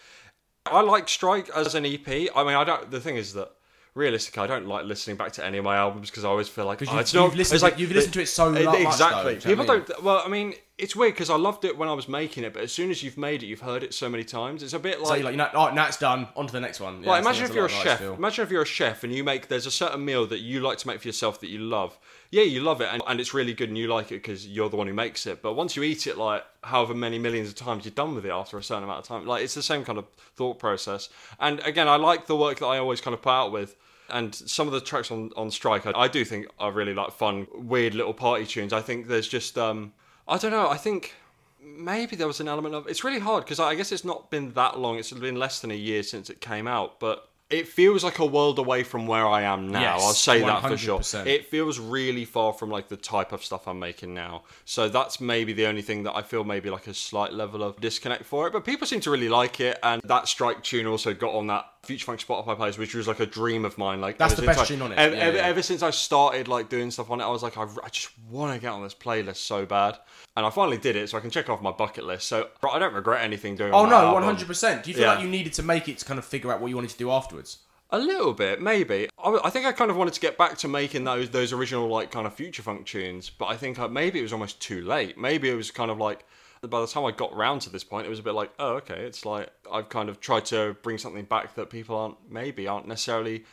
I 0.65 0.81
like 0.81 1.09
Strike 1.09 1.49
as 1.49 1.75
an 1.75 1.85
EP. 1.85 2.07
I 2.07 2.43
mean, 2.43 2.55
I 2.55 2.63
don't. 2.63 2.89
The 2.89 3.01
thing 3.01 3.17
is 3.17 3.33
that 3.33 3.51
realistically, 3.95 4.43
I 4.43 4.47
don't 4.47 4.67
like 4.67 4.85
listening 4.85 5.17
back 5.17 5.31
to 5.33 5.45
any 5.45 5.57
of 5.57 5.63
my 5.63 5.75
albums 5.75 6.09
because 6.09 6.25
I 6.25 6.29
always 6.29 6.47
feel 6.49 6.65
like 6.65 6.81
oh, 6.81 6.85
you've- 6.85 6.99
it's 6.99 7.13
not. 7.13 7.35
listened 7.35 7.55
it's 7.55 7.63
to- 7.63 7.69
like 7.69 7.79
you've 7.79 7.91
listened 7.91 8.13
to 8.13 8.21
it 8.21 8.27
so 8.27 8.53
Eh, 8.53 8.63
much, 8.63 8.79
Exactly. 8.79 9.35
know 9.35 9.39
People 9.41 9.63
I 9.63 9.67
don't. 9.79 10.03
Well, 10.03 10.21
I 10.25 10.29
mean, 10.29 10.55
it's 10.79 10.95
weird 10.95 11.13
because 11.13 11.29
I 11.29 11.35
loved 11.35 11.63
it 11.65 11.77
when 11.77 11.87
I 11.87 11.93
was 11.93 12.07
making 12.07 12.43
it, 12.43 12.53
but 12.53 12.63
as 12.63 12.71
soon 12.71 12.89
as 12.89 13.03
you've 13.03 13.17
made 13.17 13.43
it, 13.43 13.45
you've 13.45 13.61
heard 13.61 13.83
it 13.83 13.93
so 13.93 14.09
many 14.09 14.23
times. 14.23 14.63
It's 14.63 14.73
a 14.73 14.79
bit 14.79 14.99
like. 15.01 15.17
you're 15.19 15.25
like, 15.25 15.33
you 15.33 15.37
know, 15.37 15.49
oh, 15.53 15.69
now 15.71 15.85
it's 15.87 15.97
done. 15.97 16.27
On 16.35 16.47
to 16.47 16.51
the 16.53 16.59
next 16.59 16.79
one. 16.79 17.03
Yeah, 17.03 17.09
Like, 17.11 17.21
imagine 17.21 17.45
if 17.45 17.53
you're 17.53 17.67
a 17.67 17.69
chef. 17.69 17.99
feel. 17.99 18.15
Imagine 18.15 18.43
if 18.45 18.51
you're 18.51 18.63
a 18.63 18.65
chef 18.65 19.03
and 19.03 19.13
you 19.13 19.23
make 19.23 19.47
there's 19.47 19.67
a 19.67 19.71
certain 19.71 20.03
meal 20.03 20.25
that 20.27 20.39
you 20.39 20.59
like 20.61 20.79
to 20.79 20.87
make 20.87 20.99
for 21.01 21.07
yourself 21.07 21.39
that 21.41 21.49
you 21.49 21.59
love. 21.59 21.97
Yeah, 22.31 22.41
you 22.41 22.61
love 22.61 22.81
it 22.81 22.89
and, 22.91 23.03
and 23.05 23.19
it's 23.19 23.31
really 23.35 23.53
good 23.53 23.69
and 23.69 23.77
you 23.77 23.87
like 23.87 24.07
it 24.11 24.15
because 24.15 24.47
you're 24.47 24.67
the 24.69 24.75
one 24.75 24.87
who 24.87 24.93
makes 24.93 25.27
it. 25.27 25.43
But 25.43 25.53
once 25.53 25.75
you 25.75 25.83
eat 25.83 26.07
it 26.07 26.17
like 26.17 26.43
however 26.63 26.95
many 26.95 27.19
millions 27.19 27.49
of 27.49 27.53
times, 27.55 27.85
you're 27.85 27.91
done 27.93 28.15
with 28.15 28.25
it 28.25 28.31
after 28.31 28.57
a 28.57 28.63
certain 28.63 28.83
amount 28.83 29.01
of 29.01 29.05
time. 29.05 29.27
Like 29.27 29.43
it's 29.43 29.53
the 29.53 29.61
same 29.61 29.85
kind 29.85 29.99
of 29.99 30.05
thought 30.35 30.57
process. 30.57 31.09
And 31.39 31.59
again, 31.59 31.87
I 31.87 31.97
like 31.97 32.25
the 32.25 32.35
work 32.35 32.57
that 32.57 32.65
I 32.65 32.79
always 32.79 33.01
kind 33.01 33.13
of 33.13 33.21
put 33.21 33.29
out 33.29 33.51
with. 33.51 33.75
And 34.13 34.33
some 34.33 34.67
of 34.67 34.73
the 34.73 34.79
tracks 34.79 35.11
on, 35.11 35.31
on 35.35 35.51
Strike, 35.51 35.87
I, 35.87 35.91
I 35.95 36.07
do 36.07 36.23
think 36.23 36.47
are 36.59 36.71
really 36.71 36.93
like 36.93 37.11
fun, 37.11 37.47
weird 37.53 37.95
little 37.95 38.13
party 38.13 38.45
tunes. 38.45 38.71
I 38.71 38.81
think 38.81 39.07
there's 39.07 39.27
just, 39.27 39.57
um, 39.57 39.91
I 40.27 40.37
don't 40.37 40.51
know. 40.51 40.69
I 40.69 40.77
think 40.77 41.15
maybe 41.61 42.15
there 42.15 42.27
was 42.27 42.39
an 42.39 42.47
element 42.47 42.75
of 42.75 42.87
it's 42.87 43.03
really 43.03 43.19
hard 43.19 43.43
because 43.43 43.59
I 43.59 43.75
guess 43.75 43.91
it's 43.91 44.05
not 44.05 44.29
been 44.29 44.53
that 44.53 44.79
long. 44.79 44.99
It's 44.99 45.11
been 45.11 45.37
less 45.37 45.59
than 45.61 45.71
a 45.71 45.75
year 45.75 46.03
since 46.03 46.29
it 46.29 46.41
came 46.41 46.67
out, 46.67 46.99
but 46.99 47.29
it 47.49 47.67
feels 47.67 48.03
like 48.03 48.19
a 48.19 48.25
world 48.25 48.57
away 48.57 48.83
from 48.83 49.05
where 49.05 49.27
I 49.27 49.43
am 49.43 49.71
now. 49.71 49.81
Yes, 49.81 50.03
I'll 50.03 50.13
say 50.13 50.41
that 50.41 50.61
for 50.61 50.77
sure. 50.77 51.01
It 51.25 51.47
feels 51.47 51.79
really 51.79 52.25
far 52.25 52.53
from 52.53 52.69
like 52.69 52.89
the 52.89 52.97
type 52.97 53.31
of 53.31 53.43
stuff 53.43 53.67
I'm 53.67 53.79
making 53.79 54.13
now. 54.13 54.43
So 54.65 54.89
that's 54.89 55.21
maybe 55.21 55.53
the 55.53 55.67
only 55.67 55.81
thing 55.81 56.03
that 56.03 56.15
I 56.15 56.21
feel 56.21 56.43
maybe 56.43 56.69
like 56.69 56.87
a 56.87 56.93
slight 56.93 57.33
level 57.33 57.63
of 57.63 57.79
disconnect 57.79 58.25
for 58.25 58.47
it. 58.47 58.53
But 58.53 58.65
people 58.65 58.87
seem 58.87 59.01
to 59.01 59.11
really 59.11 59.29
like 59.29 59.59
it, 59.59 59.77
and 59.83 60.01
that 60.05 60.27
strike 60.27 60.63
tune 60.63 60.87
also 60.87 61.13
got 61.13 61.33
on 61.33 61.47
that 61.47 61.65
Future 61.83 62.05
Funk 62.05 62.19
Spotify 62.21 62.55
plays, 62.55 62.77
which 62.77 62.95
was 62.95 63.07
like 63.09 63.19
a 63.19 63.25
dream 63.25 63.65
of 63.65 63.77
mine. 63.77 63.99
Like 63.99 64.17
That's 64.17 64.35
the 64.35 64.41
best 64.43 64.59
I- 64.59 64.65
tune 64.65 64.81
on 64.81 64.93
it. 64.93 64.97
Ever, 64.97 65.15
Yeah, 65.15 65.21
ever, 65.21 65.37
yeah. 65.37 65.43
ever 65.45 65.61
since 65.61 65.83
I 65.83 65.89
started 65.89 66.47
like 66.47 66.69
doing 66.69 66.89
stuff 66.91 67.11
on 67.11 67.19
it, 67.19 67.25
I 67.25 67.29
was 67.29 67.43
like, 67.43 67.57
I, 67.57 67.63
I 67.83 67.89
just 67.89 68.09
want 68.29 68.53
to 68.53 68.59
get 68.61 68.69
on 68.71 68.81
this 68.83 68.93
playlist 68.93 69.37
so 69.37 69.65
bad, 69.65 69.97
and 70.37 70.45
I 70.45 70.49
finally 70.49 70.77
did 70.77 70.95
it, 70.95 71.09
so 71.09 71.17
I 71.17 71.21
can 71.21 71.29
check 71.29 71.49
off 71.49 71.61
my 71.61 71.71
bucket 71.71 72.05
list. 72.05 72.27
So 72.27 72.47
I 72.71 72.79
don't 72.79 72.93
regret 72.93 73.21
anything 73.21 73.55
doing. 73.55 73.73
Oh 73.73 73.85
no, 73.85 74.13
one 74.13 74.23
hundred 74.23 74.47
percent. 74.47 74.83
Do 74.83 74.91
you 74.91 74.95
feel 74.95 75.03
Yeah. 75.05 75.13
like 75.15 75.23
you 75.23 75.29
needed 75.29 75.53
to 75.53 75.63
make 75.63 75.89
it 75.89 75.97
to 75.97 76.05
kind 76.05 76.17
of 76.17 76.23
figure 76.25 76.51
out 76.53 76.61
what 76.61 76.67
you 76.69 76.75
wanted 76.75 76.91
to 76.91 76.97
do 76.97 77.11
afterwards? 77.11 77.57
A 77.89 77.99
little 77.99 78.33
bit, 78.33 78.59
maybe. 78.61 79.07
I, 79.23 79.39
I 79.43 79.49
think 79.51 79.65
I 79.67 79.71
kind 79.71 79.91
of 79.91 79.97
wanted 79.97 80.13
to 80.15 80.19
get 80.21 80.37
back 80.37 80.57
to 80.59 80.67
making 80.69 81.03
those 81.03 81.29
those 81.31 81.51
original 81.51 81.89
like 81.89 82.11
kind 82.11 82.25
of 82.25 82.33
future 82.33 82.63
funk 82.63 82.85
tunes, 82.85 83.29
but 83.29 83.47
I 83.47 83.57
think 83.57 83.77
I, 83.77 83.87
maybe 83.87 84.19
it 84.19 84.23
was 84.23 84.31
almost 84.33 84.61
too 84.61 84.83
late. 84.85 85.17
Maybe 85.17 85.49
it 85.49 85.55
was 85.55 85.69
kind 85.69 85.91
of 85.91 85.97
like 85.99 86.25
by 86.69 86.81
the 86.81 86.87
time 86.87 87.05
I 87.05 87.11
got 87.11 87.35
round 87.35 87.61
to 87.61 87.69
this 87.69 87.83
point, 87.83 88.05
it 88.05 88.09
was 88.09 88.19
a 88.19 88.23
bit 88.23 88.33
like, 88.33 88.51
oh, 88.59 88.73
okay, 88.75 89.05
it's 89.05 89.25
like 89.25 89.49
I've 89.71 89.89
kind 89.89 90.09
of 90.09 90.19
tried 90.19 90.45
to 90.45 90.75
bring 90.81 90.97
something 90.97 91.25
back 91.25 91.55
that 91.55 91.69
people 91.69 91.97
aren't 91.97 92.31
maybe 92.31 92.67
aren't 92.67 92.87
necessarily 92.87 93.45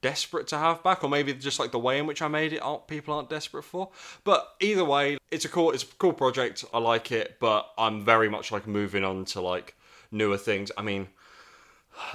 desperate 0.00 0.46
to 0.48 0.58
have 0.58 0.82
back, 0.82 1.02
or 1.02 1.10
maybe 1.10 1.32
just 1.34 1.58
like 1.58 1.72
the 1.72 1.78
way 1.78 1.98
in 1.98 2.06
which 2.06 2.22
I 2.22 2.28
made 2.28 2.52
it, 2.52 2.58
aren't 2.58 2.86
people 2.86 3.14
aren't 3.14 3.30
desperate 3.30 3.64
for. 3.64 3.90
But 4.24 4.54
either 4.60 4.84
way, 4.84 5.18
it's 5.30 5.44
a 5.44 5.48
cool 5.48 5.72
it's 5.72 5.82
a 5.82 5.86
cool 5.98 6.12
project. 6.12 6.64
I 6.72 6.78
like 6.78 7.12
it, 7.12 7.38
but 7.40 7.70
I'm 7.76 8.04
very 8.04 8.28
much 8.28 8.52
like 8.52 8.66
moving 8.66 9.04
on 9.04 9.24
to 9.26 9.40
like 9.40 9.76
newer 10.10 10.38
things. 10.38 10.70
I 10.76 10.82
mean. 10.82 11.08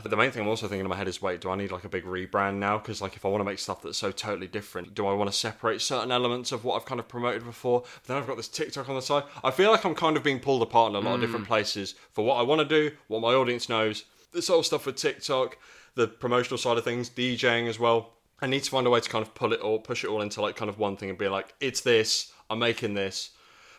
The 0.04 0.16
main 0.16 0.32
thing 0.32 0.42
I'm 0.42 0.48
also 0.48 0.68
thinking 0.68 0.86
in 0.86 0.90
my 0.90 0.96
head 0.96 1.08
is, 1.08 1.22
wait, 1.22 1.42
do 1.42 1.50
I 1.50 1.56
need 1.56 1.72
like 1.72 1.84
a 1.84 1.90
big 1.90 2.06
rebrand 2.06 2.56
now? 2.56 2.78
Because 2.78 3.02
like, 3.02 3.16
if 3.16 3.26
I 3.26 3.28
want 3.28 3.42
to 3.42 3.46
make 3.46 3.60
stuff 3.60 3.82
that's 3.82 3.98
so 3.98 4.12
totally 4.12 4.48
different, 4.48 4.96
do 4.96 5.06
I 5.08 5.14
want 5.14 5.30
to 5.30 5.36
separate 5.36 5.82
certain 5.82 6.12
elements 6.12 6.52
of 6.52 6.64
what 6.64 6.76
I've 6.76 6.86
kind 6.86 7.00
of 7.00 7.08
promoted 7.08 7.44
before? 7.44 7.84
Then 8.08 8.18
I've 8.18 8.28
got 8.28 8.38
this 8.38 8.48
TikTok 8.48 8.90
on 8.90 8.96
the 8.96 9.02
side. 9.02 9.24
I 9.44 9.52
feel 9.52 9.72
like 9.72 9.86
I'm 9.86 9.96
kind 9.96 10.18
of 10.18 10.24
being 10.24 10.40
pulled 10.40 10.62
apart 10.62 10.92
in 10.92 10.96
a 10.96 11.00
lot 11.00 11.16
of 11.16 11.22
different 11.22 11.46
mm. 11.46 11.50
places 11.50 11.96
for 12.12 12.26
what 12.26 12.36
I 12.36 12.42
want 12.42 12.60
to 12.60 12.66
do, 12.66 12.96
what 13.08 13.22
my 13.22 13.34
audience 13.34 13.70
knows, 13.70 14.06
this 14.32 14.48
whole 14.48 14.64
stuff 14.64 14.86
with 14.86 14.96
TikTok, 14.96 15.58
the 15.96 16.08
promotional 16.08 16.58
side 16.58 16.78
of 16.78 16.84
things, 16.84 17.10
DJing 17.10 17.68
as 17.68 17.80
well. 17.80 18.14
I 18.42 18.48
need 18.48 18.64
to 18.64 18.72
find 18.72 18.88
a 18.88 18.90
way 18.90 19.00
to 19.00 19.10
kind 19.10 19.26
of 19.26 19.34
pull 19.36 19.54
it 19.54 19.62
all, 19.62 19.80
push 19.80 20.04
it 20.04 20.10
all 20.10 20.22
into 20.22 20.42
like 20.42 20.56
kind 20.56 20.70
of 20.70 20.80
one 20.80 20.98
thing 20.98 21.10
and 21.10 21.18
be 21.18 21.28
like, 21.28 21.54
it's 21.60 21.82
this, 21.82 22.32
I'm 22.50 22.60
making 22.60 22.94
this. 22.94 23.32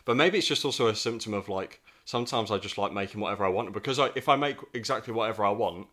But 0.05 0.17
maybe 0.17 0.37
it's 0.37 0.47
just 0.47 0.65
also 0.65 0.87
a 0.87 0.95
symptom 0.95 1.33
of 1.33 1.49
like 1.49 1.81
sometimes 2.05 2.51
I 2.51 2.57
just 2.57 2.77
like 2.77 2.93
making 2.93 3.19
whatever 3.19 3.45
I 3.45 3.49
want 3.49 3.73
because 3.73 3.99
I, 3.99 4.11
if 4.15 4.29
I 4.29 4.35
make 4.35 4.57
exactly 4.73 5.13
whatever 5.13 5.43
I 5.43 5.49
want, 5.49 5.87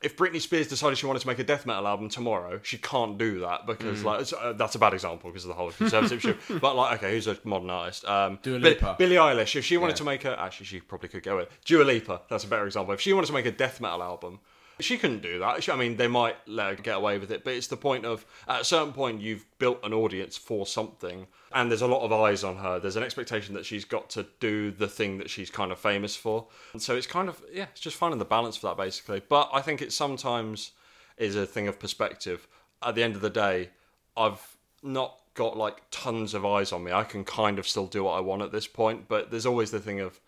if 0.00 0.16
Britney 0.16 0.40
Spears 0.40 0.68
decided 0.68 0.96
she 0.96 1.06
wanted 1.06 1.20
to 1.20 1.26
make 1.26 1.38
a 1.40 1.44
death 1.44 1.66
metal 1.66 1.86
album 1.88 2.08
tomorrow, 2.08 2.60
she 2.62 2.78
can't 2.78 3.18
do 3.18 3.40
that 3.40 3.66
because 3.66 4.04
like 4.04 4.20
it's, 4.20 4.32
uh, 4.32 4.52
that's 4.52 4.74
a 4.76 4.78
bad 4.78 4.94
example 4.94 5.30
because 5.30 5.44
of 5.44 5.48
the 5.48 5.54
whole 5.54 5.70
conservative 5.78 6.22
shit. 6.22 6.36
But 6.60 6.76
like, 6.76 6.98
okay, 6.98 7.12
who's 7.12 7.26
a 7.26 7.36
modern 7.44 7.70
artist? 7.70 8.04
Um, 8.04 8.38
Dua 8.42 8.58
Lipa. 8.58 8.94
Billie 8.98 9.16
Eilish. 9.16 9.56
If 9.56 9.64
she 9.64 9.76
wanted 9.76 9.94
Yeah. 9.94 9.96
to 9.96 10.04
make 10.04 10.24
a, 10.24 10.40
actually, 10.40 10.66
she 10.66 10.80
probably 10.80 11.08
could 11.08 11.22
go 11.24 11.36
with 11.38 11.48
Dua 11.64 11.82
Lipa. 11.84 12.20
That's 12.30 12.44
a 12.44 12.48
better 12.48 12.66
example. 12.66 12.94
If 12.94 13.00
she 13.00 13.12
wanted 13.12 13.26
to 13.28 13.32
make 13.32 13.46
a 13.46 13.50
death 13.52 13.80
metal 13.80 14.02
album. 14.02 14.38
She 14.80 14.96
couldn't 14.96 15.22
do 15.22 15.40
that. 15.40 15.68
I 15.68 15.76
mean, 15.76 15.96
they 15.96 16.06
might 16.06 16.36
let 16.46 16.76
her 16.76 16.82
get 16.82 16.96
away 16.96 17.18
with 17.18 17.30
it, 17.32 17.42
but 17.42 17.54
it's 17.54 17.66
the 17.66 17.76
point 17.76 18.04
of 18.04 18.24
at 18.46 18.60
a 18.60 18.64
certain 18.64 18.92
point 18.92 19.20
you've 19.20 19.44
built 19.58 19.80
an 19.82 19.92
audience 19.92 20.36
for 20.36 20.66
something, 20.66 21.26
and 21.52 21.70
there's 21.70 21.82
a 21.82 21.86
lot 21.86 22.02
of 22.02 22.12
eyes 22.12 22.44
on 22.44 22.56
her. 22.56 22.78
There's 22.78 22.96
an 22.96 23.02
expectation 23.02 23.54
that 23.54 23.66
she's 23.66 23.84
got 23.84 24.08
to 24.10 24.26
do 24.38 24.70
the 24.70 24.88
thing 24.88 25.18
that 25.18 25.30
she's 25.30 25.50
kind 25.50 25.72
of 25.72 25.78
famous 25.78 26.14
for, 26.14 26.46
and 26.72 26.80
so 26.80 26.94
it's 26.94 27.06
kind 27.06 27.28
of 27.28 27.42
yeah, 27.52 27.66
it's 27.72 27.80
just 27.80 27.96
finding 27.96 28.18
the 28.18 28.24
balance 28.24 28.56
for 28.56 28.68
that 28.68 28.76
basically. 28.76 29.20
But 29.28 29.50
I 29.52 29.62
think 29.62 29.82
it 29.82 29.92
sometimes 29.92 30.72
is 31.16 31.34
a 31.34 31.46
thing 31.46 31.66
of 31.66 31.78
perspective. 31.78 32.46
At 32.80 32.94
the 32.94 33.02
end 33.02 33.16
of 33.16 33.22
the 33.22 33.30
day, 33.30 33.70
I've 34.16 34.56
not 34.82 35.18
got 35.34 35.56
like 35.56 35.82
tons 35.90 36.34
of 36.34 36.44
eyes 36.44 36.72
on 36.72 36.84
me. 36.84 36.92
I 36.92 37.04
can 37.04 37.24
kind 37.24 37.58
of 37.58 37.68
still 37.68 37.86
do 37.86 38.04
what 38.04 38.12
I 38.12 38.20
want 38.20 38.42
at 38.42 38.52
this 38.52 38.66
point, 38.66 39.08
but 39.08 39.30
there's 39.30 39.46
always 39.46 39.70
the 39.70 39.80
thing 39.80 40.00
of 40.00 40.20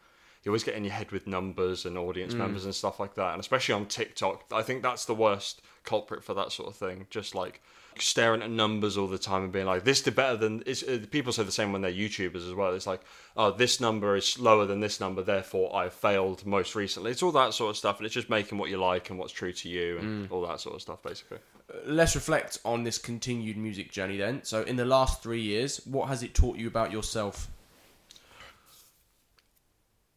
you 0.42 0.50
always 0.50 0.64
get 0.64 0.74
in 0.74 0.84
your 0.84 0.92
head 0.94 1.10
with 1.12 1.26
numbers 1.26 1.84
and 1.84 1.98
audience 1.98 2.34
mm. 2.34 2.38
members 2.38 2.64
and 2.64 2.74
stuff 2.74 2.98
like 2.98 3.14
that. 3.14 3.32
And 3.32 3.40
especially 3.40 3.74
on 3.74 3.86
TikTok, 3.86 4.44
I 4.52 4.62
think 4.62 4.82
that's 4.82 5.04
the 5.04 5.14
worst 5.14 5.60
culprit 5.84 6.24
for 6.24 6.34
that 6.34 6.50
sort 6.50 6.68
of 6.68 6.76
thing. 6.76 7.06
Just 7.10 7.34
like 7.34 7.60
staring 7.98 8.40
at 8.40 8.50
numbers 8.50 8.96
all 8.96 9.06
the 9.06 9.18
time 9.18 9.44
and 9.44 9.52
being 9.52 9.66
like, 9.66 9.84
this 9.84 10.00
did 10.00 10.14
better 10.14 10.38
than. 10.38 10.62
It's, 10.64 10.82
uh, 10.82 11.00
people 11.10 11.32
say 11.32 11.42
the 11.42 11.52
same 11.52 11.72
when 11.72 11.82
they're 11.82 11.92
YouTubers 11.92 12.48
as 12.48 12.54
well. 12.54 12.74
It's 12.74 12.86
like, 12.86 13.02
oh, 13.36 13.50
this 13.50 13.80
number 13.80 14.16
is 14.16 14.38
lower 14.38 14.64
than 14.64 14.80
this 14.80 14.98
number, 14.98 15.22
therefore 15.22 15.76
I 15.76 15.90
failed 15.90 16.46
most 16.46 16.74
recently. 16.74 17.10
It's 17.10 17.22
all 17.22 17.32
that 17.32 17.52
sort 17.52 17.70
of 17.70 17.76
stuff. 17.76 17.98
And 17.98 18.06
it's 18.06 18.14
just 18.14 18.30
making 18.30 18.56
what 18.56 18.70
you 18.70 18.78
like 18.78 19.10
and 19.10 19.18
what's 19.18 19.32
true 19.32 19.52
to 19.52 19.68
you 19.68 19.98
and 19.98 20.28
mm. 20.28 20.32
all 20.32 20.46
that 20.46 20.60
sort 20.60 20.74
of 20.74 20.80
stuff, 20.80 21.02
basically. 21.02 21.38
Uh, 21.70 21.78
let's 21.84 22.14
reflect 22.14 22.58
on 22.64 22.82
this 22.82 22.96
continued 22.96 23.58
music 23.58 23.92
journey 23.92 24.16
then. 24.16 24.42
So, 24.42 24.62
in 24.62 24.76
the 24.76 24.86
last 24.86 25.22
three 25.22 25.42
years, 25.42 25.82
what 25.84 26.08
has 26.08 26.22
it 26.22 26.34
taught 26.34 26.56
you 26.56 26.66
about 26.66 26.90
yourself? 26.90 27.50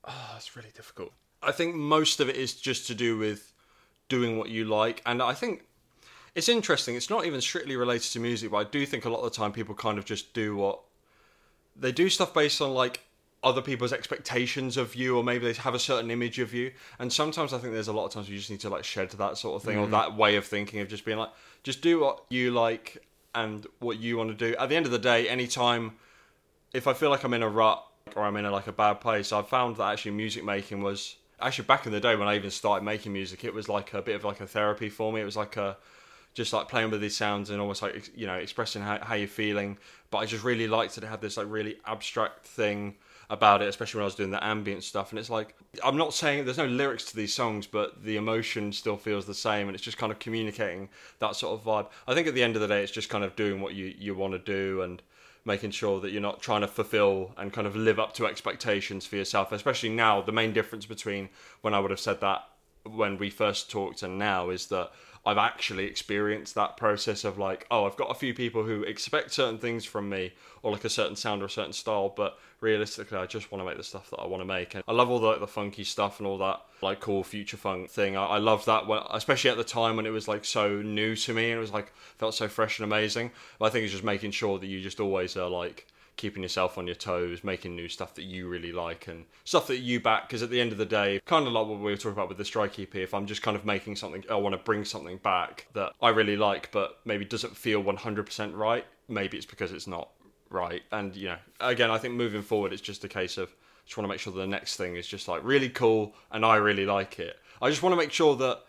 Ah, 0.05 0.29
oh, 0.29 0.33
that's 0.33 0.55
really 0.55 0.71
difficult. 0.75 1.11
I 1.41 1.51
think 1.51 1.75
most 1.75 2.19
of 2.19 2.29
it 2.29 2.35
is 2.35 2.53
just 2.53 2.87
to 2.87 2.95
do 2.95 3.17
with 3.17 3.53
doing 4.09 4.37
what 4.37 4.49
you 4.49 4.65
like, 4.65 5.01
and 5.05 5.21
I 5.21 5.33
think 5.33 5.65
it's 6.35 6.49
interesting. 6.49 6.95
It's 6.95 7.09
not 7.09 7.25
even 7.25 7.41
strictly 7.41 7.75
related 7.75 8.11
to 8.13 8.19
music, 8.19 8.51
but 8.51 8.57
I 8.57 8.63
do 8.63 8.85
think 8.85 9.05
a 9.05 9.09
lot 9.09 9.19
of 9.19 9.31
the 9.31 9.37
time 9.37 9.51
people 9.51 9.75
kind 9.75 9.97
of 9.97 10.05
just 10.05 10.33
do 10.33 10.55
what 10.55 10.79
they 11.75 11.91
do 11.91 12.09
stuff 12.09 12.33
based 12.33 12.61
on 12.61 12.73
like 12.73 13.01
other 13.43 13.61
people's 13.61 13.91
expectations 13.91 14.77
of 14.77 14.95
you, 14.95 15.17
or 15.17 15.23
maybe 15.23 15.45
they 15.45 15.53
have 15.53 15.73
a 15.73 15.79
certain 15.79 16.09
image 16.09 16.39
of 16.39 16.53
you. 16.53 16.71
And 16.97 17.11
sometimes 17.11 17.53
I 17.53 17.57
think 17.57 17.73
there's 17.73 17.89
a 17.89 17.93
lot 17.93 18.05
of 18.05 18.11
times 18.11 18.29
you 18.29 18.37
just 18.37 18.49
need 18.49 18.61
to 18.61 18.69
like 18.69 18.83
shed 18.83 19.09
that 19.11 19.37
sort 19.37 19.55
of 19.55 19.63
thing 19.63 19.77
or 19.77 19.87
mm. 19.87 19.91
that 19.91 20.15
way 20.15 20.37
of 20.37 20.45
thinking 20.45 20.79
of 20.79 20.87
just 20.87 21.03
being 21.03 21.17
like, 21.17 21.31
just 21.63 21.81
do 21.81 21.99
what 21.99 22.23
you 22.29 22.51
like 22.51 23.05
and 23.35 23.67
what 23.79 23.99
you 23.99 24.17
want 24.17 24.29
to 24.29 24.35
do. 24.35 24.55
At 24.57 24.69
the 24.69 24.75
end 24.75 24.85
of 24.85 24.91
the 24.91 24.99
day, 24.99 25.27
anytime 25.27 25.93
if 26.73 26.87
I 26.87 26.93
feel 26.93 27.09
like 27.09 27.23
I'm 27.23 27.33
in 27.33 27.43
a 27.43 27.49
rut 27.49 27.83
or 28.15 28.23
I'm 28.23 28.35
in 28.37 28.45
a, 28.45 28.51
like 28.51 28.67
a 28.67 28.71
bad 28.71 29.01
place, 29.01 29.31
I've 29.31 29.47
found 29.47 29.77
that 29.77 29.91
actually 29.91 30.11
music 30.11 30.43
making 30.43 30.81
was 30.81 31.15
actually 31.41 31.65
back 31.65 31.85
in 31.85 31.91
the 31.91 31.99
day 31.99 32.15
when 32.15 32.27
I 32.27 32.35
even 32.35 32.51
started 32.51 32.83
making 32.83 33.13
music, 33.13 33.43
it 33.43 33.53
was 33.53 33.69
like 33.69 33.93
a 33.93 34.01
bit 34.01 34.15
of 34.15 34.23
like 34.23 34.41
a 34.41 34.47
therapy 34.47 34.89
for 34.89 35.11
me. 35.11 35.21
It 35.21 35.25
was 35.25 35.37
like 35.37 35.57
a 35.57 35.77
just 36.33 36.51
like 36.51 36.67
playing 36.67 36.89
with 36.89 37.01
these 37.01 37.15
sounds 37.15 37.51
and 37.51 37.61
almost 37.61 37.81
like 37.81 38.11
you 38.15 38.25
know 38.25 38.35
expressing 38.35 38.81
how, 38.81 38.99
how 39.01 39.15
you're 39.15 39.27
feeling. 39.27 39.77
But 40.09 40.19
I 40.19 40.25
just 40.25 40.43
really 40.43 40.67
liked 40.67 40.95
that 40.95 41.03
it 41.03 41.07
had 41.07 41.21
this 41.21 41.37
like 41.37 41.47
really 41.49 41.77
abstract 41.85 42.45
thing 42.45 42.95
about 43.29 43.61
it, 43.61 43.67
especially 43.67 43.99
when 43.99 44.03
I 44.03 44.05
was 44.05 44.15
doing 44.15 44.31
the 44.31 44.43
ambient 44.43 44.83
stuff. 44.83 45.11
And 45.11 45.19
it's 45.19 45.29
like 45.29 45.55
I'm 45.83 45.97
not 45.97 46.13
saying 46.13 46.45
there's 46.45 46.57
no 46.57 46.65
lyrics 46.65 47.05
to 47.05 47.15
these 47.15 47.33
songs, 47.33 47.67
but 47.67 48.03
the 48.03 48.17
emotion 48.17 48.71
still 48.71 48.97
feels 48.97 49.25
the 49.25 49.33
same, 49.33 49.67
and 49.67 49.75
it's 49.75 49.83
just 49.83 49.97
kind 49.97 50.11
of 50.11 50.19
communicating 50.19 50.89
that 51.19 51.35
sort 51.35 51.59
of 51.59 51.65
vibe. 51.65 51.89
I 52.07 52.13
think 52.13 52.27
at 52.27 52.33
the 52.33 52.43
end 52.43 52.55
of 52.55 52.61
the 52.61 52.67
day, 52.67 52.83
it's 52.83 52.91
just 52.91 53.09
kind 53.09 53.23
of 53.23 53.35
doing 53.35 53.61
what 53.61 53.73
you 53.73 53.93
you 53.97 54.15
want 54.15 54.33
to 54.33 54.39
do 54.39 54.81
and 54.81 55.01
making 55.45 55.71
sure 55.71 55.99
that 55.99 56.11
you're 56.11 56.21
not 56.21 56.41
trying 56.41 56.61
to 56.61 56.67
fulfill 56.67 57.33
and 57.37 57.51
kind 57.51 57.67
of 57.67 57.75
live 57.75 57.99
up 57.99 58.13
to 58.13 58.25
expectations 58.25 59.05
for 59.05 59.17
yourself. 59.17 59.51
Especially 59.51 59.89
now, 59.89 60.21
the 60.21 60.31
main 60.31 60.53
difference 60.53 60.85
between 60.85 61.29
when 61.61 61.73
I 61.73 61.79
would 61.79 61.91
have 61.91 61.99
said 61.99 62.21
that 62.21 62.43
when 62.83 63.17
we 63.17 63.29
first 63.29 63.71
talked 63.71 64.03
and 64.03 64.17
now 64.17 64.49
is 64.49 64.67
that 64.67 64.91
I've 65.25 65.37
actually 65.37 65.85
experienced 65.85 66.55
that 66.55 66.75
process 66.75 67.23
of 67.23 67.37
like, 67.37 67.65
oh, 67.71 67.85
I've 67.85 67.95
got 67.95 68.11
a 68.11 68.13
few 68.13 68.33
people 68.33 68.63
who 68.63 68.83
expect 68.83 69.31
certain 69.31 69.57
things 69.57 69.85
from 69.85 70.09
me 70.09 70.33
or 70.61 70.71
like 70.71 70.83
a 70.83 70.89
certain 70.89 71.15
sound 71.15 71.41
or 71.41 71.45
a 71.45 71.49
certain 71.49 71.71
style, 71.71 72.13
but 72.15 72.37
realistically, 72.59 73.17
I 73.17 73.25
just 73.25 73.51
want 73.51 73.61
to 73.61 73.65
make 73.65 73.77
the 73.77 73.83
stuff 73.83 74.09
that 74.09 74.17
I 74.17 74.27
want 74.27 74.41
to 74.41 74.45
make. 74.45 74.75
And 74.75 74.83
I 74.85 74.91
love 74.91 75.09
all 75.09 75.19
the, 75.19 75.37
the 75.37 75.47
funky 75.47 75.85
stuff 75.85 76.19
and 76.19 76.27
all 76.27 76.37
that 76.39 76.61
like 76.81 76.99
cool 76.99 77.23
future 77.23 77.55
funk 77.55 77.89
thing. 77.89 78.17
I, 78.17 78.25
I 78.25 78.37
loved 78.37 78.65
that, 78.65 78.85
when, 78.85 79.01
especially 79.11 79.49
at 79.49 79.57
the 79.57 79.63
time 79.63 79.95
when 79.95 80.05
it 80.05 80.09
was 80.11 80.27
like 80.27 80.43
so 80.43 80.81
new 80.81 81.15
to 81.15 81.33
me 81.33 81.51
and 81.51 81.57
it 81.57 81.61
was 81.61 81.71
like 81.71 81.93
felt 82.17 82.33
so 82.33 82.49
fresh 82.49 82.79
and 82.79 82.85
amazing. 82.85 83.31
But 83.59 83.65
I 83.65 83.69
think 83.69 83.83
it's 83.83 83.93
just 83.93 84.03
making 84.03 84.31
sure 84.31 84.59
that 84.59 84.67
you 84.67 84.81
just 84.81 84.99
always 84.99 85.37
are 85.37 85.49
like 85.49 85.87
keeping 86.15 86.43
yourself 86.43 86.77
on 86.77 86.85
your 86.85 86.95
toes, 86.95 87.43
making 87.43 87.75
new 87.75 87.87
stuff 87.87 88.15
that 88.15 88.23
you 88.23 88.47
really 88.47 88.71
like 88.71 89.07
and 89.07 89.25
stuff 89.43 89.67
that 89.67 89.79
you 89.79 89.99
back. 89.99 90.27
Because 90.27 90.43
at 90.43 90.49
the 90.49 90.61
end 90.61 90.71
of 90.71 90.77
the 90.77 90.85
day, 90.85 91.21
kind 91.25 91.47
of 91.47 91.53
like 91.53 91.67
what 91.67 91.79
we 91.79 91.91
were 91.91 91.97
talking 91.97 92.11
about 92.11 92.29
with 92.29 92.37
the 92.37 92.45
Strike 92.45 92.79
EP, 92.79 92.95
if 92.95 93.13
I'm 93.13 93.25
just 93.25 93.41
kind 93.41 93.57
of 93.57 93.65
making 93.65 93.95
something, 93.95 94.23
I 94.29 94.35
want 94.35 94.53
to 94.53 94.59
bring 94.59 94.85
something 94.85 95.17
back 95.17 95.67
that 95.73 95.93
I 96.01 96.09
really 96.09 96.37
like, 96.37 96.71
but 96.71 96.99
maybe 97.05 97.25
doesn't 97.25 97.55
feel 97.57 97.83
100% 97.83 98.55
right, 98.55 98.85
maybe 99.07 99.37
it's 99.37 99.45
because 99.45 99.71
it's 99.71 99.87
not 99.87 100.09
right. 100.49 100.83
And, 100.91 101.15
you 101.15 101.29
know, 101.29 101.37
again, 101.59 101.89
I 101.89 101.97
think 101.97 102.13
moving 102.13 102.41
forward, 102.41 102.73
it's 102.73 102.81
just 102.81 103.03
a 103.03 103.09
case 103.09 103.37
of 103.37 103.53
just 103.85 103.97
want 103.97 104.05
to 104.05 104.09
make 104.09 104.19
sure 104.19 104.31
the 104.31 104.47
next 104.47 104.77
thing 104.77 104.95
is 104.95 105.07
just 105.07 105.27
like 105.27 105.43
really 105.43 105.69
cool 105.69 106.15
and 106.31 106.45
I 106.45 106.55
really 106.55 106.85
like 106.85 107.19
it. 107.19 107.37
I 107.61 107.69
just 107.69 107.83
want 107.83 107.93
to 107.93 107.97
make 107.97 108.11
sure 108.11 108.35
that 108.37 108.61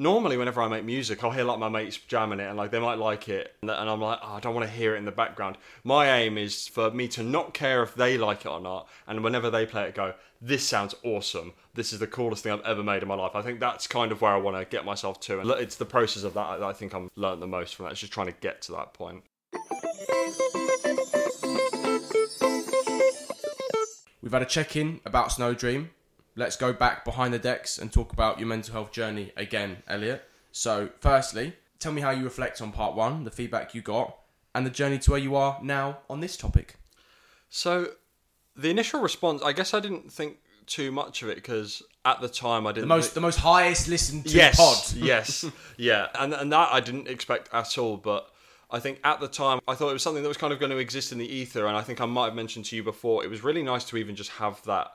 normally 0.00 0.38
whenever 0.38 0.62
I 0.62 0.68
make 0.68 0.84
music, 0.84 1.22
I'll 1.22 1.30
hear 1.30 1.44
like 1.44 1.58
my 1.58 1.68
mates 1.68 1.98
jamming 1.98 2.40
it 2.40 2.48
and 2.48 2.56
like 2.56 2.70
they 2.70 2.80
might 2.80 2.98
like 2.98 3.28
it, 3.28 3.54
and, 3.60 3.70
I'm 3.70 4.00
like, 4.00 4.18
oh, 4.22 4.34
I 4.34 4.40
don't 4.40 4.54
want 4.54 4.66
to 4.66 4.72
hear 4.74 4.94
it 4.94 4.98
in 4.98 5.04
the 5.04 5.12
background. 5.12 5.58
My 5.84 6.10
aim 6.18 6.38
is 6.38 6.66
for 6.66 6.90
me 6.90 7.06
to 7.08 7.22
not 7.22 7.52
care 7.52 7.82
if 7.82 7.94
they 7.94 8.16
like 8.16 8.46
it 8.46 8.48
or 8.48 8.60
not, 8.60 8.88
and 9.06 9.22
whenever 9.22 9.50
they 9.50 9.66
play 9.66 9.84
it, 9.84 9.94
go, 9.94 10.14
this 10.40 10.66
sounds 10.66 10.94
awesome. 11.04 11.52
This 11.74 11.92
is 11.92 11.98
the 11.98 12.06
coolest 12.06 12.42
thing 12.42 12.52
I've 12.52 12.62
ever 12.62 12.82
made 12.82 13.02
in 13.02 13.08
my 13.08 13.14
life. 13.14 13.32
I 13.34 13.42
think 13.42 13.60
that's 13.60 13.86
kind 13.86 14.10
of 14.10 14.22
where 14.22 14.32
I 14.32 14.38
want 14.38 14.56
to 14.56 14.64
get 14.64 14.86
myself 14.86 15.20
to, 15.20 15.40
and 15.40 15.50
it's 15.50 15.76
the 15.76 15.84
process 15.84 16.22
of 16.22 16.34
that 16.34 16.62
I 16.62 16.72
think 16.72 16.94
I'm 16.94 17.10
learned 17.14 17.42
the 17.42 17.46
most 17.46 17.74
from 17.74 17.84
that. 17.84 17.92
It's 17.92 18.00
just 18.00 18.12
trying 18.12 18.28
to 18.28 18.34
get 18.40 18.62
to 18.62 18.72
that 18.72 18.94
point. 18.94 19.22
We've 24.22 24.32
had 24.32 24.42
a 24.42 24.46
check 24.46 24.76
in 24.76 25.00
about 25.04 25.28
Snowdream 25.28 25.88
let's 26.36 26.56
go 26.56 26.72
back 26.72 27.04
behind 27.04 27.34
the 27.34 27.38
decks 27.38 27.78
and 27.78 27.92
talk 27.92 28.12
about 28.12 28.38
your 28.38 28.48
mental 28.48 28.72
health 28.72 28.92
journey 28.92 29.32
again, 29.36 29.82
Elliot. 29.88 30.24
So, 30.52 30.90
firstly, 31.00 31.54
tell 31.78 31.92
me 31.92 32.00
how 32.00 32.10
you 32.10 32.24
reflect 32.24 32.60
on 32.60 32.72
part 32.72 32.94
one, 32.94 33.24
the 33.24 33.30
feedback 33.30 33.74
you 33.74 33.82
got, 33.82 34.16
and 34.54 34.66
the 34.66 34.70
journey 34.70 34.98
to 35.00 35.10
where 35.12 35.20
you 35.20 35.36
are 35.36 35.58
now 35.62 35.98
on 36.08 36.20
this 36.20 36.36
topic. 36.36 36.76
So, 37.48 37.92
the 38.56 38.70
initial 38.70 39.00
response, 39.00 39.42
I 39.42 39.52
guess 39.52 39.74
I 39.74 39.80
didn't 39.80 40.12
think 40.12 40.38
too 40.66 40.92
much 40.92 41.22
of 41.22 41.28
it 41.28 41.34
because 41.34 41.82
at 42.04 42.20
the 42.20 42.28
time 42.28 42.66
I 42.66 42.72
didn't. 42.72 42.82
The 42.82 42.94
most, 42.94 43.06
think... 43.06 43.14
the 43.14 43.20
most 43.20 43.36
highest 43.36 43.88
listened 43.88 44.24
to 44.26 44.36
yes, 44.36 44.56
pod. 44.56 44.96
yes, 45.02 45.44
yeah, 45.76 46.08
and 46.18 46.32
and 46.32 46.52
that 46.52 46.72
I 46.72 46.80
didn't 46.80 47.08
expect 47.08 47.48
at 47.52 47.76
all. 47.76 47.96
But 47.96 48.30
I 48.70 48.78
think 48.78 49.00
at 49.04 49.20
the 49.20 49.28
time 49.28 49.60
I 49.66 49.74
thought 49.74 49.90
it 49.90 49.94
was 49.94 50.02
something 50.02 50.22
that 50.22 50.28
was 50.28 50.36
kind 50.36 50.52
of 50.52 50.60
going 50.60 50.70
to 50.70 50.78
exist 50.78 51.12
in 51.12 51.18
the 51.18 51.26
ether, 51.26 51.66
and 51.66 51.76
I 51.76 51.82
think 51.82 52.00
I 52.00 52.06
might 52.06 52.26
have 52.26 52.34
mentioned 52.34 52.66
to 52.66 52.76
you 52.76 52.82
before. 52.82 53.24
It 53.24 53.30
was 53.30 53.42
really 53.42 53.62
nice 53.62 53.84
to 53.86 53.96
even 53.96 54.14
just 54.14 54.30
have 54.30 54.62
that 54.64 54.92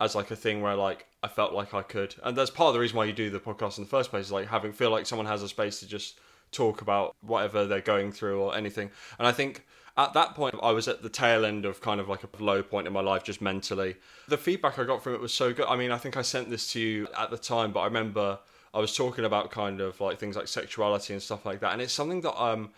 as 0.00 0.14
like 0.14 0.30
a 0.30 0.36
thing 0.36 0.60
where 0.60 0.74
like 0.74 1.06
I 1.22 1.28
felt 1.28 1.52
like 1.52 1.74
I 1.74 1.82
could, 1.82 2.14
and 2.22 2.36
that's 2.36 2.50
part 2.50 2.68
of 2.68 2.74
the 2.74 2.80
reason 2.80 2.96
why 2.96 3.04
you 3.04 3.12
do 3.12 3.30
the 3.30 3.40
podcast 3.40 3.78
in 3.78 3.84
the 3.84 3.90
first 3.90 4.10
place. 4.10 4.26
Is 4.26 4.32
like 4.32 4.48
having 4.48 4.72
feel 4.72 4.90
like 4.90 5.06
someone 5.06 5.26
has 5.26 5.42
a 5.42 5.48
space 5.48 5.80
to 5.80 5.86
just 5.86 6.18
talk 6.52 6.80
about 6.80 7.14
whatever 7.20 7.66
they're 7.66 7.80
going 7.80 8.12
through 8.12 8.40
or 8.40 8.56
anything. 8.56 8.90
And 9.18 9.26
I 9.26 9.32
think 9.32 9.64
at 9.96 10.12
that 10.14 10.34
point 10.34 10.54
I 10.62 10.72
was 10.72 10.88
at 10.88 11.02
the 11.02 11.08
tail 11.08 11.44
end 11.44 11.64
of 11.64 11.80
kind 11.80 12.00
of 12.00 12.08
like 12.08 12.22
a 12.24 12.42
low 12.42 12.62
point 12.62 12.86
in 12.86 12.92
my 12.92 13.00
life 13.00 13.24
just 13.24 13.40
mentally. 13.40 13.96
The 14.28 14.38
feedback 14.38 14.78
I 14.78 14.84
got 14.84 15.02
from 15.02 15.14
it 15.14 15.20
was 15.20 15.32
so 15.32 15.52
good. 15.52 15.66
I 15.66 15.76
mean, 15.76 15.90
I 15.90 15.98
think 15.98 16.16
I 16.16 16.22
sent 16.22 16.50
this 16.50 16.72
to 16.72 16.80
you 16.80 17.08
at 17.18 17.30
the 17.30 17.38
time, 17.38 17.72
but 17.72 17.80
I 17.80 17.86
remember 17.86 18.38
I 18.72 18.78
was 18.78 18.94
talking 18.96 19.24
about 19.24 19.50
kind 19.50 19.80
of 19.80 20.00
like 20.00 20.18
things 20.18 20.36
like 20.36 20.48
sexuality 20.48 21.12
and 21.12 21.22
stuff 21.22 21.46
like 21.46 21.60
that, 21.60 21.72
and 21.72 21.82
it's 21.82 21.92
something 21.92 22.20
that 22.22 22.40
um 22.40 22.70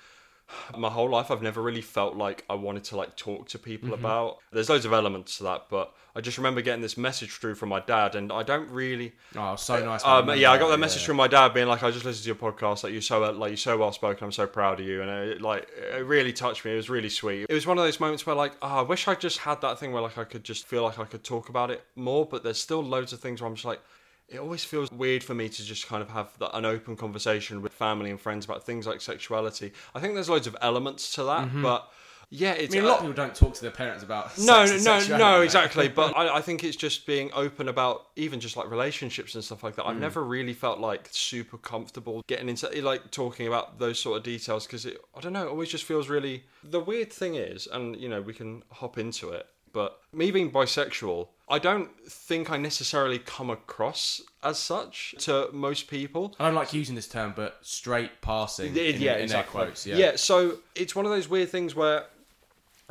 my 0.76 0.88
whole 0.88 1.11
life 1.11 1.31
I've 1.31 1.42
never 1.42 1.61
really 1.61 1.81
felt 1.81 2.16
like 2.16 2.44
I 2.48 2.55
wanted 2.55 2.85
to 2.85 2.96
like 2.96 3.16
talk 3.16 3.48
to 3.48 3.59
people 3.59 3.90
mm-hmm. 3.90 4.05
about. 4.05 4.38
There's 4.52 4.68
loads 4.68 4.85
of 4.85 4.92
elements 4.92 5.38
to 5.38 5.44
that, 5.44 5.66
but 5.70 5.92
I 6.16 6.22
just 6.22 6.38
remember 6.38 6.62
getting 6.62 6.81
this 6.81 6.96
message 6.96 7.33
through 7.33 7.57
from 7.57 7.68
my 7.68 7.81
dad, 7.81 8.14
and 8.14 8.33
I 8.33 8.42
don't 8.42 8.70
really. 8.70 9.12
Oh, 9.37 9.55
so 9.57 9.85
nice. 9.85 10.02
Um, 10.02 10.31
yeah, 10.38 10.50
I 10.50 10.57
got 10.57 10.70
that 10.70 10.79
message 10.79 11.02
yeah. 11.02 11.09
from 11.09 11.16
my 11.18 11.29
dad 11.29 11.52
being 11.52 11.68
like, 11.68 11.83
"I 11.83 11.90
just 11.90 12.07
listened 12.07 12.22
to 12.22 12.29
your 12.29 12.52
podcast. 12.52 12.85
Like 12.85 12.94
you're 12.94 13.02
so 13.02 13.20
like 13.33 13.50
you're 13.50 13.57
so 13.59 13.76
well 13.76 13.92
spoken. 13.92 14.24
I'm 14.24 14.33
so 14.33 14.46
proud 14.46 14.81
of 14.81 14.87
you." 14.87 15.02
And 15.02 15.11
it, 15.11 15.42
like 15.42 15.68
it 15.76 16.07
really 16.07 16.33
touched 16.33 16.64
me. 16.64 16.72
It 16.72 16.76
was 16.76 16.88
really 16.88 17.11
sweet. 17.11 17.44
It 17.50 17.52
was 17.52 17.66
one 17.66 17.76
of 17.76 17.85
those 17.85 18.00
moments 18.00 18.24
where 18.24 18.35
like, 18.35 18.55
oh, 18.62 18.79
I 18.79 18.83
wish 18.83 19.07
I 19.09 19.14
just 19.14 19.38
had 19.38 19.61
that 19.61 19.79
thing 19.79 19.92
where 19.92 20.00
like 20.00 20.16
I 20.16 20.24
could 20.24 20.42
just 20.42 20.66
feel 20.66 20.83
like 20.83 20.98
I 20.98 21.05
could 21.05 21.22
talk 21.22 21.50
about 21.50 21.70
it 21.70 21.85
more. 21.96 22.24
But 22.24 22.42
there's 22.42 22.61
still 22.61 22.83
loads 22.83 23.12
of 23.12 23.20
things 23.20 23.42
where 23.42 23.48
I'm 23.48 23.55
just 23.55 23.66
like 23.66 23.83
it 24.29 24.38
always 24.38 24.64
feels 24.64 24.90
weird 24.90 25.22
for 25.22 25.35
me 25.35 25.48
to 25.48 25.64
just 25.64 25.87
kind 25.87 26.02
of 26.02 26.09
have 26.11 26.31
an 26.55 26.64
open 26.64 26.96
conversation 26.96 27.62
with 27.62 27.72
family 27.72 28.11
and 28.11 28.20
friends 28.20 28.44
about 28.44 28.64
things 28.64 28.87
like 28.87 29.00
sexuality. 29.00 29.72
I 29.94 30.00
think 30.00 30.14
there's 30.14 30.29
loads 30.29 30.46
of 30.46 30.57
elements 30.61 31.12
to 31.14 31.24
that, 31.24 31.46
mm-hmm. 31.48 31.62
but 31.62 31.92
yeah, 32.30 32.52
it's 32.52 32.74
I 32.74 32.78
mean, 32.78 32.84
a 32.84 32.88
lot 32.88 32.96
of 32.96 33.00
people 33.02 33.14
don't 33.14 33.34
talk 33.34 33.54
to 33.54 33.62
their 33.62 33.70
parents 33.70 34.02
about 34.02 34.36
no, 34.38 34.64
no, 34.64 35.00
no, 35.00 35.16
no, 35.16 35.40
exactly. 35.42 35.86
but 35.94 36.16
I, 36.16 36.36
I, 36.36 36.40
think 36.40 36.64
it's 36.64 36.76
just 36.76 37.06
being 37.06 37.30
open 37.32 37.68
about 37.68 38.08
even 38.16 38.40
just 38.40 38.56
like 38.56 38.68
relationships 38.68 39.34
and 39.36 39.44
stuff 39.44 39.62
like 39.62 39.76
that. 39.76 39.84
Mm. 39.84 39.90
I've 39.90 40.00
never 40.00 40.24
really 40.24 40.52
felt 40.52 40.80
like 40.80 41.08
super 41.12 41.56
comfortable 41.56 42.24
getting 42.26 42.48
into 42.48 42.68
like 42.82 43.12
talking 43.12 43.46
about 43.46 43.78
those 43.78 44.00
sort 44.00 44.18
of 44.18 44.24
details 44.24 44.66
because 44.66 44.86
I 44.86 45.20
don't 45.20 45.32
know, 45.32 45.46
it 45.46 45.50
always 45.50 45.68
just 45.68 45.84
feels 45.84 46.08
really. 46.08 46.44
The 46.64 46.80
weird 46.80 47.12
thing 47.12 47.36
is, 47.36 47.68
and 47.68 47.96
you 47.96 48.08
know, 48.08 48.20
we 48.20 48.34
can 48.34 48.64
hop 48.72 48.98
into 48.98 49.30
it 49.30 49.46
but 49.76 50.00
me 50.10 50.30
being 50.30 50.50
bisexual, 50.50 51.28
I 51.50 51.58
don't 51.58 51.90
think 52.08 52.50
I 52.50 52.56
necessarily 52.56 53.18
come 53.18 53.50
across 53.50 54.22
as 54.42 54.58
such 54.58 55.14
to 55.18 55.50
most 55.52 55.88
people. 55.88 56.34
I 56.40 56.46
don't 56.46 56.54
like 56.54 56.72
using 56.72 56.94
this 56.94 57.06
term, 57.06 57.34
but 57.36 57.58
straight 57.60 58.22
passing. 58.22 58.74
In, 58.74 58.98
yeah, 58.98 59.16
in 59.16 59.24
exactly. 59.24 59.50
quotes. 59.50 59.86
Yeah. 59.86 59.96
yeah, 59.96 60.16
so 60.16 60.60
it's 60.74 60.96
one 60.96 61.04
of 61.04 61.10
those 61.10 61.28
weird 61.28 61.50
things 61.50 61.74
where 61.74 62.06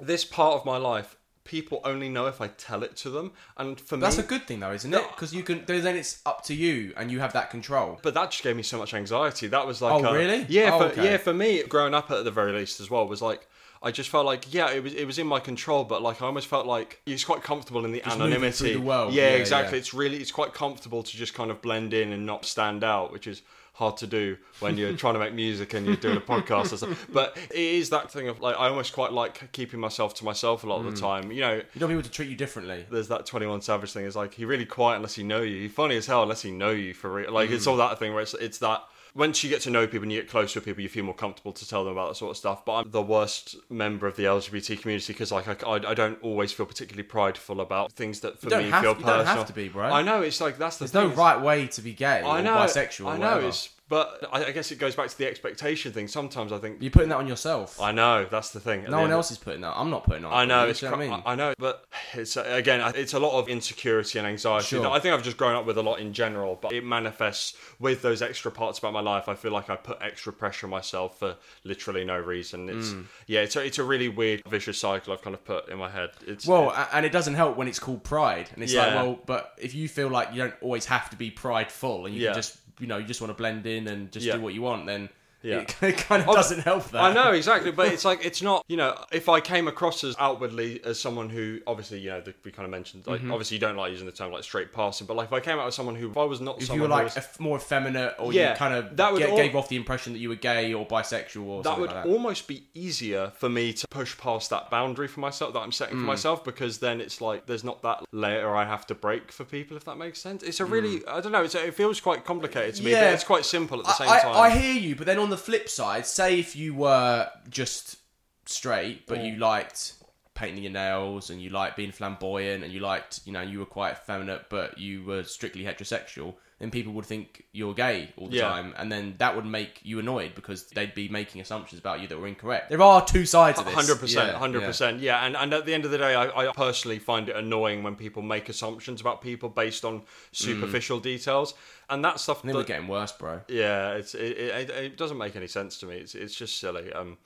this 0.02 0.26
part 0.26 0.56
of 0.60 0.66
my 0.66 0.78
life 0.78 1.18
people 1.46 1.80
only 1.84 2.10
know 2.10 2.26
if 2.26 2.42
I 2.42 2.48
tell 2.48 2.82
it 2.84 2.96
to 2.98 3.10
them. 3.10 3.32
And 3.56 3.80
for 3.80 3.98
That's 3.98 4.18
me, 4.18 4.22
that's 4.22 4.28
a 4.28 4.30
good 4.30 4.48
thing 4.48 4.60
though, 4.60 4.74
isn't 4.74 4.94
it? 4.94 5.04
Because 5.12 5.34
you 5.34 5.44
can. 5.44 5.64
Then 5.66 5.96
it's 5.96 6.22
up 6.26 6.44
to 6.46 6.54
you, 6.54 6.94
and 6.98 7.12
you 7.12 7.20
have 7.20 7.34
that 7.34 7.50
control. 7.50 8.00
But 8.02 8.14
that 8.16 8.32
just 8.32 8.44
gave 8.44 8.56
me 8.56 8.64
so 8.64 8.78
much 8.78 8.94
anxiety. 8.94 9.48
That 9.48 9.66
was 9.66 9.82
like, 9.82 10.04
oh 10.04 10.08
a, 10.08 10.14
really? 10.14 10.46
Yeah, 10.50 10.72
oh, 10.74 10.80
for, 10.80 10.86
okay. 10.86 11.04
yeah. 11.04 11.18
For 11.18 11.34
me, 11.34 11.64
growing 11.64 11.94
up 11.94 12.12
at 12.12 12.26
the 12.26 12.32
very 12.32 12.52
least 12.52 12.82
as 12.82 12.90
well 12.90 13.08
was 13.08 13.22
like 13.22 13.48
I 13.82 13.92
just 13.92 14.10
felt 14.10 14.26
like 14.26 14.52
yeah, 14.54 14.72
it 14.72 14.84
was 14.84 14.94
it 14.94 15.06
was 15.06 15.20
in 15.20 15.28
my 15.28 15.40
control, 15.40 15.84
but 15.84 16.02
like 16.02 16.22
I 16.22 16.26
almost 16.26 16.48
felt 16.48 16.66
like 16.66 17.02
it's 17.06 17.24
quite 17.24 17.44
comfortable 17.44 17.86
in 17.86 17.92
the 17.92 18.02
just 18.02 18.16
anonymity. 18.16 18.74
The 18.74 18.82
world. 18.82 19.14
Yeah, 19.14 19.30
yeah 19.30 19.36
exactly. 19.36 19.78
Yeah. 19.78 19.82
It's 19.82 19.94
really 19.94 20.18
it's 20.18 20.32
quite 20.32 20.54
comfortable 20.54 21.04
to 21.04 21.18
just 21.18 21.36
kind 21.36 21.52
of 21.52 21.62
blend 21.62 21.94
in 21.94 22.12
and 22.12 22.26
not 22.26 22.46
stand 22.46 22.84
out, 22.84 23.12
which 23.12 23.28
is 23.28 23.44
hard 23.76 23.98
to 23.98 24.08
do 24.08 24.38
when 24.62 24.78
you're 24.78 24.94
trying 24.98 25.14
to 25.14 25.20
make 25.20 25.34
music 25.34 25.74
and 25.74 25.86
you're 25.86 25.96
doing 25.98 26.18
a 26.18 26.22
podcast 26.22 26.74
or 26.74 26.78
something. 26.78 26.98
But 27.12 27.38
it 27.52 27.58
is 27.58 27.90
that 27.92 28.10
thing 28.10 28.28
of 28.28 28.40
like 28.40 28.56
I 28.58 28.70
almost 28.70 28.94
quite 28.94 29.12
like 29.12 29.52
keeping 29.52 29.80
myself 29.80 30.14
to 30.16 30.26
myself 30.26 30.64
a 30.64 30.68
lot 30.68 30.80
of 30.80 30.86
the 30.86 30.92
mm. 30.92 31.00
time. 31.00 31.32
You 31.32 31.42
know, 31.42 31.54
you 31.56 31.80
don't 31.80 31.90
want 31.90 32.00
people 32.00 32.04
to 32.04 32.12
treat 32.12 32.30
you 32.30 32.36
differently. 32.36 32.86
There's 32.90 33.10
that 33.10 33.26
Twenty 33.26 33.46
One 33.46 33.62
Savage 33.62 33.92
thing. 33.92 34.06
Is 34.06 34.16
like 34.16 34.34
he 34.34 34.46
really 34.46 34.66
quiet 34.66 34.98
unless 34.98 35.16
he 35.16 35.24
know 35.24 35.42
you. 35.42 35.62
He 35.62 35.68
funny 35.68 35.98
as 35.98 36.06
hell 36.06 36.24
unless 36.24 36.42
he 36.42 36.52
know 36.52 36.72
you 36.72 36.94
for 36.94 37.12
real. 37.12 37.32
Like 37.32 37.50
mm. 37.50 37.54
it's 37.54 37.68
all 37.68 37.78
that 37.78 38.00
thing 38.00 38.14
where 38.14 38.24
it's 38.24 38.34
it's 38.34 38.58
that 38.60 38.84
once 39.16 39.44
you 39.44 39.50
get 39.50 39.62
to 39.62 39.70
know 39.70 39.88
people 39.88 40.04
and 40.04 40.12
you 40.12 40.22
get 40.22 40.30
closer 40.30 40.60
with 40.60 40.66
people, 40.66 40.84
you 40.84 40.90
feel 40.90 41.06
more 41.06 41.16
comfortable 41.16 41.54
to 41.54 41.68
tell 41.68 41.86
them 41.86 41.94
about 41.94 42.10
that 42.10 42.16
sort 42.16 42.32
of 42.32 42.38
stuff. 42.38 42.66
But 42.66 42.74
I'm 42.74 42.92
the 42.92 43.02
worst 43.02 43.56
member 43.70 44.08
of 44.08 44.18
the 44.18 44.26
LGBT 44.26 44.82
community 44.82 45.14
because 45.14 45.32
like 45.32 45.48
I, 45.48 45.68
I, 45.68 45.76
I, 45.92 45.94
don't 45.94 46.22
always 46.22 46.52
feel 46.52 46.66
particularly 46.66 47.04
prideful 47.04 47.62
about 47.62 47.94
things 47.94 48.20
that 48.20 48.40
for 48.40 48.48
me 48.48 48.52
feel 48.52 48.94
personal. 48.94 48.98
You 48.98 49.06
don't 49.06 49.26
have 49.26 49.48
to 49.48 49.54
be, 49.54 49.70
bro. 49.70 49.86
I 49.86 50.02
know 50.02 50.22
it's 50.22 50.42
like 50.42 50.58
that's 50.58 50.78
the. 50.78 50.86
There's 50.86 50.92
thing. 50.92 51.10
no 51.10 51.16
right 51.16 51.42
way 51.42 51.68
to 51.68 51.82
be 51.82 51.94
gay 51.94 52.22
I 52.24 52.42
know, 52.42 52.56
bisexual. 52.56 53.08
I 53.08 53.18
know 53.18 53.40
it's 53.40 53.70
but 53.88 54.28
I, 54.32 54.46
I, 54.46 54.52
guess 54.52 54.72
it 54.72 54.80
goes 54.80 54.96
back 54.96 55.10
to 55.10 55.18
the 55.18 55.28
expectation 55.28 55.92
thing. 55.92 56.08
Sometimes 56.08 56.52
I 56.52 56.58
think 56.58 56.82
you're 56.82 56.90
putting 56.90 57.10
that 57.10 57.18
on 57.18 57.28
yourself. 57.28 57.80
I 57.80 57.92
know 57.92 58.26
that's 58.26 58.50
the 58.50 58.60
thing. 58.60 58.84
No 58.90 59.02
one 59.02 59.12
else 59.12 59.30
is 59.30 59.38
putting 59.38 59.62
that. 59.62 59.74
I'm 59.76 59.92
not 59.92 60.06
putting 60.06 60.26
on. 60.26 60.34
I 60.34 60.46
know. 60.46 60.68
It's. 60.68 60.80
Cr- 60.80 60.88
I, 60.88 60.98
mean? 60.98 61.22
I 61.24 61.36
know, 61.36 61.54
but 61.60 61.86
it's 62.14 62.36
again, 62.36 62.82
it's 62.96 63.14
a 63.14 63.20
lot 63.20 63.38
of 63.38 63.48
insecurity 63.48 64.18
and 64.18 64.28
anxiety. 64.28 64.66
Sure. 64.66 64.88
I 64.90 65.00
think 65.00 65.14
I've 65.14 65.24
just 65.24 65.38
grown 65.38 65.56
up 65.56 65.68
with 65.68 65.78
a 65.78 65.84
lot 65.84 66.00
in 66.00 66.14
general, 66.14 66.58
but 66.60 66.74
it 66.74 66.84
manifests 66.84 67.56
with 67.80 68.02
those 68.02 68.24
extra 68.24 68.52
parts 68.52 68.80
about 68.80 68.94
my 68.94 69.02
life. 69.02 69.30
I 69.30 69.36
feel 69.36 69.52
like 69.52 69.70
I 69.70 69.76
put 69.76 70.00
extra 70.02 70.34
pressure 70.34 70.66
on 70.66 70.72
myself 70.72 71.20
for 71.20 71.36
literally 71.64 72.04
no 72.04 72.18
reason. 72.18 72.70
It's 72.70 72.90
mm. 72.90 73.06
yeah, 73.28 73.42
it's 73.42 73.56
a, 73.56 73.64
it's 73.64 73.78
a 73.78 73.84
really 73.84 74.10
weird 74.10 74.44
vicious 74.48 74.80
cycle 74.80 75.14
I've 75.14 75.22
kind 75.22 75.36
of 75.36 75.46
put 75.46 75.70
in 75.70 75.78
my 75.78 75.90
head. 75.90 76.10
It's 76.26 76.48
well, 76.48 76.74
and 76.92 77.06
it 77.06 77.12
doesn't 77.12 77.36
help 77.36 77.56
when 77.56 77.68
it's 77.68 77.80
called 77.80 78.04
pride, 78.04 78.50
and 78.56 78.64
it's 78.64 78.74
yeah. 78.74 78.88
like, 78.88 78.96
well, 78.96 79.20
but 79.28 79.54
if 79.62 79.76
you 79.76 79.88
feel 79.88 80.08
like 80.08 80.32
you 80.32 80.40
don't 80.40 80.56
always 80.62 80.86
have 80.86 81.12
to 81.12 81.16
be 81.16 81.30
prideful, 81.30 82.08
and 82.08 82.16
you 82.16 82.22
yeah. 82.22 82.30
can 82.30 82.36
just 82.36 82.58
you 82.80 82.88
know 82.88 82.98
you 82.98 83.06
just 83.06 83.22
want 83.22 83.30
to 83.30 83.36
blend 83.36 83.66
in 83.66 83.88
and 83.88 84.12
just 84.12 84.26
yeah. 84.26 84.36
do 84.36 84.42
what 84.42 84.54
you 84.54 84.62
want, 84.62 84.86
then 84.86 85.10
Yeah. 85.46 85.60
it, 85.60 85.76
it 85.82 85.98
kind 85.98 86.24
of 86.28 86.34
doesn't 86.36 86.62
help 86.62 86.90
that. 86.92 87.02
I 87.02 87.14
know 87.14 87.32
exactly, 87.32 87.72
but 87.72 87.88
it's 87.94 88.04
like 88.06 88.26
it's 88.26 88.42
not. 88.42 88.64
You 88.68 88.78
know, 88.78 88.98
if 89.12 89.30
I 89.30 89.40
came 89.40 89.68
across 89.68 90.04
as 90.04 90.16
outwardly 90.20 90.84
as 90.84 91.00
someone 91.00 91.30
who 91.30 91.60
obviously, 91.68 92.00
you 92.00 92.10
know, 92.10 92.22
the, 92.22 92.34
we 92.44 92.52
kind 92.52 92.66
of 92.66 92.72
mentioned, 92.72 93.06
like, 93.08 93.22
obviously 93.24 93.56
you 93.58 93.62
don't 93.62 93.76
like 93.78 93.92
using 93.92 94.06
the 94.08 94.12
term 94.12 94.32
like 94.32 94.44
straight 94.44 94.74
passing, 94.74 95.06
but 95.08 95.16
like 95.16 95.28
if 95.28 95.34
I 95.34 95.40
came 95.40 95.60
out 95.60 95.68
as 95.68 95.76
someone 95.76 95.96
who, 95.96 96.10
if 96.10 96.18
I 96.18 96.24
was 96.24 96.42
not 96.42 96.56
If 96.56 96.62
you 96.62 96.68
someone 96.68 96.90
were 96.90 96.96
who 96.96 97.04
like 97.04 97.16
was- 97.16 97.18
eff- 97.18 97.40
more 97.40 97.58
effeminate, 97.58 98.16
or 98.20 98.34
Yeah, 98.34 98.52
you 98.52 98.56
kind 98.58 98.74
of 98.74 98.98
that 98.98 99.14
would 99.14 99.22
ga- 99.22 99.30
all- 99.32 99.38
gave 99.38 99.56
off 99.56 99.70
the 99.70 99.76
impression 99.76 100.14
that 100.14 100.20
you 100.20 100.30
were 100.30 100.36
gay 100.36 100.74
or 100.74 100.86
bisexual 100.86 101.46
or 101.46 101.64
that 101.64 101.70
something 101.70 101.82
would 101.82 101.92
like 101.92 102.04
that. 102.06 102.10
almost 102.10 102.48
be 102.48 102.64
easier 102.74 103.32
for 103.36 103.48
me 103.50 103.72
to 103.74 103.88
push 103.88 104.18
past 104.18 104.50
that 104.50 104.70
boundary 104.70 105.08
for 105.08 105.20
myself 105.20 105.54
that 105.54 105.60
I'm 105.60 105.72
setting 105.72 105.98
Mm. 105.98 106.02
for 106.02 106.06
myself 106.08 106.44
because 106.44 106.80
then 106.80 107.00
it's 107.02 107.22
like 107.22 107.46
there's 107.46 107.64
not 107.64 107.82
that 107.84 108.04
layer 108.12 108.56
I 108.56 108.66
have 108.66 108.88
to 108.88 108.96
break 108.96 109.32
for 109.32 109.44
people 109.46 109.78
if 109.78 109.86
that 109.86 109.98
makes 109.98 110.20
sense. 110.20 110.42
It's 110.44 110.60
a 110.60 110.66
really 110.66 111.06
I 111.08 111.22
don't 111.22 111.32
know. 111.32 111.44
It's, 111.44 111.54
it 111.56 111.74
feels 111.76 112.02
quite 112.02 112.26
complicated 112.26 112.76
to 112.76 112.84
me, 112.84 112.92
but 112.92 112.98
Mm. 112.98 113.02
Yeah. 113.02 113.12
it's 113.12 113.24
quite 113.24 113.46
simple 113.46 113.80
at 113.80 113.86
the 113.86 113.94
same 113.94 114.10
I, 114.10 114.20
time. 114.22 114.36
I 114.38 114.50
hear 114.50 114.74
you, 114.74 114.96
but 114.96 115.06
then 115.06 115.20
on 115.20 115.30
the 115.30 115.35
flip 115.38 115.70
side, 115.70 116.06
say 116.06 116.40
if 116.40 116.56
you 116.56 116.74
were 116.74 117.30
just 117.50 117.98
straight, 118.46 119.08
but 119.08 119.24
you 119.24 119.34
mm. 119.34 119.40
liked 119.40 119.94
painting 120.34 120.64
your 120.64 120.72
nails 120.74 121.30
and 121.30 121.42
you 121.42 121.50
liked 121.50 121.78
being 121.78 121.92
flamboyant 121.92 122.64
and 122.64 122.72
you 122.74 122.80
liked, 122.80 123.22
you 123.26 123.32
know, 123.32 123.42
you 123.42 123.60
were 123.60 123.66
quite 123.66 123.94
effeminate, 123.94 124.50
but 124.50 124.78
you 124.78 125.04
were 125.04 125.24
strictly 125.24 125.64
heterosexual, 125.64 126.36
then 126.60 126.72
people 126.72 126.94
would 126.94 127.06
think 127.06 127.44
you're 127.52 127.74
gay 127.74 128.12
all 128.16 128.28
the 128.30 128.38
Yeah. 128.38 128.50
time, 128.50 128.74
and 128.78 128.90
then 128.92 129.16
that 129.18 129.36
would 129.36 129.46
make 129.46 129.82
you 129.84 130.00
annoyed 130.00 130.36
because 130.36 130.64
they'd 130.68 130.96
be 130.96 131.10
making 131.10 131.42
assumptions 131.42 131.80
about 131.80 132.00
you 132.00 132.08
that 132.08 132.18
were 132.18 132.28
incorrect. 132.28 132.70
There 132.70 132.82
are 132.82 133.06
two 133.06 133.26
sides 133.26 133.60
of 133.60 133.66
this. 133.66 133.74
Hundred 133.76 134.00
percent, 134.00 134.36
hundred 134.38 134.64
percent, 134.64 135.02
yeah. 135.02 135.26
And 135.26 135.36
and 135.36 135.54
at 135.54 135.66
the 135.66 135.74
end 135.74 135.84
of 135.86 135.92
the 135.92 135.98
day, 135.98 136.16
I, 136.16 136.48
I 136.48 136.52
personally 136.54 137.00
find 137.00 137.28
it 137.28 137.36
annoying 137.36 137.84
when 137.84 137.96
people 137.96 138.22
make 138.22 138.48
assumptions 138.48 139.02
about 139.02 139.22
people 139.22 139.50
based 139.50 139.84
on 139.84 140.04
superficial 140.32 141.00
details, 141.00 141.54
and 141.90 142.04
that 142.06 142.20
stuff. 142.20 142.40
I 142.40 142.42
think 142.48 142.56
we're 142.56 142.64
getting 142.64 142.88
worse, 142.88 143.12
bro. 143.12 143.42
yeah, 143.48 143.92
it's 143.94 144.16
it, 144.16 144.38
it, 144.38 144.70
it 144.70 144.98
doesn't 144.98 145.18
make 145.18 145.36
any 145.36 145.48
sense 145.48 145.78
to 145.80 145.86
me. 145.86 145.98
It's 145.98 146.16
it's 146.16 146.36
just 146.36 146.58
silly. 146.58 146.92
Um, 146.94 147.18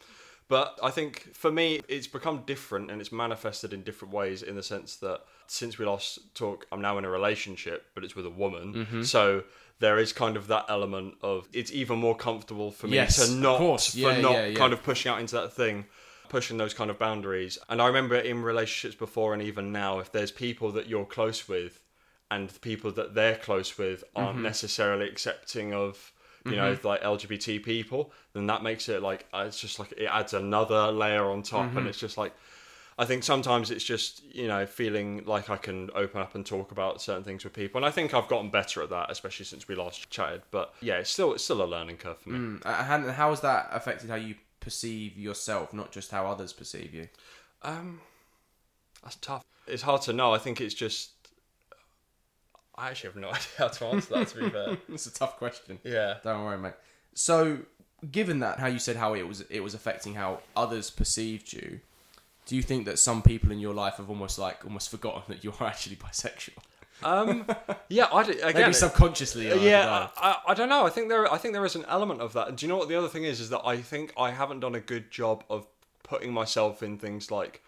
but 0.48 0.80
I 0.82 0.90
think 0.90 1.36
for 1.36 1.52
me, 1.52 1.82
it's 1.88 2.08
become 2.08 2.42
different 2.48 2.90
and 2.90 3.00
it's 3.00 3.12
manifested 3.12 3.74
in 3.74 3.84
different 3.84 4.12
ways. 4.14 4.42
In 4.42 4.56
the 4.56 4.64
sense 4.64 4.96
that 4.98 5.22
since 5.50 5.78
we 5.78 5.86
last 5.86 6.20
talked, 6.36 6.66
I'm 6.72 6.82
now 6.82 6.98
in 6.98 7.06
a 7.06 7.10
relationship, 7.10 7.86
but 7.96 8.04
it's 8.04 8.16
with 8.16 8.26
a 8.26 8.30
woman. 8.30 8.74
Mm-hmm. 8.74 9.04
So 9.04 9.44
there 9.80 9.98
is 9.98 10.12
kind 10.14 10.36
of 10.38 10.48
that 10.48 10.66
element 10.70 11.16
of 11.22 11.48
it's 11.54 11.72
even 11.72 11.98
more 12.00 12.16
comfortable 12.16 12.72
for 12.72 12.88
me 12.88 12.96
Yes, 12.96 13.28
to 13.28 13.34
not 13.36 13.58
for 13.82 13.98
Yeah, 13.98 14.22
not 14.22 14.32
yeah, 14.34 14.46
yeah. 14.48 14.58
kind 14.58 14.74
of 14.74 14.84
pushing 14.84 15.12
out 15.12 15.20
into 15.20 15.36
that 15.36 15.54
thing 15.54 15.86
pushing 16.28 16.58
those 16.58 16.76
kind 16.76 16.92
of 16.92 17.00
boundaries 17.00 17.58
and 17.70 17.82
i 17.82 17.88
remember 17.88 18.16
in 18.16 18.44
relationships 18.44 18.94
before 18.94 19.34
and 19.34 19.42
even 19.42 19.72
now 19.72 19.98
if 19.98 20.12
there's 20.12 20.30
people 20.32 20.72
that 20.74 20.88
you're 20.88 21.04
close 21.06 21.48
with 21.50 21.82
and 22.30 22.50
the 22.50 22.60
people 22.60 22.92
that 22.92 23.16
they're 23.16 23.36
close 23.38 23.80
with 23.80 24.04
aren't 24.16 24.36
Mm-hmm. 24.36 24.44
necessarily 24.44 25.08
accepting 25.10 25.74
of 25.74 26.12
you 26.46 26.56
know 26.56 26.78
like 26.84 27.02
lgbt 27.02 27.64
people 27.64 28.12
then 28.34 28.46
that 28.48 28.62
makes 28.62 28.88
it 28.90 29.02
like 29.02 29.26
uh, 29.34 29.46
it's 29.48 29.60
just 29.60 29.80
like 29.80 29.92
it 29.94 30.06
adds 30.06 30.34
another 30.36 30.92
layer 30.92 31.26
on 31.32 31.42
top 31.42 31.66
Mm-hmm. 31.66 31.78
and 31.80 31.88
it's 31.88 31.98
just 32.00 32.18
like 32.18 32.34
I 33.00 33.06
think 33.06 33.24
sometimes 33.24 33.72
it's 33.72 33.84
just 33.84 34.22
you 34.26 34.48
know 34.48 34.66
feeling 34.66 35.24
like 35.26 35.50
I 35.50 35.56
can 35.58 35.90
open 35.96 36.20
up 36.22 36.36
and 36.36 36.46
talk 36.46 36.72
about 36.72 37.02
certain 37.02 37.24
things 37.24 37.44
with 37.46 37.54
people, 37.54 37.80
and 37.80 37.86
I 37.86 37.92
think 37.92 38.14
I've 38.14 38.28
gotten 38.28 38.50
better 38.52 38.84
at 38.84 38.90
that, 38.90 39.10
especially 39.10 39.46
since 39.46 39.68
we 39.68 39.76
last 39.76 40.10
chatted. 40.10 40.42
But 40.52 40.74
yeah, 40.82 40.96
it's 40.96 41.10
still 41.10 41.34
it's 41.34 41.44
still 41.44 41.64
a 41.64 41.66
learning 41.66 41.98
curve 41.98 42.18
for 42.20 42.30
me. 42.30 42.38
Mm, 42.60 42.62
And 42.66 43.12
how 43.12 43.30
has 43.30 43.42
that 43.42 43.70
affected 43.72 44.10
how 44.10 44.16
you 44.18 44.36
perceive 44.60 45.18
yourself, 45.18 45.74
not 45.74 45.92
just 45.92 46.12
how 46.12 46.28
others 46.28 46.52
perceive 46.52 46.94
you? 46.94 47.08
Um, 47.64 48.02
that's 49.02 49.16
tough. 49.16 49.44
It's 49.66 49.84
hard 49.84 50.02
to 50.04 50.14
know. 50.14 50.34
I 50.34 50.38
think 50.38 50.60
it's 50.60 50.74
just. 50.76 51.12
I 52.76 52.90
actually 52.90 53.10
have 53.12 53.16
no 53.18 53.30
idea 53.40 53.42
how 53.58 53.68
to 53.70 53.86
answer 53.86 54.14
that. 54.16 54.28
To 54.30 54.38
be 54.40 54.50
fair, 54.50 54.78
It's 54.90 55.06
a 55.06 55.14
tough 55.14 55.38
question. 55.38 55.80
yeah. 55.84 56.16
Don't 56.24 56.44
worry, 56.44 56.58
mate. 56.58 56.74
So, 57.14 57.60
given 58.12 58.40
that, 58.40 58.60
how 58.60 58.68
you 58.68 58.80
said 58.80 58.96
how 58.96 59.14
it 59.16 59.28
was 59.28 59.42
it 59.50 59.62
was 59.62 59.74
affecting 59.74 60.16
how 60.16 60.40
others 60.56 60.90
perceived 60.90 61.52
you, 61.54 61.80
do 62.50 62.56
you 62.56 62.64
think 62.64 62.86
that 62.86 62.98
some 63.00 63.22
people 63.22 63.52
in 63.52 63.60
your 63.60 63.74
life 63.74 63.96
have 63.98 64.10
almost 64.10 64.40
like 64.40 64.66
almost 64.66 64.90
forgotten 64.90 65.22
that 65.28 65.44
you're 65.44 65.54
actually 65.62 65.96
bisexual? 65.96 66.58
Um, 67.04 67.46
yeah. 67.90 68.08
I 68.12 68.24
d- 68.24 68.32
again. 68.40 68.54
Maybe 68.56 68.72
it- 68.72 68.74
subconsciously. 68.74 69.52
I 69.52 69.56
yeah, 69.56 70.08
I, 70.18 70.38
I 70.50 70.54
don't 70.54 70.68
know. 70.68 70.86
I 70.86 70.90
think 70.90 71.10
there, 71.10 71.32
I 71.32 71.38
think 71.38 71.54
there 71.54 71.64
is 71.66 71.76
an 71.76 71.86
element 71.88 72.20
of 72.22 72.34
that. 72.34 72.48
And 72.50 72.58
do 72.58 72.66
you 72.66 72.70
know 72.72 72.78
what 72.78 72.90
the 72.90 72.96
other 72.98 73.08
thing 73.08 73.24
is? 73.24 73.40
Is 73.40 73.50
that 73.52 73.62
I 73.64 73.78
think 73.78 74.12
I 74.18 74.32
haven't 74.32 74.60
done 74.62 74.76
a 74.76 74.80
good 74.82 75.10
job 75.12 75.44
of 75.50 75.68
putting 76.04 76.34
myself 76.34 76.82
in 76.84 76.98
things 76.98 77.30
like 77.32 77.62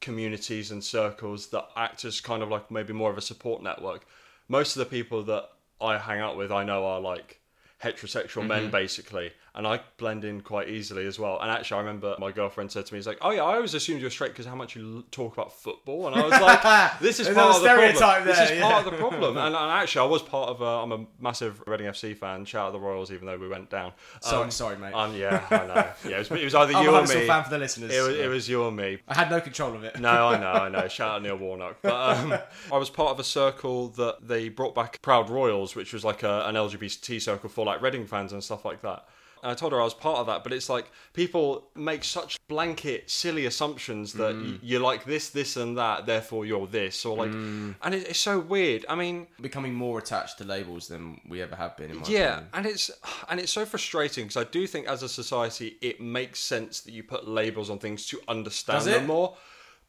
communities 0.00 0.70
and 0.70 0.82
circles 0.82 1.48
that 1.48 1.66
act 1.76 2.04
as 2.04 2.20
kind 2.20 2.42
of 2.42 2.48
like 2.50 2.70
maybe 2.70 2.92
more 2.92 3.10
of 3.10 3.18
a 3.18 3.22
support 3.22 3.62
network. 3.62 4.06
Most 4.48 4.76
of 4.76 4.80
the 4.80 4.86
people 4.96 5.22
that 5.24 5.48
I 5.80 5.96
hang 5.98 6.20
out 6.20 6.36
with, 6.36 6.50
I 6.52 6.64
know 6.64 6.84
are 6.86 7.00
like 7.00 7.40
heterosexual 7.82 8.40
Mm-hmm. 8.40 8.48
men 8.48 8.70
basically, 8.70 9.32
and 9.58 9.66
I 9.66 9.80
blend 9.98 10.24
in 10.24 10.40
quite 10.40 10.68
easily 10.70 11.04
as 11.06 11.18
well. 11.18 11.38
And 11.40 11.50
actually, 11.50 11.74
I 11.76 11.80
remember 11.80 12.14
my 12.18 12.30
girlfriend 12.32 12.72
said 12.72 12.86
to 12.86 12.94
me, 12.94 12.98
"He's 12.98 13.06
like, 13.06 13.18
oh 13.20 13.30
yeah, 13.32 13.42
I 13.42 13.56
always 13.56 13.74
assumed 13.74 13.98
you 14.00 14.06
were 14.06 14.10
straight 14.10 14.30
because 14.30 14.46
how 14.46 14.54
much 14.54 14.74
you 14.76 14.96
l- 14.98 15.02
talk 15.10 15.34
about 15.34 15.52
football." 15.52 16.06
And 16.06 16.16
I 16.16 16.22
was 16.22 16.32
like, 16.40 16.98
"This 17.00 17.20
is 17.20 17.28
part 17.28 17.56
of 17.56 17.62
the 17.62 17.68
problem. 17.68 17.94
stereotype 17.96 18.24
This 18.24 18.38
there, 18.38 18.52
is 18.56 18.62
part 18.62 18.86
of 18.86 18.92
the 18.92 18.96
problem." 18.98 19.36
And, 19.36 19.54
and 19.54 19.70
actually, 19.72 20.02
I 20.06 20.10
was 20.10 20.22
part 20.22 20.48
of. 20.48 20.60
A, 20.62 20.64
I'm 20.64 20.92
a 20.92 21.04
massive 21.20 21.60
Reading 21.66 21.88
FC 21.88 22.16
fan. 22.16 22.44
Shout 22.44 22.68
out 22.68 22.72
the 22.72 22.78
Royals, 22.80 23.10
even 23.12 23.26
though 23.26 23.36
we 23.36 23.48
went 23.48 23.68
down. 23.68 23.92
So, 24.20 24.42
Um, 24.42 24.50
sorry, 24.50 24.76
mate. 24.78 24.94
um, 24.94 25.14
yeah, 25.16 25.44
I 25.50 25.66
know. 25.66 25.74
Yeah, 26.08 26.16
it 26.16 26.30
was, 26.30 26.30
it 26.30 26.44
was 26.44 26.54
either 26.54 26.74
I'm 26.76 26.84
you 26.84 26.94
or 26.94 27.02
me. 27.02 27.26
fan 27.26 27.44
for 27.44 27.50
the 27.50 27.58
listeners. 27.58 27.92
It 27.92 28.00
was, 28.00 28.16
it 28.16 28.28
was 28.28 28.48
you 28.48 28.62
or 28.62 28.70
me. 28.72 28.98
I 29.08 29.14
had 29.14 29.28
no 29.30 29.40
control 29.40 29.74
of 29.74 29.82
it. 29.84 29.98
No, 29.98 30.28
I 30.28 30.38
know, 30.38 30.52
I 30.52 30.68
know. 30.68 30.86
Shout 30.88 31.16
out 31.16 31.22
Neil 31.22 31.36
Warnock. 31.36 31.78
But 31.82 31.94
um, 32.18 32.34
I 32.72 32.76
was 32.78 32.90
part 32.90 33.10
of 33.10 33.18
a 33.18 33.24
circle 33.24 33.88
that 33.90 34.26
they 34.28 34.48
brought 34.48 34.74
back 34.76 35.02
Proud 35.02 35.30
Royals, 35.30 35.74
which 35.74 35.92
was 35.92 36.04
like 36.04 36.22
a, 36.22 36.44
an 36.46 36.54
LGBT 36.54 37.20
circle 37.20 37.48
for 37.50 37.64
like 37.66 37.82
Reading 37.82 38.06
fans 38.06 38.32
and 38.32 38.42
stuff 38.44 38.64
like 38.64 38.82
that. 38.82 39.04
I 39.42 39.54
told 39.54 39.72
her 39.72 39.80
I 39.80 39.84
was 39.84 39.94
part 39.94 40.18
of 40.18 40.26
that, 40.26 40.42
but 40.42 40.52
it's 40.52 40.68
like 40.68 40.90
people 41.12 41.68
make 41.74 42.04
such 42.04 42.38
blanket, 42.48 43.10
silly 43.10 43.46
assumptions 43.46 44.12
that 44.14 44.34
mm. 44.34 44.52
y- 44.52 44.58
you're 44.62 44.80
like 44.80 45.04
this, 45.04 45.30
this, 45.30 45.56
and 45.56 45.76
that, 45.78 46.06
therefore 46.06 46.46
you're 46.46 46.66
this, 46.66 47.04
or 47.04 47.16
like, 47.16 47.30
mm. 47.30 47.74
and 47.82 47.94
it, 47.94 48.08
it's 48.08 48.20
so 48.20 48.38
weird. 48.38 48.84
I 48.88 48.94
mean, 48.94 49.26
Becoming 49.40 49.74
more 49.74 49.98
attached 49.98 50.38
to 50.38 50.44
labels 50.44 50.88
than 50.88 51.20
we 51.28 51.42
ever 51.42 51.56
have 51.56 51.76
been. 51.76 51.90
In 51.90 51.98
my 51.98 52.08
yeah, 52.08 52.32
opinion. 52.32 52.48
and 52.54 52.66
it's 52.66 52.90
and 53.28 53.40
it's 53.40 53.52
so 53.52 53.64
frustrating 53.64 54.24
because 54.24 54.36
I 54.36 54.48
do 54.50 54.66
think 54.66 54.86
as 54.86 55.02
a 55.02 55.08
society 55.08 55.76
it 55.80 56.00
makes 56.00 56.40
sense 56.40 56.80
that 56.80 56.92
you 56.92 57.02
put 57.02 57.28
labels 57.28 57.70
on 57.70 57.78
things 57.78 58.06
to 58.06 58.20
understand 58.28 58.84
them 58.84 59.06
more. 59.06 59.36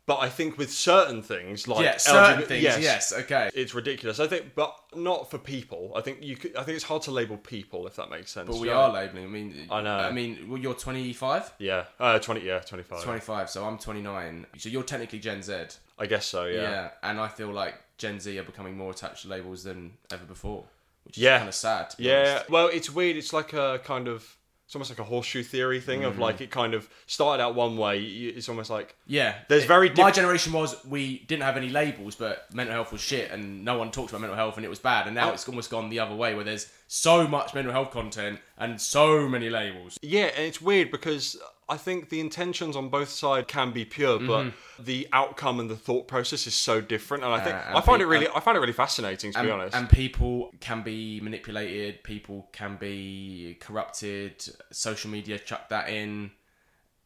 But 0.10 0.22
I 0.22 0.30
think 0.30 0.58
with 0.58 0.72
certain 0.74 1.22
things 1.22 1.68
like 1.68 1.84
yeah, 1.86 1.98
certain 1.98 2.40
LGBT 2.42 2.48
things. 2.48 2.64
Yes. 2.64 3.14
okay. 3.14 3.52
it's 3.54 3.76
ridiculous. 3.76 4.20
I 4.20 4.26
think, 4.26 4.56
but 4.56 4.76
not 4.96 5.30
for 5.30 5.38
people. 5.38 5.94
I 5.96 6.02
think 6.02 6.24
you. 6.24 6.36
Could, 6.36 6.56
I 6.56 6.64
think 6.64 6.78
it's 6.78 6.84
hard 6.84 7.04
to 7.04 7.12
label 7.12 7.38
people 7.38 7.86
if 7.86 7.96
that 7.98 8.10
makes 8.10 8.32
sense. 8.32 8.50
But 8.50 8.58
we 8.58 8.70
are 8.70 8.92
labeling. 8.92 9.26
I 9.26 9.28
mean, 9.28 9.68
I 9.70 9.82
know. 9.82 9.98
I 9.98 10.12
mean, 10.12 10.48
well, 10.50 10.58
you're 10.58 10.74
25. 10.74 11.54
Yeah, 11.60 11.84
uh, 12.00 12.18
twenty. 12.18 12.42
Yeah, 12.42 12.58
twenty-five. 12.58 13.04
25, 13.04 13.52
so 13.52 13.64
I'm 13.64 13.78
29. 13.78 14.48
So 14.58 14.70
you're 14.70 14.82
technically 14.82 15.20
Gen 15.20 15.44
Z. 15.44 15.54
I 16.00 16.08
guess 16.08 16.26
so. 16.26 16.46
Yeah. 16.46 16.62
Yeah. 16.62 16.90
and 17.04 17.20
I 17.20 17.28
feel 17.28 17.52
like 17.52 17.76
Gen 18.00 18.20
Z 18.20 18.36
are 18.40 18.42
becoming 18.44 18.76
more 18.76 18.90
attached 18.90 19.22
to 19.22 19.28
labels 19.28 19.64
than 19.64 19.92
ever 20.12 20.26
before, 20.26 20.64
which 21.04 21.18
is 21.18 21.24
Yeah. 21.24 21.38
kind 21.38 21.50
of 21.50 21.54
sad. 21.54 21.94
Yeah. 22.00 22.32
honest. 22.32 22.50
Well, 22.50 22.68
it's 22.70 22.90
weird. 22.90 23.16
It's 23.16 23.32
like 23.32 23.54
a 23.54 23.80
kind 23.84 24.08
of. 24.08 24.39
It's 24.70 24.76
almost 24.76 24.92
like 24.92 25.00
a 25.00 25.04
horseshoe 25.04 25.42
theory 25.42 25.80
thing 25.80 26.04
of 26.04 26.14
Mm-hmm. 26.14 26.22
like 26.22 26.42
it 26.42 26.52
kind 26.52 26.76
of 26.76 26.88
started 27.08 27.42
out 27.42 27.56
one 27.56 27.76
way. 27.76 28.04
It's 28.04 28.48
almost 28.50 28.70
like 28.70 28.96
Yeah, 29.08 29.34
There's 29.48 29.64
It- 29.64 29.68
very 29.68 29.90
My 29.90 29.96
diff- 29.96 30.14
generation 30.18 30.54
was 30.54 30.76
we 30.86 31.26
didn't 31.28 31.42
have 31.42 31.58
any 31.58 31.70
labels, 31.72 32.14
but 32.16 32.46
mental 32.54 32.76
health 32.76 32.92
was 32.92 33.02
shit, 33.02 33.32
and 33.32 33.66
no 33.66 33.80
one 33.80 33.90
talked 33.90 34.12
about 34.12 34.22
mental 34.22 34.36
health, 34.38 34.58
and 34.58 34.64
it 34.64 34.70
was 34.70 34.78
bad. 34.78 35.08
And 35.08 35.16
now 35.16 35.32
Oh. 35.32 35.34
it's 35.34 35.50
almost 35.50 35.72
gone 35.72 35.90
the 35.90 36.00
other 36.00 36.14
way, 36.14 36.36
where 36.36 36.44
there's 36.44 36.68
so 36.92 37.28
much 37.28 37.54
mental 37.54 37.72
health 37.72 37.92
content 37.92 38.40
and 38.58 38.82
so 38.82 39.30
many 39.30 39.48
labels. 39.50 40.00
Yeah, 40.02 40.32
and 40.36 40.44
it's 40.46 40.60
weird 40.60 40.90
because 40.90 41.38
I 41.70 41.78
think 41.78 42.10
the 42.10 42.20
intentions 42.20 42.76
on 42.76 42.90
both 42.90 43.10
sides 43.10 43.46
can 43.48 43.72
be 43.72 43.86
pure, 43.86 44.20
but 44.20 44.54
the 44.80 45.08
outcome 45.14 45.60
and 45.60 45.70
the 45.70 45.76
thought 45.76 46.08
process 46.08 46.48
is 46.48 46.56
so 46.56 46.82
different. 46.82 47.24
And 47.24 47.32
I 47.32 47.40
think 47.42 47.56
Mm-hmm. 47.56 47.68
Uh, 47.68 47.70
and 47.70 47.78
I 47.78 47.82
find 47.82 48.00
pe- 48.00 48.04
it 48.04 48.08
really, 48.08 48.28
I 48.36 48.40
find 48.40 48.58
it 48.58 48.60
really 48.60 48.74
fascinating 48.74 49.32
to 49.34 49.40
and, 49.40 49.48
be 49.48 49.52
honest. 49.52 49.76
and 49.76 49.88
people 49.88 50.52
can 50.60 50.82
be 50.82 51.22
manipulated, 51.22 52.04
people 52.04 52.50
can 52.52 52.78
be 52.78 53.58
corrupted. 53.60 54.44
Social 54.72 55.12
media 55.12 55.38
chuck 55.38 55.70
that 55.70 55.90
in. 55.90 56.32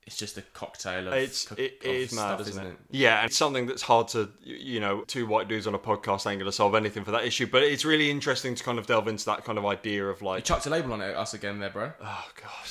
It's 0.05 0.17
just 0.17 0.37
a 0.37 0.41
cocktail 0.41 1.07
of 1.07 1.13
it's 1.13 1.45
co- 1.47 1.55
it, 1.55 1.79
it 1.81 1.87
of 1.89 1.95
is 1.95 2.13
mad, 2.13 2.35
stuff, 2.35 2.47
isn't 2.49 2.65
it? 2.67 2.77
Yeah, 2.91 3.19
and 3.19 3.27
it's 3.29 3.37
something 3.37 3.65
that's 3.67 3.81
hard 3.81 4.09
to 4.09 4.29
you 4.43 4.79
know, 4.81 5.01
two 5.07 5.25
white 5.25 5.47
dudes 5.47 5.65
on 5.65 5.73
a 5.75 5.79
podcast 5.79 6.29
ain't 6.29 6.39
gonna 6.39 6.51
solve 6.51 6.75
anything 6.75 7.03
for 7.05 7.11
that 7.11 7.23
issue. 7.23 7.47
But 7.47 7.63
it's 7.63 7.85
really 7.85 8.11
interesting 8.11 8.53
to 8.55 8.63
kind 8.63 8.77
of 8.79 8.85
delve 8.85 9.07
into 9.07 9.25
that 9.25 9.45
kind 9.45 9.57
of 9.57 9.65
idea 9.65 10.05
of 10.05 10.21
like 10.21 10.39
You 10.39 10.43
chucked 10.43 10.65
a 10.65 10.69
label 10.69 10.91
on 10.93 11.01
it, 11.01 11.15
us 11.15 11.33
again, 11.33 11.59
there, 11.59 11.69
bro. 11.69 11.91
oh 12.01 12.25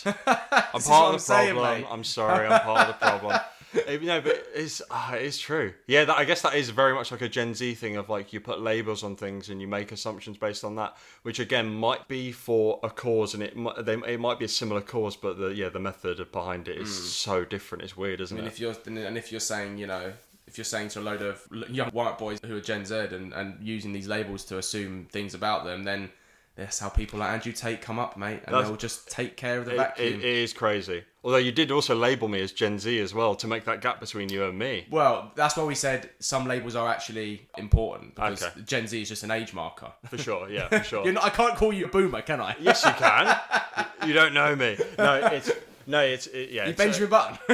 god, 0.05 0.15
I'm 0.75 0.83
part 0.83 1.07
of 1.07 1.13
the 1.15 1.19
saying, 1.21 1.55
problem. 1.55 1.81
mate. 1.83 1.87
I'm 1.91 2.05
sorry, 2.05 2.47
I'm 2.47 2.61
part 2.61 2.89
of 2.89 2.99
the 3.01 3.07
problem. 3.07 3.41
No, 3.75 4.21
but 4.21 4.47
it's 4.55 4.83
uh, 4.91 5.13
it's 5.15 5.39
true. 5.39 5.73
Yeah, 5.87 6.05
that, 6.05 6.17
I 6.19 6.25
guess 6.25 6.43
that 6.43 6.55
is 6.55 6.71
very 6.71 6.95
much 6.95 7.11
like 7.11 7.23
a 7.23 7.29
Gen 7.29 7.55
Z 7.55 7.75
thing 7.75 7.97
of 7.97 8.09
like 8.09 8.33
you 8.33 8.41
put 8.41 8.61
labels 8.61 9.03
on 9.03 9.17
things 9.17 9.49
and 9.49 9.61
you 9.61 9.67
make 9.67 9.93
assumptions 9.93 10.37
based 10.37 10.65
on 10.65 10.75
that, 10.77 10.97
which 11.23 11.39
again 11.39 11.73
might 11.73 12.09
be 12.09 12.33
for 12.33 12.81
a 12.83 12.91
cause 12.91 13.35
and 13.35 13.43
it 13.43 13.57
might, 13.57 13.85
they, 13.85 13.95
it 13.95 14.21
might 14.21 14.39
be 14.39 14.45
a 14.45 14.49
similar 14.49 14.81
cause, 14.81 15.17
but 15.17 15.39
the 15.39 15.49
yeah 15.49 15.69
the 15.69 15.81
method 15.81 16.31
behind 16.33 16.69
it 16.69 16.77
is 16.79 17.13
so 17.13 17.45
different. 17.45 17.85
It's 17.85 17.97
weird, 17.97 18.21
isn't 18.21 18.37
And 18.37 18.47
it? 18.47 18.51
if 18.51 18.61
you're 18.61 18.77
and 18.87 19.17
if 19.17 19.31
you're 19.31 19.41
saying, 19.41 19.79
you 19.79 19.87
know, 19.87 20.13
if 20.47 20.59
you're 20.59 20.65
saying 20.65 20.89
to 20.91 21.01
a 21.01 21.03
load 21.03 21.23
of 21.23 21.47
young 21.71 21.91
white 21.91 22.19
boys 22.19 22.39
who 22.45 22.57
are 22.57 22.61
Gen 22.61 22.85
Z 22.85 22.95
and, 22.95 23.33
and 23.33 23.57
using 23.63 23.93
these 23.93 24.09
labels 24.09 24.45
to 24.47 24.59
assume 24.59 25.07
things 25.11 25.35
about 25.35 25.65
them, 25.65 25.85
then 25.85 26.11
that's 26.55 26.79
how 26.79 26.89
people 26.91 27.19
like 27.21 27.31
Andrew 27.31 27.53
Tate 27.53 27.81
come 27.81 27.99
up, 27.99 28.17
mate, 28.17 28.41
and 28.45 28.55
That's- 28.55 28.67
they'll 28.69 28.77
just 28.77 29.09
take 29.11 29.37
care 29.37 29.59
of 29.59 29.65
the 29.65 29.73
It, 29.73 29.77
vacuum. 29.77 30.21
it, 30.21 30.25
is 30.25 30.53
crazy. 30.53 31.05
Although 31.25 31.39
you 31.39 31.53
did 31.53 31.71
also 31.71 31.95
label 31.95 32.29
me 32.29 32.41
as 32.43 32.53
Gen 32.53 32.79
Z 32.79 32.99
as 33.01 33.15
well 33.15 33.35
to 33.37 33.47
make 33.47 33.65
that 33.65 33.81
gap 33.81 34.01
between 34.01 34.29
you 34.29 34.45
and 34.45 34.59
me. 34.59 34.87
well, 34.91 35.33
that's 35.37 35.57
why 35.57 35.65
we 35.65 35.75
said 35.75 36.11
some 36.19 36.47
labels 36.47 36.75
are 36.77 36.89
actually 36.89 37.49
important 37.57 38.15
because 38.17 38.43
Okay. 38.43 38.61
Gen 38.67 38.87
Z 38.87 39.01
is 39.01 39.09
just 39.09 39.23
an 39.23 39.31
age 39.31 39.55
marker. 39.55 39.93
For 40.09 40.19
sure, 40.19 40.51
yeah, 40.51 40.69
for 40.79 40.83
sure. 40.85 41.11
Not, 41.13 41.25
I 41.25 41.31
can't 41.31 41.57
call 41.57 41.73
you 41.73 41.87
a 41.87 41.89
boomer, 41.89 42.23
can 42.23 42.41
I? 42.41 42.55
yes, 42.61 42.85
you 42.85 42.91
can. 42.93 43.37
you 44.07 44.13
don't 44.13 44.35
know 44.35 44.55
me. 44.57 44.77
No, 44.99 45.15
it's 45.27 45.51
no, 45.87 46.01
it's 46.01 46.27
it, 46.27 46.51
yeah. 46.51 46.67
You 46.69 46.75
Benjamin 46.75 47.09
Button. 47.11 47.39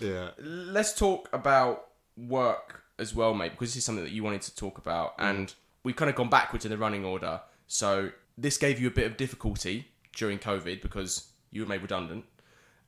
yeah. 0.00 0.30
Let's 0.38 0.92
talk 0.94 1.28
about 1.32 1.86
work 2.16 2.82
as 2.98 3.14
well, 3.14 3.34
mate, 3.34 3.52
because 3.52 3.70
this 3.70 3.76
is 3.78 3.84
something 3.84 4.04
that 4.04 4.12
you 4.12 4.22
wanted 4.22 4.42
to 4.42 4.54
talk 4.54 4.78
about, 4.78 5.16
Mm. 5.18 5.30
and 5.30 5.54
we've 5.84 5.96
kind 5.96 6.10
of 6.10 6.16
gone 6.16 6.28
backwards 6.28 6.64
in 6.64 6.70
the 6.70 6.78
running 6.78 7.04
order. 7.04 7.40
So 7.68 8.10
this 8.36 8.58
gave 8.58 8.80
you 8.80 8.88
a 8.88 8.90
bit 8.90 9.06
of 9.06 9.16
difficulty 9.16 9.88
during 10.16 10.38
COVID 10.38 10.82
because 10.82 11.28
you 11.50 11.62
were 11.62 11.68
made 11.68 11.82
redundant, 11.82 12.24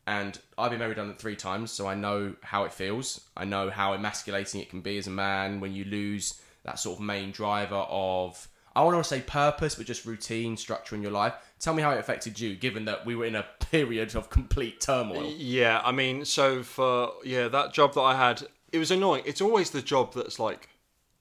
and 0.06 0.38
I've 0.58 0.70
been 0.70 0.80
made 0.80 0.88
redundant 0.88 1.18
three 1.18 1.36
times, 1.36 1.70
so 1.70 1.86
I 1.86 1.94
know 1.94 2.34
how 2.42 2.64
it 2.64 2.72
feels. 2.72 3.20
I 3.36 3.44
know 3.44 3.70
how 3.70 3.92
emasculating 3.92 4.60
it 4.60 4.70
can 4.70 4.80
be 4.80 4.98
as 4.98 5.06
a 5.06 5.10
man 5.10 5.60
when 5.60 5.72
you 5.72 5.84
lose 5.84 6.40
that 6.64 6.78
sort 6.78 6.98
of 6.98 7.04
main 7.04 7.30
driver 7.30 7.84
of. 7.88 8.48
I 8.74 8.82
want 8.82 9.02
to 9.02 9.04
say 9.04 9.22
purpose, 9.22 9.74
but 9.74 9.86
just 9.86 10.04
routine, 10.04 10.56
structure 10.56 10.94
in 10.94 11.02
your 11.02 11.10
life. 11.10 11.32
Tell 11.58 11.72
me 11.72 11.82
how 11.82 11.92
it 11.92 11.98
affected 11.98 12.38
you, 12.38 12.54
given 12.54 12.84
that 12.84 13.06
we 13.06 13.16
were 13.16 13.24
in 13.24 13.34
a 13.34 13.46
period 13.70 14.14
of 14.14 14.30
complete 14.30 14.80
turmoil. 14.80 15.32
Yeah, 15.36 15.80
I 15.84 15.92
mean, 15.92 16.24
so 16.24 16.62
for 16.62 17.12
yeah, 17.24 17.48
that 17.48 17.72
job 17.72 17.94
that 17.94 18.02
I 18.02 18.16
had, 18.16 18.46
it 18.72 18.78
was 18.78 18.90
annoying. 18.90 19.22
It's 19.26 19.40
always 19.40 19.70
the 19.70 19.82
job 19.82 20.12
that's 20.14 20.38
like, 20.38 20.68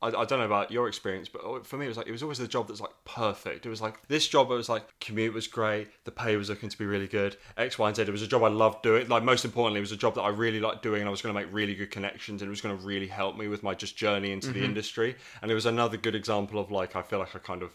I, 0.05 0.21
I 0.21 0.25
don't 0.25 0.39
know 0.39 0.45
about 0.45 0.71
your 0.71 0.87
experience, 0.87 1.27
but 1.27 1.65
for 1.65 1.77
me, 1.77 1.85
it 1.85 1.89
was 1.89 1.97
like 1.97 2.07
it 2.07 2.11
was 2.11 2.21
always 2.21 2.37
the 2.37 2.47
job 2.47 2.67
that's 2.67 2.81
like 2.81 2.91
perfect. 3.05 3.65
It 3.65 3.69
was 3.69 3.81
like 3.81 4.07
this 4.07 4.27
job. 4.27 4.51
It 4.51 4.55
was 4.55 4.69
like 4.69 4.83
commute 4.99 5.33
was 5.33 5.47
great, 5.47 5.87
the 6.03 6.11
pay 6.11 6.35
was 6.35 6.49
looking 6.49 6.69
to 6.69 6.77
be 6.77 6.85
really 6.85 7.07
good. 7.07 7.37
X, 7.57 7.79
Y, 7.79 7.87
and 7.87 7.95
Z. 7.95 8.03
It 8.03 8.09
was 8.09 8.21
a 8.21 8.27
job 8.27 8.43
I 8.43 8.49
loved 8.49 8.83
doing. 8.83 9.07
Like 9.07 9.23
most 9.23 9.45
importantly, 9.45 9.79
it 9.79 9.81
was 9.81 9.91
a 9.91 9.97
job 9.97 10.15
that 10.15 10.21
I 10.21 10.29
really 10.29 10.59
liked 10.59 10.83
doing, 10.83 11.01
and 11.01 11.07
I 11.07 11.11
was 11.11 11.21
going 11.21 11.33
to 11.33 11.41
make 11.41 11.51
really 11.53 11.75
good 11.75 11.91
connections, 11.91 12.41
and 12.41 12.47
it 12.47 12.51
was 12.51 12.61
going 12.61 12.77
to 12.77 12.83
really 12.83 13.07
help 13.07 13.37
me 13.37 13.47
with 13.47 13.63
my 13.63 13.73
just 13.73 13.97
journey 13.97 14.31
into 14.31 14.47
the 14.47 14.59
mm-hmm. 14.59 14.65
industry. 14.65 15.15
And 15.41 15.49
it 15.49 15.55
was 15.55 15.65
another 15.65 15.97
good 15.97 16.15
example 16.15 16.59
of 16.59 16.71
like 16.71 16.95
I 16.95 17.01
feel 17.01 17.19
like 17.19 17.35
I 17.35 17.39
kind 17.39 17.63
of 17.63 17.71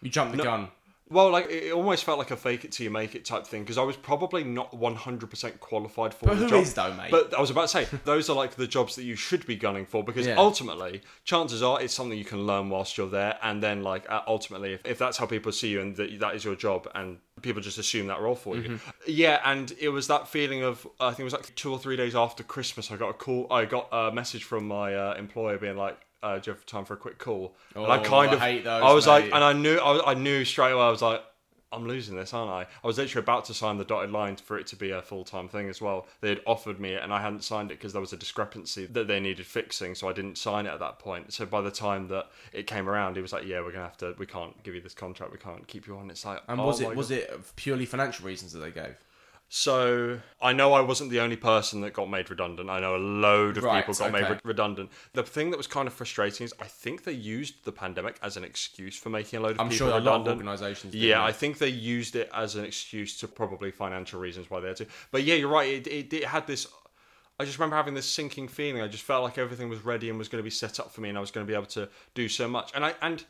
You 0.00 0.10
jumped 0.10 0.36
the 0.36 0.42
gun. 0.42 0.68
Well, 1.10 1.30
like 1.30 1.50
it 1.50 1.72
almost 1.72 2.04
felt 2.04 2.18
like 2.18 2.30
a 2.30 2.36
fake 2.36 2.64
it 2.64 2.72
till 2.72 2.84
you 2.84 2.90
make 2.90 3.14
it 3.14 3.24
type 3.24 3.46
thing 3.46 3.62
because 3.62 3.76
I 3.78 3.82
was 3.82 3.96
probably 3.96 4.42
not 4.42 4.72
one 4.72 4.94
hundred 4.94 5.28
percent 5.30 5.60
qualified 5.60 6.14
for 6.14 6.26
But 6.26 6.34
the 6.38 6.44
who 6.44 6.48
job. 6.50 6.62
is 6.62 6.74
though, 6.74 6.94
mate? 6.94 7.10
But 7.10 7.34
I 7.36 7.40
was 7.40 7.50
about 7.50 7.62
to 7.62 7.68
say 7.68 7.86
those 8.04 8.30
are 8.30 8.36
like 8.36 8.54
the 8.54 8.66
jobs 8.66 8.96
that 8.96 9.04
you 9.04 9.14
should 9.14 9.46
be 9.46 9.56
gunning 9.56 9.84
for 9.86 10.02
because 10.02 10.26
Yeah. 10.26 10.36
ultimately, 10.36 11.02
chances 11.24 11.62
are 11.62 11.80
it's 11.82 11.92
something 11.92 12.16
you 12.18 12.24
can 12.24 12.46
learn 12.46 12.70
whilst 12.70 12.96
you're 12.96 13.08
there, 13.10 13.38
and 13.42 13.62
then 13.62 13.82
like 13.82 14.08
uh, 14.10 14.22
ultimately, 14.26 14.72
if, 14.72 14.86
if 14.86 14.98
that's 14.98 15.18
how 15.18 15.26
people 15.26 15.52
see 15.52 15.68
you 15.68 15.80
and 15.80 15.94
that, 15.96 16.18
that 16.20 16.34
is 16.34 16.44
your 16.44 16.56
job, 16.56 16.88
and 16.94 17.18
people 17.42 17.60
just 17.60 17.76
assume 17.78 18.06
that 18.06 18.20
role 18.20 18.34
for 18.34 18.56
you, 18.56 18.62
Mm-hmm. 18.70 18.90
yeah. 19.06 19.40
And 19.44 19.74
it 19.78 19.90
was 19.90 20.06
that 20.06 20.26
feeling 20.26 20.62
of 20.62 20.86
I 20.98 21.10
think 21.10 21.20
it 21.20 21.24
was 21.24 21.32
like 21.34 21.54
two 21.54 21.70
or 21.70 21.78
three 21.78 21.96
days 21.96 22.14
after 22.14 22.42
Christmas, 22.42 22.90
I 22.90 22.96
got 22.96 23.10
a 23.10 23.14
call, 23.14 23.46
I 23.52 23.66
got 23.66 23.88
a 23.92 24.10
message 24.10 24.44
from 24.44 24.66
my 24.66 24.94
uh, 24.94 25.14
employer 25.18 25.58
being 25.58 25.76
like. 25.76 25.98
Uh, 26.24 26.38
do 26.38 26.50
you 26.50 26.54
have 26.54 26.64
time 26.66 26.84
for 26.84 26.94
a 26.94 26.96
quick 26.96 27.18
call? 27.18 27.54
and 27.74 27.84
I 27.84 27.98
Oh, 27.98 28.02
kind 28.02 28.30
I 28.30 28.34
of, 28.34 28.40
hate 28.40 28.64
those, 28.64 28.82
I 28.82 28.92
was 28.94 29.06
like, 29.06 29.26
and 29.26 29.44
I 29.44 29.52
knew, 29.52 29.76
I, 29.76 30.12
I 30.12 30.14
knew 30.14 30.44
straight 30.44 30.72
away. 30.72 30.82
I 30.82 30.90
was 30.90 31.02
like, 31.02 31.22
I'm 31.70 31.86
losing 31.88 32.14
this, 32.16 32.32
aren't 32.32 32.50
I? 32.50 32.62
I 32.82 32.86
was 32.86 32.98
literally 32.98 33.24
about 33.24 33.44
to 33.46 33.54
sign 33.54 33.78
the 33.78 33.84
dotted 33.84 34.10
line 34.12 34.36
for 34.36 34.56
it 34.56 34.66
to 34.68 34.76
be 34.76 34.90
a 34.90 35.02
full 35.02 35.24
time 35.24 35.48
thing 35.48 35.68
as 35.68 35.80
well. 35.80 36.06
They 36.20 36.28
had 36.30 36.40
offered 36.46 36.78
me 36.78 36.90
it, 36.94 37.02
and 37.02 37.12
I 37.12 37.20
hadn't 37.20 37.42
signed 37.42 37.70
it 37.72 37.78
because 37.78 37.92
there 37.92 38.00
was 38.00 38.12
a 38.12 38.16
discrepancy 38.16 38.86
that 38.86 39.08
they 39.08 39.18
needed 39.20 39.44
fixing, 39.44 39.94
so 39.96 40.08
I 40.08 40.12
didn't 40.12 40.38
sign 40.38 40.66
it 40.66 40.70
at 40.70 40.78
that 40.80 40.98
point. 41.00 41.32
So 41.32 41.44
by 41.46 41.60
the 41.60 41.72
time 41.72 42.06
that 42.08 42.26
it 42.52 42.66
came 42.68 42.88
around, 42.88 43.16
he 43.16 43.22
was 43.22 43.32
like, 43.32 43.44
"Yeah, 43.44 43.60
we're 43.60 43.72
gonna 43.72 43.84
have 43.84 43.96
to. 43.98 44.14
We 44.18 44.26
can't 44.26 44.62
give 44.62 44.74
you 44.74 44.80
this 44.80 44.94
contract. 44.94 45.32
We 45.32 45.38
can't 45.38 45.66
keep 45.66 45.86
you 45.88 45.96
on." 45.98 46.10
It's 46.10 46.24
like, 46.24 46.42
And 46.48 46.60
oh 46.60 46.66
was 46.66 46.80
it 46.80 46.94
was 46.94 47.08
God. 47.08 47.18
it 47.18 47.40
purely 47.56 47.86
financial 47.86 48.24
reasons 48.24 48.52
that 48.52 48.60
they 48.60 48.70
gave? 48.70 48.96
So 49.48 50.20
I 50.42 50.52
know 50.52 50.72
I 50.72 50.80
wasn't 50.80 51.10
the 51.10 51.20
only 51.20 51.36
person 51.36 51.80
that 51.82 51.92
got 51.92 52.10
made 52.10 52.28
redundant. 52.28 52.68
I 52.68 52.80
know 52.80 52.96
a 52.96 52.98
load 52.98 53.56
of 53.56 53.62
Right, 53.64 53.86
people 53.86 53.94
got 53.94 54.10
made 54.10 54.28
re- 54.28 54.40
redundant. 54.42 54.90
The 55.12 55.22
thing 55.22 55.50
that 55.50 55.56
was 55.56 55.68
kind 55.68 55.86
of 55.86 55.94
frustrating 55.94 56.44
is 56.44 56.52
I 56.60 56.64
think 56.64 57.04
they 57.04 57.12
used 57.12 57.64
the 57.64 57.70
pandemic 57.70 58.18
as 58.20 58.36
an 58.36 58.42
excuse 58.42 58.96
for 58.98 59.10
making 59.10 59.38
a 59.38 59.42
load 59.42 59.52
of 59.52 59.60
I'm 59.60 59.68
people 59.68 59.88
sure 59.88 59.88
a 59.88 60.00
lot 60.00 60.00
of 60.00 60.04
redundant. 60.26 60.48
organisations. 60.48 60.92
did, 60.92 61.02
Yeah. 61.02 61.22
I 61.22 61.30
think 61.30 61.58
they 61.58 61.68
used 61.68 62.16
it 62.16 62.28
as 62.34 62.56
an 62.56 62.64
excuse 62.64 63.16
to 63.20 63.28
probably 63.28 63.70
financial 63.70 64.18
reasons 64.18 64.50
why 64.50 64.58
they 64.60 64.68
had 64.68 64.76
to. 64.78 64.86
But 65.12 65.22
yeah, 65.22 65.36
you're 65.36 65.48
right. 65.48 65.68
It, 65.68 65.86
it, 65.86 66.12
it 66.12 66.24
had 66.24 66.48
this. 66.48 66.66
I 67.38 67.44
just 67.44 67.58
remember 67.58 67.76
having 67.76 67.94
this 67.94 68.06
sinking 68.08 68.48
feeling. 68.48 68.82
I 68.82 68.88
just 68.88 69.04
felt 69.04 69.22
like 69.22 69.38
everything 69.38 69.68
was 69.68 69.84
ready 69.84 70.08
and 70.08 70.18
was 70.18 70.28
going 70.28 70.40
to 70.40 70.44
be 70.44 70.50
set 70.50 70.80
up 70.80 70.92
for 70.92 71.00
me, 71.00 71.10
and 71.10 71.18
I 71.18 71.20
was 71.20 71.30
going 71.30 71.46
to 71.46 71.50
be 71.50 71.54
able 71.54 71.66
to 71.66 71.88
do 72.14 72.28
so 72.28 72.48
much. 72.48 72.72
And 72.74 72.84
I 72.84 72.94
and 73.02 73.24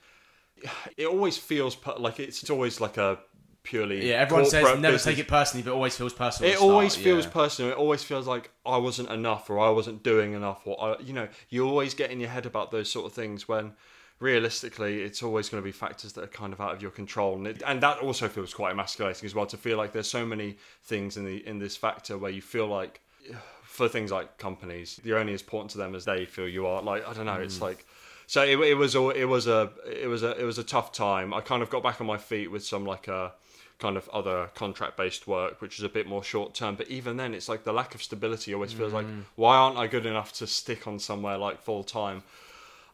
it 0.97 1.07
always 1.07 1.37
feels 1.37 1.77
like 1.99 2.21
it's, 2.21 2.41
it's 2.43 2.51
always 2.51 2.81
like 2.81 2.97
a 2.97 3.19
purely 3.65 4.09
yeah, 4.09 4.17
everyone 4.17 4.47
says 4.47 4.62
never 4.62 4.95
business. 4.95 5.05
take 5.05 5.19
it 5.19 5.27
personally, 5.27 5.62
but 5.65 5.73
it 5.73 5.75
always 5.75 5.97
feels 5.97 6.12
personal. 6.12 6.53
It 6.53 6.61
always 6.61 6.93
start, 6.93 7.05
feels 7.05 7.25
yeah. 7.25 7.31
personal. 7.33 7.71
It 7.73 7.77
always 7.79 8.05
feels 8.05 8.27
like 8.27 8.51
I 8.65 8.77
wasn't 8.77 9.11
enough 9.11 9.51
or 9.51 9.59
I 9.59 9.71
wasn't 9.71 10.03
doing 10.03 10.35
enough 10.35 10.61
or 10.67 10.81
I, 10.81 11.01
you 11.01 11.12
know, 11.12 11.29
you 11.49 11.67
always 11.67 11.95
get 11.95 12.11
in 12.11 12.21
your 12.21 12.29
head 12.29 12.47
about 12.47 12.71
those 12.71 12.91
sort 12.91 13.07
of 13.07 13.12
things 13.12 13.49
when 13.49 13.73
realistically 14.21 15.03
it's 15.03 15.23
always 15.23 15.49
going 15.49 15.62
to 15.62 15.65
be 15.65 15.73
factors 15.73 16.12
that 16.12 16.25
are 16.25 16.29
kind 16.29 16.53
of 16.53 16.61
out 16.61 16.73
of 16.73 16.81
your 16.81 16.91
control 16.91 17.35
and 17.35 17.47
it, 17.47 17.62
and 17.67 17.83
that 17.83 17.99
also 17.99 18.29
feels 18.29 18.55
quite 18.55 18.71
emasculating 18.71 19.27
as 19.27 19.35
well 19.35 19.47
to 19.47 19.57
feel 19.57 19.77
like 19.77 19.93
there's 19.93 20.09
so 20.09 20.25
many 20.25 20.57
things 20.85 21.17
in 21.17 21.25
the 21.25 21.47
in 21.47 21.59
this 21.59 21.77
factor 21.77 22.17
where 22.17 22.31
you 22.31 22.41
feel 22.41 22.67
like 22.67 23.01
for 23.65 23.89
things 23.89 24.12
like 24.12 24.39
companies 24.39 25.01
you're 25.03 25.19
only 25.19 25.35
as 25.35 25.41
important 25.41 25.69
to 25.69 25.79
them 25.79 25.97
as 25.97 26.05
they 26.05 26.25
feel 26.25 26.49
you 26.49 26.65
are 26.65 26.81
like 26.81 27.07
I 27.07 27.12
don't 27.12 27.27
know 27.27 27.35
it's 27.35 27.59
mm. 27.59 27.62
like 27.62 27.85
so 28.29 28.43
it, 28.43 28.57
it 28.61 28.75
was 28.75 28.95
a 28.95 29.09
it 29.11 29.25
was 29.25 29.49
a 29.49 29.73
it 29.85 30.07
was 30.07 30.23
a 30.23 30.41
it 30.41 30.45
was 30.45 30.59
a 30.59 30.65
tough 30.65 30.93
time 30.93 31.35
I 31.35 31.41
kind 31.41 31.61
of 31.62 31.71
got 31.71 31.83
back 31.83 32.01
on 32.01 32.07
my 32.07 32.17
feet 32.17 32.53
with 32.53 32.65
some 32.65 32.87
like 32.87 33.09
a 33.09 33.33
kind 33.79 33.97
of 33.97 34.09
other 34.11 34.51
contract 34.55 34.97
based 34.97 35.27
work, 35.27 35.61
which 35.61 35.79
is 35.79 35.85
a 35.85 35.89
bit 35.89 36.07
more 36.07 36.22
short 36.22 36.55
term. 36.55 36.77
But 36.77 36.89
even 36.89 37.16
then, 37.16 37.35
it's 37.35 37.49
like 37.49 37.64
the 37.64 37.72
lack 37.72 37.95
of 37.95 38.03
stability 38.03 38.55
always 38.55 38.72
feels 38.72 38.93
like, 38.93 39.07
mm. 39.07 39.25
why 39.37 39.57
aren't 39.57 39.77
I 39.77 39.87
good 39.87 40.07
enough 40.07 40.33
to 40.35 40.47
stick 40.47 40.87
on 40.87 40.99
somewhere 40.99 41.39
like 41.39 41.61
full 41.61 41.85
time? 41.85 42.22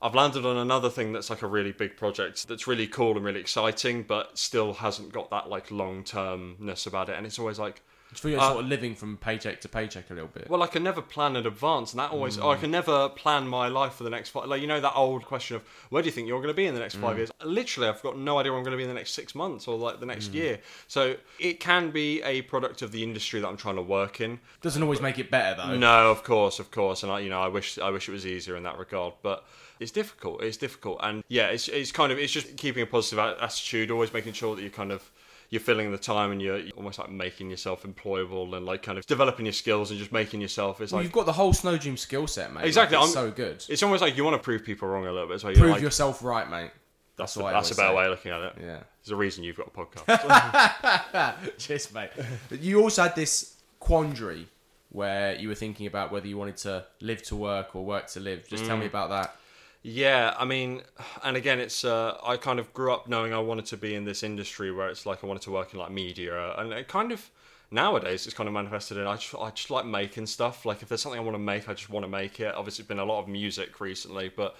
I've 0.03 0.15
landed 0.15 0.47
on 0.47 0.57
another 0.57 0.89
thing 0.89 1.13
that's 1.13 1.29
like 1.29 1.43
a 1.43 1.47
really 1.47 1.73
big 1.73 1.97
project 1.97 2.49
that's 2.49 2.67
really 2.67 2.87
cool 2.87 3.17
and 3.17 3.25
really 3.25 3.41
exciting, 3.41 4.03
but 4.03 4.39
still 4.39 4.73
hasn't 4.73 5.13
got 5.13 5.31
that 5.31 5.51
like 5.51 5.71
long 5.71 6.05
termness 6.05 6.87
about 6.87 7.11
it. 7.11 7.17
And 7.17 7.27
it's 7.27 7.39
always 7.39 7.59
like, 7.59 7.83
Do 8.11 8.17
you 8.17 8.21
feel 8.21 8.31
you're 8.33 8.41
Uh, 8.41 8.53
sort 8.53 8.65
of 8.65 8.69
living 8.69 8.97
from 8.97 9.17
paycheck 9.17 9.61
to 9.61 9.69
paycheck 9.69 10.11
a 10.11 10.15
little 10.15 10.29
bit? 10.29 10.51
well, 10.51 10.63
I 10.63 10.67
can 10.67 10.83
never 10.83 11.01
plan 11.01 11.37
in 11.37 11.47
advance, 11.47 11.93
and 11.93 12.01
that 12.01 12.11
always, 12.11 12.39
or 12.39 12.53
I 12.53 12.57
can 12.57 12.71
never 12.71 13.09
plan 13.09 13.47
my 13.47 13.69
life 13.69 13.95
for 13.95 14.05
the 14.05 14.11
next 14.11 14.31
five. 14.31 14.47
Like 14.47 14.61
you 14.61 14.67
know 14.67 14.81
that 14.81 14.95
old 14.97 15.25
question 15.25 15.57
of 15.57 15.63
where 15.91 16.03
do 16.03 16.07
you 16.07 16.13
think 16.13 16.27
you're 16.27 16.41
going 16.41 16.49
to 16.49 16.55
be 16.55 16.67
in 16.67 16.75
the 16.75 16.81
next 16.81 16.97
five 16.97 17.13
hmm. 17.13 17.19
years? 17.19 17.31
Literally, 17.45 17.89
I've 17.89 18.03
got 18.03 18.19
no 18.19 18.39
idea 18.39 18.51
where 18.51 18.59
I'm 18.59 18.65
going 18.65 18.73
to 18.73 18.77
be 18.77 18.83
in 18.83 18.89
the 18.89 18.95
next 18.95 19.13
six 19.13 19.35
months 19.35 19.69
or 19.69 19.79
like 19.79 20.01
the 20.01 20.07
next 20.07 20.29
hmm. 20.29 20.37
year. 20.37 20.61
So 20.89 21.17
it 21.39 21.61
can 21.61 21.91
be 21.91 22.21
a 22.23 22.43
product 22.43 22.83
of 22.83 22.91
the 22.91 23.03
industry 23.03 23.41
that 23.41 23.49
I'm 23.49 23.57
trying 23.57 23.77
to 23.77 23.83
work 23.83 24.21
in. 24.21 24.41
Doesn't 24.61 24.83
always 24.83 25.01
make 25.01 25.19
it 25.19 25.31
better 25.31 25.63
though. 25.63 25.77
No, 25.77 26.11
of 26.11 26.25
course, 26.25 26.59
of 26.59 26.71
course, 26.71 27.03
and 27.03 27.13
I, 27.13 27.21
you 27.21 27.31
know, 27.31 27.41
I 27.41 27.49
wish, 27.49 27.79
I 27.79 27.91
wish 27.91 28.09
it 28.09 28.13
was 28.13 28.27
easier 28.27 28.57
in 28.57 28.65
that 28.65 28.79
regard, 28.79 29.15
but 29.23 29.45
it's 29.79 29.91
difficult. 29.91 30.43
It's 30.43 30.59
difficult, 30.59 30.99
and 31.03 31.25
yeah, 31.29 31.47
it's 31.47 31.67
it's 31.69 31.91
kind 31.91 32.13
of 32.13 32.19
it's 32.19 32.33
just 32.33 32.57
keeping 32.57 32.83
a 32.83 32.87
positive 32.87 33.19
attitude, 33.19 33.91
always 33.91 34.13
making 34.13 34.35
sure 34.35 34.55
that 34.55 34.63
you 34.63 34.71
kind 34.71 34.93
of 34.93 35.11
you're 35.51 35.61
filling 35.61 35.91
the 35.93 35.99
time 35.99 36.31
and 36.33 36.41
you're 36.41 36.61
almost 36.77 36.99
like 36.99 37.11
making 37.11 37.51
yourself 37.51 37.83
employable 37.83 38.57
and 38.57 38.65
like 38.65 38.83
kind 38.83 38.97
of 38.99 39.05
developing 39.07 39.47
your 39.47 39.53
skills 39.53 39.91
and 39.91 39.99
just 39.99 40.13
making 40.13 40.41
yourself. 40.41 40.81
It's 40.81 40.93
Well, 40.93 41.01
like 41.01 41.05
you've 41.05 41.13
got 41.13 41.27
the 41.27 41.33
whole 41.33 41.53
Snowdream 41.53 41.99
skill 41.99 42.27
set, 42.29 42.53
mate. 42.53 42.65
Exactly, 42.65 42.97
Like, 42.97 43.07
it's 43.09 43.17
I'm- 43.17 43.27
so 43.29 43.33
good. 43.33 43.65
it's 43.69 43.83
almost 43.83 44.01
like 44.01 44.17
you 44.17 44.25
want 44.25 44.35
to 44.37 44.43
prove 44.43 44.65
people 44.65 44.89
wrong 44.89 45.07
a 45.07 45.13
little 45.13 45.29
bit. 45.29 45.41
So 45.41 45.49
you're 45.49 45.59
Prove 45.59 45.73
like, 45.73 45.83
yourself 45.83 46.23
right, 46.23 46.49
mate. 46.49 46.71
that's 47.17 47.37
what 47.37 47.53
that's 47.53 47.71
a 47.73 47.75
better 47.75 47.89
say. 47.89 47.97
way 47.97 48.05
of 48.05 48.11
looking 48.11 48.31
at 48.33 48.41
it. 48.43 48.53
Yeah. 48.61 48.79
There's 49.03 49.11
a 49.13 49.17
reason 49.17 49.43
you've 49.45 49.57
got 49.57 49.67
a 49.67 49.71
podcast. 49.71 51.59
Cheers, 51.59 51.93
mate. 51.93 52.11
But 52.49 52.61
you 52.61 52.81
also 52.83 53.03
had 53.03 53.15
this 53.17 53.57
quandary 53.81 54.47
where 54.91 55.35
you 55.37 55.49
were 55.49 55.55
thinking 55.55 55.87
about 55.87 56.13
whether 56.13 56.27
you 56.27 56.37
wanted 56.37 56.57
to 56.59 56.85
live 57.01 57.23
to 57.23 57.37
work 57.37 57.75
or 57.77 57.85
work 57.85 58.07
to 58.09 58.21
live. 58.21 58.47
Just 58.49 58.67
tell 58.67 58.77
Mm. 58.77 58.81
me 58.81 58.87
about 58.87 59.11
that. 59.11 59.37
Yeah, 59.83 60.35
I 60.39 60.45
mean, 60.45 60.83
and 61.25 61.37
again, 61.37 61.59
it's 61.59 61.85
uh, 61.85 62.19
I 62.23 62.37
kind 62.37 62.59
of 62.59 62.73
grew 62.75 62.93
up 62.93 63.09
knowing 63.09 63.33
I 63.33 63.39
wanted 63.39 63.65
to 63.67 63.79
be 63.79 63.95
in 63.95 64.05
this 64.05 64.23
industry 64.23 64.71
where 64.71 64.89
it's 64.91 65.07
like 65.07 65.25
I 65.25 65.27
wanted 65.27 65.43
to 65.45 65.51
work 65.53 65.73
in 65.73 65.79
like 65.79 65.91
media, 65.91 66.55
and 66.59 66.73
it 66.73 66.87
kind 66.87 67.13
of 67.13 67.31
nowadays 67.71 68.27
it's 68.27 68.35
kind 68.35 68.47
of 68.49 68.53
manifested 68.53 68.99
in 68.99 69.07
I 69.07 69.17
just 69.17 69.35
I 69.35 69.51
just 69.51 69.71
like 69.71 69.87
making 69.87 70.27
stuff. 70.27 70.67
Like 70.67 70.83
if 70.83 70.89
there's 70.89 71.01
something 71.01 71.19
I 71.19 71.25
want 71.25 71.35
to 71.35 71.39
make, 71.43 71.67
I 71.69 71.73
just 71.73 71.89
want 71.89 72.05
to 72.05 72.11
make 72.11 72.41
it. 72.41 72.55
Obviously, 72.55 72.83
it's 72.83 72.89
been 72.89 72.99
a 72.99 73.05
lot 73.07 73.21
of 73.23 73.29
music 73.29 73.81
recently, 73.81 74.29
but 74.29 74.55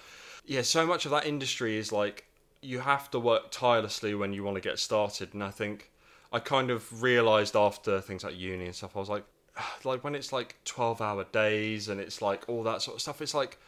yeah, 0.45 0.63
so 0.63 0.87
much 0.87 1.05
of 1.05 1.11
that 1.11 1.27
industry 1.27 1.77
is 1.77 1.91
like 1.91 2.25
you 2.63 2.79
have 2.79 3.11
to 3.11 3.19
work 3.19 3.51
tirelessly 3.51 4.15
when 4.15 4.33
you 4.33 4.43
want 4.43 4.55
to 4.55 4.61
get 4.61 4.79
started, 4.79 5.35
and 5.35 5.43
I 5.43 5.51
think 5.51 5.91
I 6.33 6.39
kind 6.39 6.71
of 6.71 7.03
realized 7.03 7.55
after 7.55 8.01
things 8.01 8.23
like 8.23 8.39
uni 8.39 8.65
and 8.65 8.75
stuff, 8.75 8.95
I 8.95 8.99
was 8.99 9.09
like, 9.09 9.25
like 9.83 10.03
when 10.03 10.15
it's 10.15 10.33
like 10.33 10.55
twelve 10.65 10.99
hour 10.99 11.25
days 11.31 11.89
and 11.89 12.01
it's 12.01 12.23
like 12.23 12.49
all 12.49 12.63
that 12.63 12.81
sort 12.81 12.95
of 12.95 13.01
stuff, 13.01 13.21
it's 13.21 13.35
like 13.35 13.59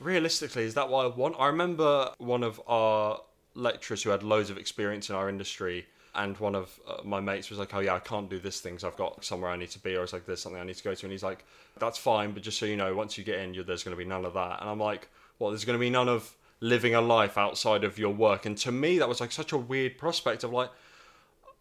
realistically, 0.00 0.64
is 0.64 0.74
that 0.74 0.88
what 0.88 1.04
I 1.04 1.08
want? 1.08 1.36
I 1.38 1.46
remember 1.46 2.10
one 2.18 2.42
of 2.42 2.60
our 2.66 3.20
lecturers 3.54 4.02
who 4.02 4.10
had 4.10 4.22
loads 4.22 4.50
of 4.50 4.58
experience 4.58 5.10
in 5.10 5.16
our 5.16 5.28
industry, 5.28 5.86
and 6.14 6.36
one 6.38 6.54
of 6.54 6.78
uh, 6.86 7.02
my 7.04 7.20
mates 7.20 7.50
was 7.50 7.58
like, 7.58 7.74
"Oh 7.74 7.80
yeah, 7.80 7.94
I 7.94 8.00
can't 8.00 8.28
do 8.28 8.38
this 8.38 8.60
thing, 8.60 8.78
so 8.78 8.88
I've 8.88 8.96
got 8.96 9.24
somewhere 9.24 9.50
I 9.50 9.56
need 9.56 9.70
to 9.70 9.78
be, 9.78 9.96
or 9.96 10.02
it's 10.02 10.12
like 10.12 10.26
there's 10.26 10.40
something 10.40 10.60
I 10.60 10.64
need 10.64 10.76
to 10.76 10.84
go 10.84 10.94
to," 10.94 11.06
and 11.06 11.12
he's 11.12 11.22
like, 11.22 11.44
"That's 11.78 11.98
fine, 11.98 12.32
but 12.32 12.42
just 12.42 12.58
so 12.58 12.66
you 12.66 12.76
know, 12.76 12.94
once 12.94 13.18
you 13.18 13.24
get 13.24 13.38
in, 13.40 13.52
there's 13.66 13.84
going 13.84 13.96
to 13.96 14.02
be 14.02 14.08
none 14.08 14.24
of 14.24 14.34
that." 14.34 14.60
And 14.60 14.70
I'm 14.70 14.80
like, 14.80 15.08
"Well, 15.38 15.50
there's 15.50 15.64
going 15.64 15.78
to 15.78 15.80
be 15.80 15.90
none 15.90 16.08
of 16.08 16.34
living 16.60 16.94
a 16.94 17.00
life 17.00 17.38
outside 17.38 17.84
of 17.84 17.98
your 17.98 18.12
work. 18.12 18.46
And 18.46 18.56
to 18.58 18.72
me, 18.72 18.98
that 18.98 19.08
was 19.08 19.20
like 19.20 19.32
such 19.32 19.52
a 19.52 19.58
weird 19.58 19.98
prospect 19.98 20.44
of 20.44 20.52
like, 20.52 20.70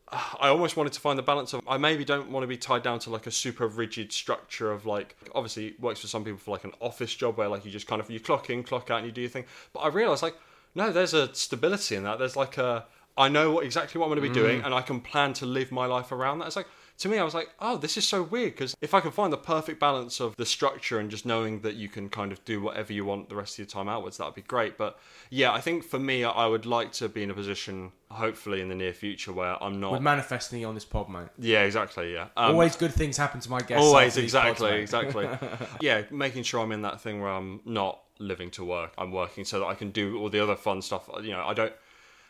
I 0.11 0.49
almost 0.49 0.77
wanted 0.77 0.93
to 0.93 0.99
find 0.99 1.17
the 1.17 1.23
balance 1.23 1.53
of 1.53 1.61
I 1.67 1.77
maybe 1.77 2.05
don't 2.05 2.29
want 2.29 2.43
to 2.43 2.47
be 2.47 2.57
tied 2.57 2.83
down 2.83 2.99
to 2.99 3.09
like 3.09 3.27
a 3.27 3.31
super 3.31 3.67
rigid 3.67 4.11
structure 4.11 4.71
of 4.71 4.85
like 4.85 5.15
obviously 5.35 5.67
it 5.67 5.79
works 5.79 5.99
for 6.01 6.07
some 6.07 6.23
people 6.23 6.39
for 6.39 6.51
like 6.51 6.63
an 6.63 6.73
office 6.81 7.13
job 7.13 7.37
where 7.37 7.47
like 7.47 7.65
you 7.65 7.71
just 7.71 7.87
kind 7.87 8.01
of 8.01 8.09
you 8.09 8.19
clock 8.19 8.49
in, 8.49 8.63
clock 8.63 8.89
out, 8.89 8.97
and 8.97 9.05
you 9.05 9.11
do 9.11 9.21
your 9.21 9.29
thing. 9.29 9.45
But 9.73 9.79
I 9.79 9.89
realized 9.89 10.23
like 10.23 10.35
no, 10.75 10.91
there's 10.91 11.13
a 11.13 11.33
stability 11.33 11.95
in 11.95 12.03
that. 12.03 12.19
There's 12.19 12.35
like 12.35 12.57
a 12.57 12.85
I 13.17 13.29
know 13.29 13.51
what, 13.51 13.65
exactly 13.65 13.97
what 13.99 14.05
I'm 14.05 14.11
going 14.11 14.21
to 14.21 14.29
be 14.29 14.33
doing, 14.33 14.61
mm. 14.61 14.65
and 14.65 14.73
I 14.73 14.81
can 14.81 15.01
plan 15.01 15.33
to 15.33 15.45
live 15.45 15.71
my 15.71 15.87
life 15.87 16.11
around 16.11 16.39
that. 16.39 16.47
It's 16.47 16.55
like 16.55 16.67
to 16.99 17.09
me, 17.09 17.19
I 17.19 17.23
was 17.23 17.33
like, 17.33 17.49
oh, 17.59 17.77
this 17.77 17.95
is 17.95 18.07
so 18.07 18.23
weird 18.23 18.53
because 18.53 18.75
if 18.81 18.93
I 18.93 18.99
can 18.99 19.11
find 19.11 19.31
the 19.31 19.37
perfect 19.37 19.79
balance 19.79 20.19
of 20.19 20.35
the 20.35 20.45
structure 20.45 20.99
and 20.99 21.11
just 21.11 21.25
knowing 21.25 21.61
that 21.61 21.75
you 21.75 21.89
can 21.89 22.09
kind 22.09 22.31
of 22.31 22.43
do 22.43 22.59
whatever 22.61 22.91
you 22.91 23.05
want 23.05 23.29
the 23.29 23.35
rest 23.35 23.53
of 23.55 23.59
your 23.59 23.67
time 23.67 23.87
outwards, 23.87 24.17
that'd 24.17 24.33
be 24.33 24.41
great. 24.41 24.77
But 24.77 24.99
yeah, 25.29 25.51
I 25.51 25.61
think 25.61 25.83
for 25.83 25.99
me, 25.99 26.23
I 26.23 26.47
would 26.47 26.65
like 26.65 26.91
to 26.93 27.07
be 27.07 27.21
in 27.21 27.29
a 27.29 27.35
position, 27.35 27.91
hopefully 28.09 28.61
in 28.61 28.69
the 28.69 28.75
near 28.75 28.93
future, 28.93 29.31
where 29.31 29.61
I'm 29.61 29.79
not. 29.79 29.91
We're 29.91 29.99
manifesting 29.99 30.65
on 30.65 30.73
this 30.73 30.85
pod, 30.85 31.09
mate. 31.09 31.27
yeah, 31.37 31.61
exactly. 31.63 32.13
Yeah. 32.13 32.29
Um, 32.35 32.53
Always 32.53 32.75
good 32.75 32.93
things 32.93 33.15
happen 33.17 33.41
to 33.41 33.49
my 33.49 33.59
guests. 33.61 33.85
Always, 33.85 34.15
these 34.15 34.33
pods, 34.33 34.61
exactly, 34.61 35.27
exactly. 35.29 35.67
yeah, 35.81 36.03
making 36.09 36.43
sure 36.43 36.61
I'm 36.61 36.71
in 36.71 36.81
that 36.81 36.99
thing 36.99 37.21
where 37.21 37.31
I'm 37.31 37.61
not 37.63 38.01
living 38.19 38.49
to 38.51 38.65
work. 38.65 38.93
I'm 38.97 39.11
working 39.11 39.45
so 39.45 39.59
that 39.59 39.65
I 39.67 39.75
can 39.75 39.91
do 39.91 40.17
all 40.17 40.29
the 40.29 40.39
other 40.39 40.55
fun 40.55 40.81
stuff. 40.81 41.07
You 41.21 41.31
know, 41.31 41.43
I 41.45 41.53
don't. 41.53 41.73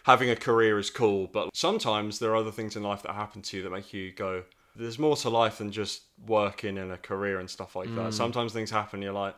Having 0.04 0.30
a 0.30 0.36
career 0.38 0.80
is 0.80 0.90
cool, 0.90 1.28
but 1.28 1.50
sometimes 1.54 2.20
there 2.20 2.32
are 2.32 2.38
other 2.38 2.52
things 2.52 2.78
in 2.78 2.84
life 2.84 3.04
that 3.04 3.14
happen 3.14 3.42
to 3.42 3.58
you 3.58 3.64
that 3.64 3.72
make 3.72 3.94
you 3.94 4.12
go. 4.12 4.44
There's 4.78 5.00
more 5.00 5.16
to 5.18 5.30
life 5.30 5.58
than 5.58 5.72
just 5.72 6.04
working 6.26 6.78
in 6.78 6.92
a 6.92 6.98
career 6.98 7.40
and 7.40 7.50
stuff 7.50 7.76
like 7.76 7.90
Mm. 7.90 7.96
that. 7.96 8.14
Sometimes 8.14 8.54
things 8.54 8.70
happen. 8.72 9.02
You're 9.02 9.14
like, 9.14 9.36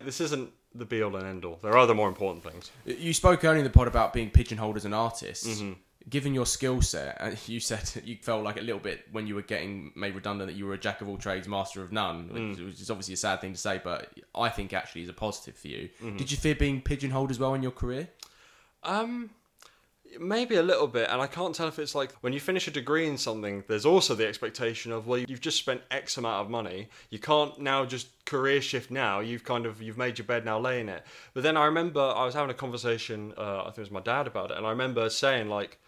this 0.00 0.20
isn't 0.20 0.50
the 0.74 0.84
be 0.86 1.02
all 1.02 1.14
and 1.16 1.26
end 1.26 1.44
all. 1.44 1.58
There 1.62 1.72
are 1.72 1.78
other 1.78 1.94
more 1.94 2.08
important 2.08 2.42
things. 2.44 2.70
You 2.86 3.12
spoke 3.12 3.44
earlier 3.44 3.58
in 3.58 3.64
the 3.64 3.70
pod 3.70 3.86
about 3.88 4.12
being 4.12 4.30
pigeonholed 4.30 4.76
as 4.76 4.84
an 4.84 4.94
artist. 4.94 5.46
Mm-hmm. 5.46 5.72
Given 6.08 6.34
your 6.34 6.46
skill 6.46 6.80
set, 6.82 7.38
you 7.48 7.60
said 7.60 7.88
you 8.04 8.16
felt 8.22 8.42
like 8.42 8.56
a 8.56 8.62
little 8.62 8.80
bit 8.80 9.04
when 9.12 9.26
you 9.26 9.34
were 9.34 9.42
getting 9.42 9.92
made 9.94 10.14
redundant 10.14 10.48
that 10.50 10.56
you 10.56 10.66
were 10.66 10.74
a 10.74 10.78
jack 10.78 11.00
of 11.02 11.08
all 11.08 11.18
trades, 11.18 11.46
master 11.46 11.82
of 11.82 11.92
none, 11.92 12.28
which, 12.32 12.42
Mm. 12.58 12.66
which 12.66 12.80
is 12.80 12.90
obviously 12.90 13.14
a 13.14 13.18
sad 13.18 13.40
thing 13.40 13.52
to 13.52 13.58
say, 13.58 13.80
but 13.84 14.10
I 14.34 14.48
think 14.48 14.72
actually 14.72 15.02
is 15.02 15.08
a 15.10 15.12
positive 15.12 15.56
for 15.56 15.68
you. 15.68 15.90
Mm-hmm. 16.02 16.16
Did 16.16 16.30
you 16.30 16.36
fear 16.38 16.54
being 16.54 16.80
pigeonholed 16.80 17.30
as 17.30 17.38
well 17.38 17.52
in 17.54 17.62
your 17.62 17.72
career? 17.72 18.08
Um, 18.82 19.30
maybe 20.20 20.56
a 20.56 20.62
little 20.62 20.86
bit, 20.86 21.08
and 21.10 21.20
I 21.20 21.26
can't 21.26 21.54
tell 21.54 21.68
if 21.68 21.78
it's 21.78 21.94
like 21.94 22.12
when 22.20 22.32
you 22.32 22.40
finish 22.40 22.66
a 22.68 22.70
degree 22.70 23.06
in 23.06 23.18
something. 23.18 23.64
There's 23.68 23.86
also 23.86 24.14
the 24.14 24.26
expectation 24.26 24.92
of 24.92 25.06
well, 25.06 25.20
you've 25.20 25.40
just 25.40 25.58
spent 25.58 25.82
X 25.90 26.16
amount 26.16 26.44
of 26.44 26.50
money. 26.50 26.88
You 27.10 27.18
can't 27.18 27.58
now 27.60 27.84
just 27.84 28.08
career 28.24 28.60
shift 28.60 28.90
now. 28.90 29.20
You've 29.20 29.44
kind 29.44 29.66
of 29.66 29.80
you've 29.82 29.98
made 29.98 30.18
your 30.18 30.26
bed 30.26 30.44
now, 30.44 30.58
lay 30.58 30.80
in 30.80 30.88
it. 30.88 31.04
But 31.34 31.42
then 31.42 31.56
I 31.56 31.66
remember 31.66 32.00
I 32.00 32.24
was 32.24 32.34
having 32.34 32.50
a 32.50 32.54
conversation. 32.54 33.32
Uh, 33.36 33.60
I 33.60 33.64
think 33.66 33.78
it 33.78 33.80
was 33.82 33.90
my 33.90 34.00
dad 34.00 34.26
about 34.26 34.50
it, 34.50 34.56
and 34.56 34.66
I 34.66 34.70
remember 34.70 35.08
saying 35.10 35.48
like. 35.48 35.78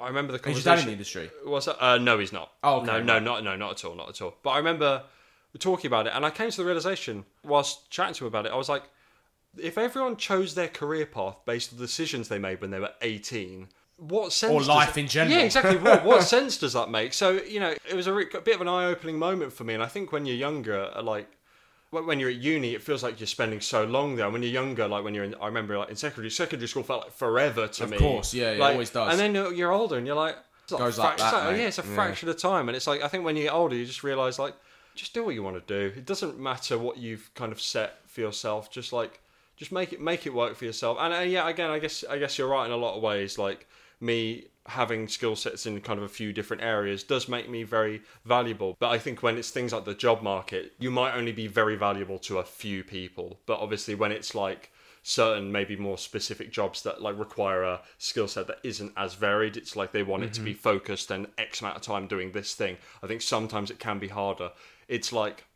I 0.00 0.08
remember 0.08 0.32
the 0.32 0.38
Is 0.38 0.46
your 0.46 0.54
conversation. 0.54 0.80
in 0.80 0.86
the 0.86 0.92
industry? 0.92 1.30
Was 1.44 1.66
that? 1.66 1.76
Uh, 1.84 1.98
no, 1.98 2.18
he's 2.18 2.32
not. 2.32 2.50
Oh, 2.64 2.76
okay, 2.76 2.86
no, 2.86 3.00
no, 3.02 3.18
not 3.18 3.44
no, 3.44 3.54
not 3.54 3.72
at 3.72 3.84
all, 3.84 3.94
not 3.94 4.08
at 4.08 4.22
all. 4.22 4.34
But 4.42 4.50
I 4.50 4.56
remember 4.56 5.02
talking 5.58 5.88
about 5.88 6.06
it, 6.06 6.12
and 6.14 6.24
I 6.24 6.30
came 6.30 6.50
to 6.50 6.56
the 6.56 6.64
realization 6.64 7.26
whilst 7.44 7.90
chatting 7.90 8.14
to 8.14 8.24
him 8.24 8.28
about 8.28 8.46
it. 8.46 8.52
I 8.52 8.56
was 8.56 8.70
like, 8.70 8.84
if 9.58 9.76
everyone 9.78 10.16
chose 10.16 10.54
their 10.54 10.68
career 10.68 11.06
path 11.06 11.36
based 11.44 11.72
on 11.72 11.78
the 11.78 11.84
decisions 11.84 12.28
they 12.28 12.38
made 12.38 12.60
when 12.60 12.70
they 12.70 12.80
were 12.80 12.92
eighteen, 13.02 13.68
what 13.96 14.32
sense? 14.32 14.52
Or 14.52 14.60
does 14.60 14.68
life 14.68 14.96
it- 14.96 15.00
in 15.00 15.08
general. 15.08 15.36
Yeah, 15.38 15.44
exactly. 15.44 15.76
what, 15.76 16.04
what 16.10 16.22
sense 16.22 16.56
does 16.56 16.72
that 16.74 16.90
make? 16.90 17.12
So 17.12 17.32
you 17.42 17.60
know, 17.60 17.74
it 17.88 17.94
was 17.94 18.06
a, 18.06 18.12
re- 18.12 18.26
a 18.34 18.40
bit 18.40 18.54
of 18.54 18.60
an 18.60 18.68
eye-opening 18.68 19.18
moment 19.18 19.52
for 19.52 19.64
me, 19.64 19.74
and 19.74 19.82
I 19.82 19.86
think 19.86 20.12
when 20.12 20.24
you're 20.26 20.36
younger, 20.36 20.90
uh, 20.94 21.02
like. 21.02 21.28
when- 21.90 22.20
you're 22.20 22.30
at 22.30 22.36
uni, 22.36 22.74
it 22.74 22.82
feels 22.82 23.02
like 23.02 23.18
you're 23.18 23.26
spending 23.26 23.60
so 23.60 23.82
long 23.84 24.14
there. 24.16 24.30
When 24.30 24.42
you're 24.44 24.52
younger, 24.52 24.86
like 24.86 25.02
when 25.02 25.12
you're 25.14 25.24
in, 25.24 25.34
I 25.40 25.46
remember 25.46 25.76
like 25.76 25.90
in 25.90 25.96
secondary, 25.96 26.30
secondary 26.30 26.68
school 26.68 26.84
felt 26.84 27.02
like 27.04 27.12
forever 27.12 27.66
to 27.66 27.84
Of 27.84 27.90
me. 27.90 27.96
Of 27.96 28.02
course, 28.02 28.32
yeah, 28.32 28.52
it 28.52 28.58
Like, 28.60 28.72
always 28.74 28.90
does. 28.90 29.10
And 29.10 29.18
then 29.18 29.34
you're- 29.34 29.74
older, 29.74 29.96
and 29.98 30.06
you're 30.06 30.14
like, 30.16 30.36
it's 30.62 30.72
like 30.72 30.78
Goes 30.78 30.98
like 30.98 31.16
that, 31.18 31.50
mate. 31.50 31.58
yeah, 31.60 31.66
it's 31.66 31.78
a 31.80 31.82
Yeah. 31.84 31.94
fraction 31.96 32.28
of 32.28 32.36
time, 32.38 32.68
and 32.68 32.76
it's 32.76 32.86
like 32.86 33.02
I 33.02 33.08
think 33.08 33.24
when 33.24 33.34
you 33.36 33.42
get 33.42 33.52
older, 33.52 33.74
you 33.74 33.84
just 33.84 34.04
realize 34.04 34.38
like 34.38 34.54
just 34.94 35.12
do 35.14 35.24
what 35.24 35.34
you 35.34 35.42
want 35.42 35.56
to 35.56 35.74
do. 35.90 35.92
It 35.98 36.06
doesn't 36.06 36.38
matter 36.38 36.78
what 36.78 36.96
you've 36.96 37.28
kind 37.34 37.50
of 37.52 37.60
set 37.60 37.98
for 38.06 38.20
yourself. 38.20 38.70
Just 38.70 38.92
like 38.92 39.20
just 39.60 39.72
make 39.72 39.92
it 39.92 40.00
make 40.00 40.26
it 40.26 40.32
work 40.32 40.56
for 40.56 40.64
yourself. 40.64 40.96
And 40.98 41.12
uh, 41.12 41.18
yeah, 41.18 41.46
again, 41.46 41.70
I 41.70 41.78
guess 41.78 42.02
I 42.08 42.18
guess 42.18 42.38
you're 42.38 42.48
right 42.48 42.64
in 42.64 42.72
a 42.72 42.76
lot 42.76 42.96
of 42.96 43.02
ways. 43.02 43.36
Like 43.36 43.68
me 44.00 44.46
having 44.64 45.06
skill 45.06 45.36
sets 45.36 45.66
in 45.66 45.78
kind 45.82 45.98
of 45.98 46.04
a 46.04 46.08
few 46.08 46.32
different 46.32 46.62
areas 46.62 47.02
does 47.02 47.28
make 47.28 47.50
me 47.50 47.62
very 47.62 48.00
valuable. 48.24 48.74
But 48.80 48.88
I 48.88 48.98
think 48.98 49.22
when 49.22 49.36
it's 49.36 49.50
things 49.50 49.74
like 49.74 49.84
the 49.84 49.94
job 49.94 50.22
market, 50.22 50.72
you 50.78 50.90
might 50.90 51.14
only 51.14 51.32
be 51.32 51.46
very 51.46 51.76
valuable 51.76 52.18
to 52.20 52.38
a 52.38 52.42
few 52.42 52.82
people. 52.82 53.38
But 53.44 53.60
obviously, 53.60 53.94
when 53.94 54.12
it's 54.12 54.34
like 54.34 54.72
certain 55.02 55.52
maybe 55.52 55.76
more 55.76 55.98
specific 55.98 56.50
jobs 56.50 56.82
that 56.82 57.02
like 57.02 57.18
require 57.18 57.62
a 57.62 57.82
skill 57.98 58.28
set 58.28 58.46
that 58.46 58.58
isn't 58.62 58.92
as 58.98 59.14
varied 59.14 59.56
it's 59.56 59.74
like 59.74 59.92
they 59.92 60.02
want 60.02 60.22
it 60.22 60.30
to 60.30 60.42
be 60.42 60.52
focused 60.52 61.10
and 61.10 61.26
x 61.38 61.62
amount 61.62 61.74
of 61.74 61.80
time 61.80 62.06
doing 62.06 62.32
this 62.32 62.52
thing 62.52 62.76
i 63.02 63.06
think 63.06 63.22
sometimes 63.22 63.70
it 63.70 63.78
can 63.78 63.98
be 63.98 64.08
harder 64.08 64.50
it's 64.88 65.10
like 65.10 65.46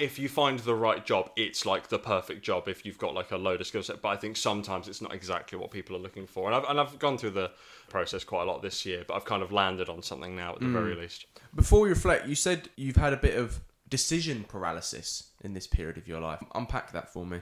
if 0.00 0.18
you 0.18 0.28
find 0.28 0.58
the 0.60 0.74
right 0.74 1.04
job 1.04 1.30
it's 1.36 1.66
like 1.66 1.88
the 1.88 1.98
perfect 1.98 2.42
job 2.42 2.68
if 2.68 2.84
you've 2.84 2.98
got 2.98 3.14
like 3.14 3.30
a 3.30 3.36
load 3.36 3.60
of 3.60 3.66
skill 3.66 3.82
set 3.82 4.00
but 4.02 4.08
i 4.08 4.16
think 4.16 4.36
sometimes 4.36 4.88
it's 4.88 5.02
not 5.02 5.14
exactly 5.14 5.58
what 5.58 5.70
people 5.70 5.96
are 5.96 6.00
looking 6.00 6.26
for 6.26 6.46
and 6.46 6.54
i've, 6.54 6.64
and 6.70 6.80
I've 6.80 6.98
gone 6.98 7.18
through 7.18 7.30
the 7.30 7.50
process 7.88 8.24
quite 8.24 8.42
a 8.42 8.44
lot 8.46 8.62
this 8.62 8.84
year 8.86 9.04
but 9.06 9.14
i've 9.14 9.24
kind 9.24 9.42
of 9.42 9.52
landed 9.52 9.88
on 9.88 10.02
something 10.02 10.36
now 10.36 10.54
at 10.54 10.60
the 10.60 10.68
very 10.68 10.94
mm. 10.94 11.00
least 11.00 11.26
Before 11.54 11.80
we 11.80 11.88
reflect, 11.88 12.26
you 12.26 12.34
said 12.34 12.68
you've 12.76 12.96
had 12.96 13.12
a 13.12 13.16
bit 13.16 13.36
of 13.36 13.60
decision 13.88 14.44
paralysis 14.44 15.30
in 15.42 15.54
this 15.54 15.66
period 15.66 15.96
of 15.96 16.06
your 16.06 16.20
life. 16.20 16.42
Unpack 16.54 16.92
that 16.92 17.08
for 17.12 17.24
me. 17.24 17.40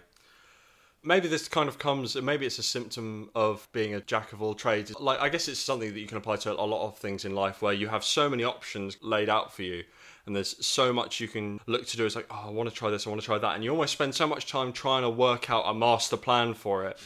maybe 1.03 1.27
this 1.27 1.49
kind 1.49 1.69
of 1.69 1.79
comes 1.79 2.15
maybe 2.17 2.47
it's 2.47 2.59
a 2.59 2.63
symptom 2.63 3.31
of 3.35 3.69
being 3.73 3.95
a 3.95 4.01
jack 4.01 4.33
of 4.33 4.41
all 4.41 4.55
trades 4.55 4.99
like 5.01 5.21
i 5.21 5.29
guess 5.29 5.49
it's 5.49 5.61
something 5.61 5.93
that 5.93 6.01
you 6.01 6.07
can 6.07 6.17
apply 6.17 6.37
to 6.37 6.51
a 6.53 6.55
lot 6.55 6.87
of 6.87 6.97
things 6.97 7.25
in 7.25 7.35
life 7.35 7.61
where 7.61 7.75
you 7.75 7.89
have 7.89 8.05
so 8.05 8.29
many 8.29 8.45
options 8.45 8.97
laid 9.03 9.29
out 9.29 9.53
for 9.53 9.63
you 9.63 9.85
and 10.27 10.35
there's 10.35 10.64
so 10.64 10.93
much 10.93 11.20
you 11.20 11.29
can 11.29 11.61
look 11.66 11.87
to 11.87 11.97
do 11.97 12.07
it's 12.07 12.16
like 12.16 12.27
oh 12.31 12.45
i 12.47 12.51
want 12.51 12.68
to 12.68 12.75
try 12.75 12.91
this 12.91 13.07
i 13.07 13.11
want 13.11 13.20
to 13.20 13.25
try 13.27 13.39
that 13.39 13.55
and 13.55 13.62
you 13.64 13.70
almost 13.70 13.93
spend 13.93 14.14
so 14.14 14.27
much 14.27 14.47
time 14.51 14.72
trying 14.72 15.03
to 15.03 15.11
work 15.11 15.51
out 15.51 15.62
a 15.66 15.75
master 15.75 16.16
plan 16.16 16.55
for 16.55 16.85
it 16.87 16.99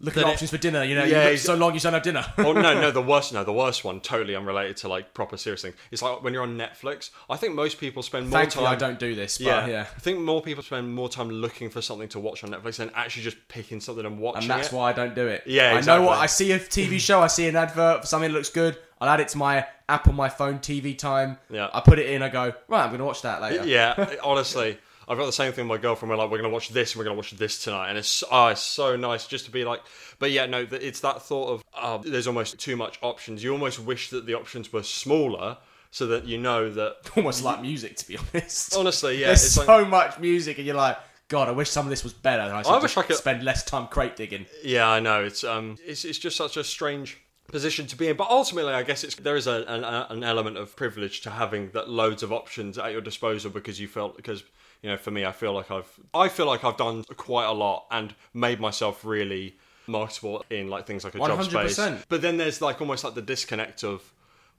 Look 0.00 0.16
at 0.16 0.20
it- 0.22 0.26
options 0.26 0.50
for 0.52 0.58
dinner. 0.58 0.84
You 0.84 0.94
know, 0.94 1.02
Yeah, 1.02 1.30
you 1.30 1.36
so 1.36 1.56
long 1.56 1.74
you 1.74 1.80
don't 1.80 1.92
have 1.92 2.04
dinner. 2.04 2.24
oh 2.38 2.52
no 2.52 2.72
no 2.80 2.90
the 3.00 3.02
worst 3.02 3.32
no 3.32 3.42
the 3.42 3.52
worst 3.52 3.82
one 3.82 4.00
totally 4.00 4.36
unrelated 4.36 4.76
to 4.76 4.88
like 4.88 5.12
proper 5.12 5.36
serious 5.36 5.62
things 5.62 5.74
it's 5.90 6.02
like 6.02 6.22
when 6.22 6.32
you're 6.32 6.44
on 6.44 6.56
netflix 6.56 7.10
i 7.28 7.36
think 7.36 7.56
most 7.56 7.80
people 7.80 8.00
spend 8.04 8.30
more 8.30 8.38
Thankfully, 8.38 8.66
time 8.66 8.74
I 8.74 8.76
don't 8.78 9.00
do 9.00 9.16
this. 9.16 9.38
But 9.38 9.44
yeah, 9.46 9.66
yeah. 9.66 9.86
I 9.96 9.98
think 9.98 10.20
more 10.20 10.40
people 10.40 10.62
spend 10.62 10.94
more 10.94 11.08
time 11.08 11.28
looking 11.30 11.68
for 11.68 11.82
something 11.82 12.08
to 12.10 12.20
watch 12.20 12.44
on 12.44 12.50
Netflix 12.50 12.76
than 12.76 12.92
actually 12.94 13.24
just 13.24 13.38
picking 13.48 13.80
something 13.80 14.06
and 14.06 14.20
watching 14.20 14.42
and 14.42 14.50
that's 14.52 14.72
it. 14.72 14.76
why 14.76 14.90
I 14.90 14.92
don't 14.92 15.16
do 15.16 15.26
it. 15.26 15.42
Yeah, 15.46 15.76
exactly. 15.76 15.92
I 15.92 15.96
know 15.98 16.06
what 16.06 16.18
I 16.18 16.26
see 16.26 16.52
a 16.52 16.60
TV 16.60 17.00
show, 17.00 17.20
I 17.20 17.26
see 17.26 17.48
an 17.48 17.56
advert 17.56 18.02
for 18.02 18.06
something 18.06 18.30
that 18.30 18.36
looks 18.38 18.50
good. 18.50 18.76
I'll 19.00 19.08
add 19.08 19.20
it 19.20 19.28
to 19.28 19.38
my 19.38 19.66
app 19.88 20.08
on 20.08 20.16
my 20.16 20.28
phone, 20.28 20.58
TV 20.58 20.96
time. 20.96 21.38
Yeah. 21.50 21.68
I 21.72 21.80
put 21.80 21.98
it 21.98 22.10
in. 22.10 22.22
I 22.22 22.28
go 22.28 22.52
right. 22.68 22.82
I'm 22.82 22.88
going 22.88 22.98
to 22.98 23.04
watch 23.04 23.22
that 23.22 23.40
later. 23.40 23.66
yeah, 23.66 24.16
honestly, 24.24 24.78
I've 25.08 25.16
got 25.16 25.26
the 25.26 25.32
same 25.32 25.52
thing 25.52 25.66
with 25.68 25.78
my 25.78 25.82
girlfriend. 25.82 26.10
We're 26.10 26.16
like, 26.16 26.30
we're 26.30 26.38
gonna 26.38 26.52
watch 26.52 26.68
this 26.68 26.92
and 26.92 26.98
we're 26.98 27.04
gonna 27.04 27.16
watch 27.16 27.30
this 27.32 27.62
tonight, 27.64 27.88
and 27.88 27.96
it's 27.98 28.22
oh, 28.30 28.48
it's 28.48 28.60
so 28.60 28.94
nice 28.96 29.26
just 29.26 29.46
to 29.46 29.50
be 29.50 29.64
like. 29.64 29.80
But 30.18 30.32
yeah, 30.32 30.46
no, 30.46 30.66
it's 30.70 31.00
that 31.00 31.22
thought 31.22 31.48
of 31.48 31.64
oh, 31.74 32.02
there's 32.04 32.26
almost 32.26 32.58
too 32.58 32.76
much 32.76 32.98
options. 33.02 33.42
You 33.42 33.52
almost 33.52 33.78
wish 33.80 34.10
that 34.10 34.26
the 34.26 34.34
options 34.34 34.72
were 34.72 34.82
smaller 34.82 35.56
so 35.90 36.08
that 36.08 36.26
you 36.26 36.36
know 36.36 36.70
that. 36.70 36.96
Almost 37.16 37.42
like 37.42 37.62
music, 37.62 37.96
to 37.96 38.06
be 38.08 38.18
honest. 38.18 38.76
Honestly, 38.76 39.18
yeah, 39.18 39.28
There's 39.28 39.44
it's 39.44 39.54
so 39.54 39.64
like 39.64 39.88
much 39.88 40.18
music, 40.18 40.58
and 40.58 40.66
you're 40.66 40.76
like, 40.76 40.98
God, 41.28 41.48
I 41.48 41.52
wish 41.52 41.70
some 41.70 41.86
of 41.86 41.90
this 41.90 42.04
was 42.04 42.12
better. 42.12 42.42
I, 42.42 42.60
I 42.60 42.78
wish 42.78 42.96
I 42.98 43.02
could- 43.02 43.16
spend 43.16 43.42
less 43.42 43.64
time 43.64 43.86
crate 43.86 44.14
digging. 44.14 44.44
yeah, 44.62 44.86
I 44.86 45.00
know 45.00 45.24
it's 45.24 45.44
um, 45.44 45.78
it's 45.86 46.04
it's 46.04 46.18
just 46.18 46.36
such 46.36 46.58
a 46.58 46.64
strange 46.64 47.18
position 47.48 47.86
to 47.88 47.96
be 47.96 48.08
in. 48.08 48.16
But 48.16 48.30
ultimately, 48.30 48.72
I 48.72 48.82
guess 48.82 49.04
it's 49.04 49.16
there 49.16 49.36
is 49.36 49.46
a, 49.46 49.64
an, 49.66 49.84
an 49.84 50.24
element 50.24 50.56
of 50.56 50.76
privilege 50.76 51.20
to 51.22 51.30
having 51.30 51.70
that 51.70 51.88
loads 51.88 52.22
of 52.22 52.32
options 52.32 52.78
at 52.78 52.92
your 52.92 53.00
disposal 53.00 53.50
because 53.50 53.80
you 53.80 53.88
felt 53.88 54.16
because 54.16 54.44
you 54.82 54.90
know 54.90 54.96
for 54.96 55.10
me, 55.10 55.24
I 55.24 55.32
feel 55.32 55.52
like 55.52 55.70
I've 55.70 55.98
I 56.14 56.28
feel 56.28 56.46
like 56.46 56.64
I've 56.64 56.76
done 56.76 57.04
quite 57.16 57.46
a 57.46 57.52
lot 57.52 57.86
and 57.90 58.14
made 58.32 58.60
myself 58.60 59.04
really 59.04 59.56
marketable 59.86 60.44
in 60.50 60.68
like 60.68 60.86
things 60.86 61.04
like 61.04 61.14
a 61.14 61.18
job 61.18 61.42
space. 61.44 62.04
But 62.08 62.22
then 62.22 62.36
there's 62.36 62.60
like 62.60 62.80
almost 62.80 63.04
like 63.04 63.14
the 63.14 63.22
disconnect 63.22 63.82
of. 63.82 64.14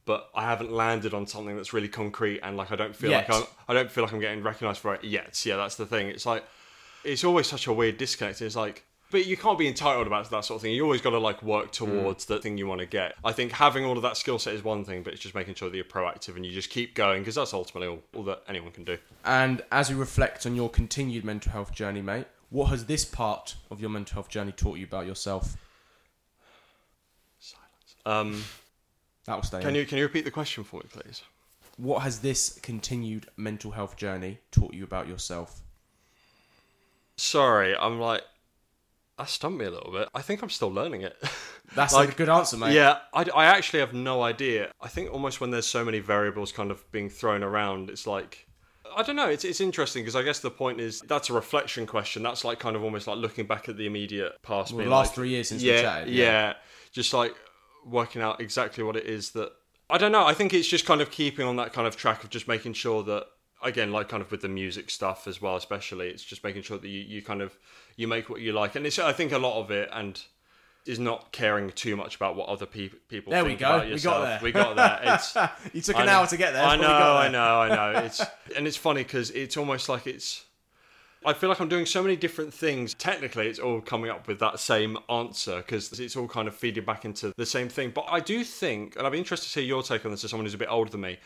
But 0.06 0.28
I 0.34 0.44
haven't 0.44 0.72
landed 0.72 1.14
on 1.14 1.28
something 1.28 1.56
that's 1.56 1.72
really 1.72 1.90
concrete, 1.90 2.40
and 2.40 2.58
like 2.58 2.72
I 2.72 2.76
don't 2.76 2.96
feel 2.96 3.12
Yet. 3.12 3.30
like 3.30 3.42
I'm, 3.42 3.48
I 3.68 3.74
don't 3.76 3.92
feel 3.92 4.04
like 4.04 4.12
I'm 4.14 4.20
getting 4.20 4.42
recognised 4.42 4.80
for 4.80 4.96
it 4.96 5.04
yet. 5.04 5.46
Yeah, 5.46 5.58
that's 5.58 5.76
the 5.76 5.86
thing. 5.86 6.08
It's 6.08 6.26
like 6.26 6.44
it's 7.04 7.24
always 7.24 7.48
such 7.48 7.68
a 7.68 7.74
weird 7.74 7.98
disconnect. 7.98 8.42
It's 8.42 8.56
like, 8.56 8.84
but 9.12 9.26
you 9.26 9.36
can't 9.36 9.58
be 9.58 9.68
entitled 9.68 10.06
about 10.08 10.30
that 10.30 10.46
sort 10.46 10.58
of 10.58 10.62
thing. 10.62 10.74
You 10.74 10.84
always 10.84 11.02
got 11.02 11.12
to 11.12 11.20
like 11.20 11.42
work 11.42 11.72
towards 11.72 12.26
the 12.26 12.40
thing 12.40 12.58
you 12.58 12.68
want 12.68 12.80
to 12.82 12.86
get. 12.86 13.16
I 13.24 13.32
think 13.32 13.52
having 13.52 13.84
all 13.86 13.98
of 13.98 14.04
that 14.04 14.18
skill 14.18 14.38
set 14.40 14.54
is 14.54 14.64
one 14.64 14.86
thing, 14.86 15.02
but 15.04 15.14
it's 15.14 15.22
just 15.22 15.34
making 15.36 15.56
sure 15.56 15.70
that 15.70 15.76
you're 15.76 15.84
proactive 15.86 16.36
and 16.36 16.46
you 16.46 16.52
just 16.52 16.70
keep 16.70 16.94
going 16.96 17.22
because 17.22 17.36
that's 17.36 17.54
ultimately 17.54 17.88
all, 17.88 18.04
all 18.16 18.24
that 18.24 18.44
anyone 18.48 18.72
can 18.72 18.84
do. 18.84 18.98
And 19.26 19.62
as 19.72 19.90
we 19.90 19.96
reflect 19.96 20.46
on 20.46 20.56
your 20.56 20.70
continued 20.70 21.26
mental 21.26 21.52
health 21.52 21.72
journey, 21.72 22.02
mate, 22.02 22.28
what 22.52 22.66
has 22.68 22.86
this 22.86 23.06
part 23.06 23.56
of 23.72 23.82
your 23.82 23.90
mental 23.90 24.14
health 24.16 24.30
journey 24.30 24.52
taught 24.52 24.78
you 24.78 24.86
about 24.86 25.06
yourself? 25.06 25.56
Um, 28.06 28.44
That 29.26 29.36
will 29.36 29.44
stay. 29.44 29.60
can 29.60 29.70
in. 29.70 29.76
you 29.76 29.86
can 29.86 29.98
you 29.98 30.04
repeat 30.04 30.26
the 30.26 30.32
question 30.32 30.64
for 30.64 30.78
me, 30.78 30.86
please? 30.92 31.22
What 31.78 32.02
has 32.02 32.20
this 32.20 32.60
continued 32.62 33.28
mental 33.38 33.72
health 33.72 33.96
journey 33.98 34.40
taught 34.52 34.74
you 34.74 34.84
about 34.84 35.08
yourself? 35.08 35.62
Sorry, 37.16 37.76
I'm 37.76 38.00
like, 38.00 38.22
That 39.20 39.28
stumped 39.28 39.60
me 39.60 39.66
a 39.66 39.70
little 39.70 39.92
bit. 39.92 40.08
I 40.16 40.22
think 40.22 40.42
I'm 40.42 40.50
still 40.50 40.72
learning 40.72 41.02
it. 41.02 41.18
That's 41.76 41.94
Like, 41.94 42.10
a 42.10 42.16
good 42.16 42.30
answer, 42.30 42.56
mate. 42.56 42.74
Yeah, 42.74 43.00
I, 43.14 43.26
I 43.36 43.46
actually 43.46 43.82
have 43.82 43.94
no 43.94 44.24
idea. 44.24 44.72
I 44.82 44.88
think 44.88 45.12
almost 45.12 45.42
when 45.42 45.52
there's 45.52 45.68
so 45.68 45.84
many 45.84 46.00
variables 46.00 46.54
kind 46.54 46.72
of 46.72 46.90
being 46.94 47.10
thrown 47.10 47.44
around, 47.44 47.90
it's 47.90 48.08
like. 48.08 48.48
I 48.96 49.04
don't 49.04 49.18
know. 49.18 49.28
It's, 49.28 49.44
it's 49.44 49.60
interesting 49.60 50.04
because 50.04 50.16
I 50.16 50.24
guess 50.24 50.40
the 50.40 50.50
point 50.50 50.80
is 50.80 51.02
that's 51.02 51.30
a 51.30 51.34
reflection 51.34 51.86
question. 51.86 52.24
That's 52.24 52.46
like 52.46 52.60
kind 52.60 52.78
of 52.78 52.84
almost 52.84 53.08
like 53.08 53.18
looking 53.18 53.46
back 53.46 53.68
at 53.68 53.76
the 53.78 53.86
immediate 53.86 54.42
past. 54.42 54.72
Well, 54.74 54.86
the 54.86 54.90
last 54.90 55.10
like, 55.10 55.16
three 55.16 55.30
years 55.30 55.50
since 55.50 55.62
yeah, 55.62 55.76
we 55.76 55.82
chatted. 55.82 56.14
yeah, 56.14 56.54
just 56.92 57.14
like 57.14 57.36
working 57.86 58.22
out 58.22 58.40
exactly 58.42 58.84
what 58.84 58.96
it 58.96 59.06
is 59.06 59.32
that 59.32 59.52
I 59.90 59.98
don't 59.98 60.12
know. 60.14 60.26
I 60.26 60.34
think 60.34 60.54
it's 60.54 60.68
just 60.68 60.86
kind 60.86 61.02
of 61.02 61.12
keeping 61.12 61.46
on 61.46 61.58
that 61.58 61.74
kind 61.74 61.88
of 61.88 61.98
track 61.98 62.24
of 62.24 62.30
just 62.30 62.48
making 62.48 62.74
sure 62.74 63.04
that 63.04 63.28
again, 63.62 63.92
like 63.92 64.10
kind 64.10 64.22
of 64.22 64.32
with 64.32 64.42
the 64.42 64.48
music 64.50 64.90
stuff 64.90 65.28
as 65.28 65.42
well, 65.42 65.56
especially, 65.56 66.10
it's 66.10 66.24
just 66.24 66.44
making 66.44 66.62
sure 66.64 66.78
that 66.78 66.88
you, 66.88 67.00
you 67.02 67.22
kind 67.22 67.42
of 67.42 67.58
you 67.96 68.08
make 68.08 68.30
what 68.30 68.42
you 68.42 68.52
like, 68.54 68.76
and 68.76 68.86
it's 68.86 69.00
I 69.00 69.14
think 69.14 69.32
a 69.32 69.38
lot 69.38 69.60
of 69.60 69.72
it 69.72 69.90
and 69.92 70.22
is 70.86 70.98
not 71.00 71.32
caring 71.32 71.70
too 71.72 71.96
much 71.96 72.16
about 72.16 72.36
what 72.36 72.48
other 72.50 72.66
pe- 72.66 72.90
people. 73.10 73.32
There 73.32 73.44
we 73.44 73.52
think 73.52 73.60
go. 73.60 73.66
About 73.76 73.84
We 73.84 73.90
got 73.90 73.92
yourself. 73.92 74.24
there. 74.24 74.40
We 74.42 74.52
got 74.52 74.76
there. 74.76 75.00
It's 75.16 75.36
you 75.76 75.82
took 75.82 75.98
an 76.00 76.06
know- 76.06 76.12
hour 76.14 76.28
to 76.28 76.38
get 76.38 76.54
there. 76.54 76.64
I 76.64 76.76
know, 76.78 76.82
we 76.82 76.88
I 76.88 77.30
know, 77.30 77.62
I 77.62 77.70
know. 77.94 78.00
It's 78.06 78.22
and 78.56 78.66
it's 78.68 78.78
funny 78.78 79.04
because 79.04 79.30
it's 79.32 79.58
almost 79.58 79.90
like 79.90 80.08
it's. 80.08 80.46
I 81.26 81.34
feel 81.34 81.50
like 81.50 81.60
I'm 81.60 81.68
doing 81.68 81.86
so 81.86 82.02
many 82.02 82.16
different 82.16 82.54
things. 82.54 82.94
Technically, 82.94 83.48
it's 83.48 83.60
all 83.60 83.82
coming 83.82 84.10
up 84.10 84.28
with 84.28 84.40
that 84.40 84.58
same 84.60 84.98
answer 85.10 85.58
because 85.58 86.00
it's 86.00 86.16
all 86.16 86.28
kind 86.30 86.48
of 86.48 86.56
feeding 86.56 86.86
back 86.86 87.04
into 87.04 87.34
the 87.36 87.46
same 87.46 87.68
thing. 87.68 87.92
But 87.94 88.06
I 88.10 88.22
do 88.22 88.44
think, 88.46 88.96
and 88.96 89.06
I'd 89.06 89.12
be 89.12 89.18
interested 89.18 89.52
to 89.54 89.60
hear 89.60 89.68
your 89.68 89.84
take 89.84 90.06
on 90.06 90.12
this 90.12 90.24
as 90.24 90.30
someone 90.32 90.46
who's 90.46 90.54
a 90.54 90.58
bit 90.58 90.70
older 90.72 90.90
than 90.90 91.02
me. 91.02 91.18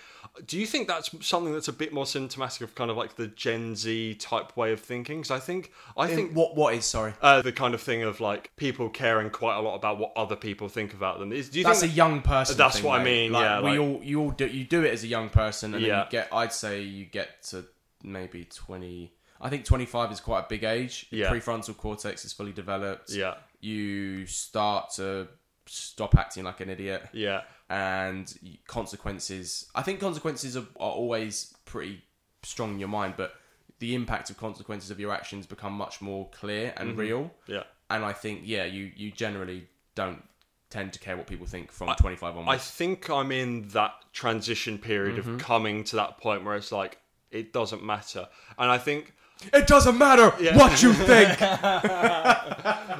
Do 0.48 0.58
you 0.58 0.66
think 0.66 0.88
that's 0.88 1.12
something 1.24 1.54
that's 1.54 1.68
a 1.68 1.74
bit 1.74 1.94
more 1.94 2.08
symptomatic 2.08 2.62
of 2.62 2.74
kind 2.74 2.90
of 2.90 2.98
like 2.98 3.18
the 3.18 3.28
Gen 3.28 3.76
Z 3.76 4.16
type 4.16 4.58
way 4.58 4.72
of 4.72 4.80
thinking? 4.80 5.18
Because 5.20 5.30
I 5.30 5.40
think, 5.40 5.72
I 5.96 6.10
In- 6.10 6.16
think 6.16 6.34
what 6.36 6.56
what 6.56 6.74
is 6.74 6.86
sorry? 6.86 7.14
uh, 7.22 7.44
the 7.44 7.52
kind 7.52 7.76
of 7.76 7.82
thing 7.82 8.02
of 8.02 8.20
like 8.20 8.50
people 8.56 8.90
caring 8.90 9.30
quite 9.30 9.58
a 9.58 9.62
lot 9.62 9.76
about 9.76 10.00
what 10.00 10.12
other 10.16 10.36
people 10.36 10.70
think 10.70 10.96
about 10.96 11.20
them. 11.20 11.32
Is 11.32 11.50
do 11.50 11.60
you 11.60 11.66
That's 11.66 11.82
think 11.82 11.94
a 11.94 11.96
young 11.96 12.22
person. 12.24 12.58
That's 12.58 12.78
thing, 12.78 12.86
what 12.86 13.00
I 13.00 13.04
mean, 13.04 13.32
Like, 13.32 13.44
yeah, 13.44 13.62
we 13.62 13.70
like- 13.72 13.80
all 13.80 14.00
you 14.04 14.22
all 14.22 14.32
do 14.32 14.48
you 14.48 14.64
do 14.64 14.84
it 14.84 14.92
as 14.92 15.04
a 15.04 15.08
young 15.08 15.30
person, 15.30 15.76
and 15.76 15.84
then 15.86 16.04
you 16.06 16.10
get. 16.10 16.30
I'd 16.34 16.52
say 16.52 16.82
you 16.82 17.06
get 17.06 17.44
to 17.50 17.66
maybe 18.04 18.46
twenty. 18.46 19.14
I 19.44 19.50
think 19.50 19.66
twenty 19.66 19.86
five 19.86 20.12
is 20.12 20.20
quite 20.20 20.46
a 20.46 20.48
big 20.50 20.64
age. 20.64 21.06
Your 21.12 21.28
Yeah. 21.28 21.34
Prefrontal 21.34 21.76
cortex 21.78 22.26
is 22.26 22.34
fully 22.34 22.54
developed. 22.54 23.12
Yeah, 23.12 23.36
You 23.60 24.26
start 24.26 24.92
to 24.96 25.28
stop 25.66 26.16
acting 26.16 26.44
like 26.46 26.60
an 26.62 26.70
idiot, 26.70 27.04
yeah, 27.14 27.42
and 27.70 28.26
consequences. 28.68 29.70
I 29.76 29.82
think 29.82 30.00
consequences 30.00 30.56
are, 30.58 30.66
are 30.80 30.92
always 30.92 31.54
pretty 31.66 32.04
strong 32.44 32.74
in 32.74 32.80
your 32.80 32.90
mind, 32.90 33.14
but 33.18 33.36
the 33.80 33.96
impact 33.96 34.30
of 34.30 34.38
consequences 34.38 34.92
of 34.92 35.00
your 35.00 35.12
actions 35.14 35.46
become 35.46 35.74
much 35.74 36.02
more 36.02 36.30
clear 36.32 36.74
and 36.78 36.98
real. 36.98 37.32
yeah. 37.48 37.64
And 37.90 38.04
I 38.04 38.14
think 38.14 38.42
yeah, 38.44 38.66
you 38.66 38.92
you 38.96 39.12
generally 39.12 39.68
don't 39.96 40.24
tend 40.70 40.92
to 40.94 41.00
care 41.00 41.16
what 41.16 41.28
people 41.28 41.46
think 41.46 41.72
from 41.72 41.94
25 41.96 42.38
on. 42.38 42.50
I 42.50 42.58
think 42.58 43.10
I'm 43.10 43.32
in 43.32 43.68
that 43.70 43.94
transition 44.14 44.78
period 44.80 45.18
Mm-hmm. 45.18 45.36
of 45.36 45.40
coming 45.40 45.84
to 45.86 45.96
that 45.98 46.18
point 46.18 46.44
where 46.44 46.56
it's 46.56 46.72
like 46.72 46.98
it 47.30 47.54
doesn't 47.54 47.84
matter, 47.84 48.28
and 48.58 48.72
I 48.72 48.78
think 48.78 49.14
it 49.54 49.68
doesn't 49.68 49.98
matter 49.98 50.30
what 50.56 50.82
you 50.82 50.94
think. 50.94 51.30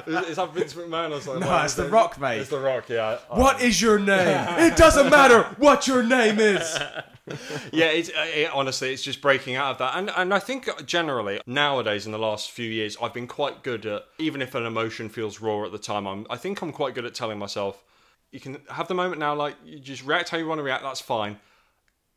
is, 0.06 0.28
is 0.28 0.36
that 0.36 0.50
Vince 0.52 0.74
McMahon 0.74 1.12
or 1.12 1.20
something? 1.20 1.40
No, 1.40 1.48
like 1.48 1.64
it's? 1.66 1.74
The 1.74 1.88
Rock, 1.88 2.20
mate. 2.20 2.40
It's 2.40 2.50
the 2.50 2.60
Rock, 2.60 2.88
yeah. 2.88 3.18
what 3.28 3.62
is 3.62 3.80
your 3.80 3.98
name? 4.00 4.44
It 4.58 4.76
doesn't 4.76 5.10
matter 5.10 5.44
what 5.58 5.86
your 5.86 6.02
name 6.02 6.38
is. 6.38 6.78
yeah, 7.72 7.86
it's 7.86 8.10
uh, 8.10 8.26
it, 8.34 8.50
honestly, 8.52 8.92
it's 8.92 9.02
just 9.02 9.22
breaking 9.22 9.54
out 9.54 9.72
of 9.72 9.78
that, 9.78 9.96
and 9.96 10.10
and 10.10 10.34
I 10.34 10.38
think 10.38 10.68
generally 10.84 11.40
nowadays 11.46 12.04
in 12.04 12.12
the 12.12 12.18
last 12.18 12.50
few 12.50 12.68
years, 12.68 12.96
I've 13.00 13.14
been 13.14 13.26
quite 13.26 13.62
good 13.62 13.86
at 13.86 14.04
even 14.18 14.42
if 14.42 14.54
an 14.54 14.66
emotion 14.66 15.08
feels 15.08 15.40
raw 15.40 15.64
at 15.64 15.72
the 15.72 15.78
time, 15.78 16.06
I'm 16.06 16.26
I 16.28 16.36
think 16.36 16.60
I'm 16.60 16.72
quite 16.72 16.94
good 16.94 17.06
at 17.06 17.14
telling 17.14 17.38
myself, 17.38 17.82
you 18.30 18.40
can 18.40 18.58
have 18.68 18.88
the 18.88 18.94
moment 18.94 19.20
now, 19.20 19.34
like 19.34 19.56
you 19.64 19.78
just 19.78 20.04
react 20.04 20.28
how 20.28 20.36
you 20.36 20.46
want 20.46 20.58
to 20.58 20.62
react, 20.62 20.82
that's 20.82 21.00
fine. 21.00 21.38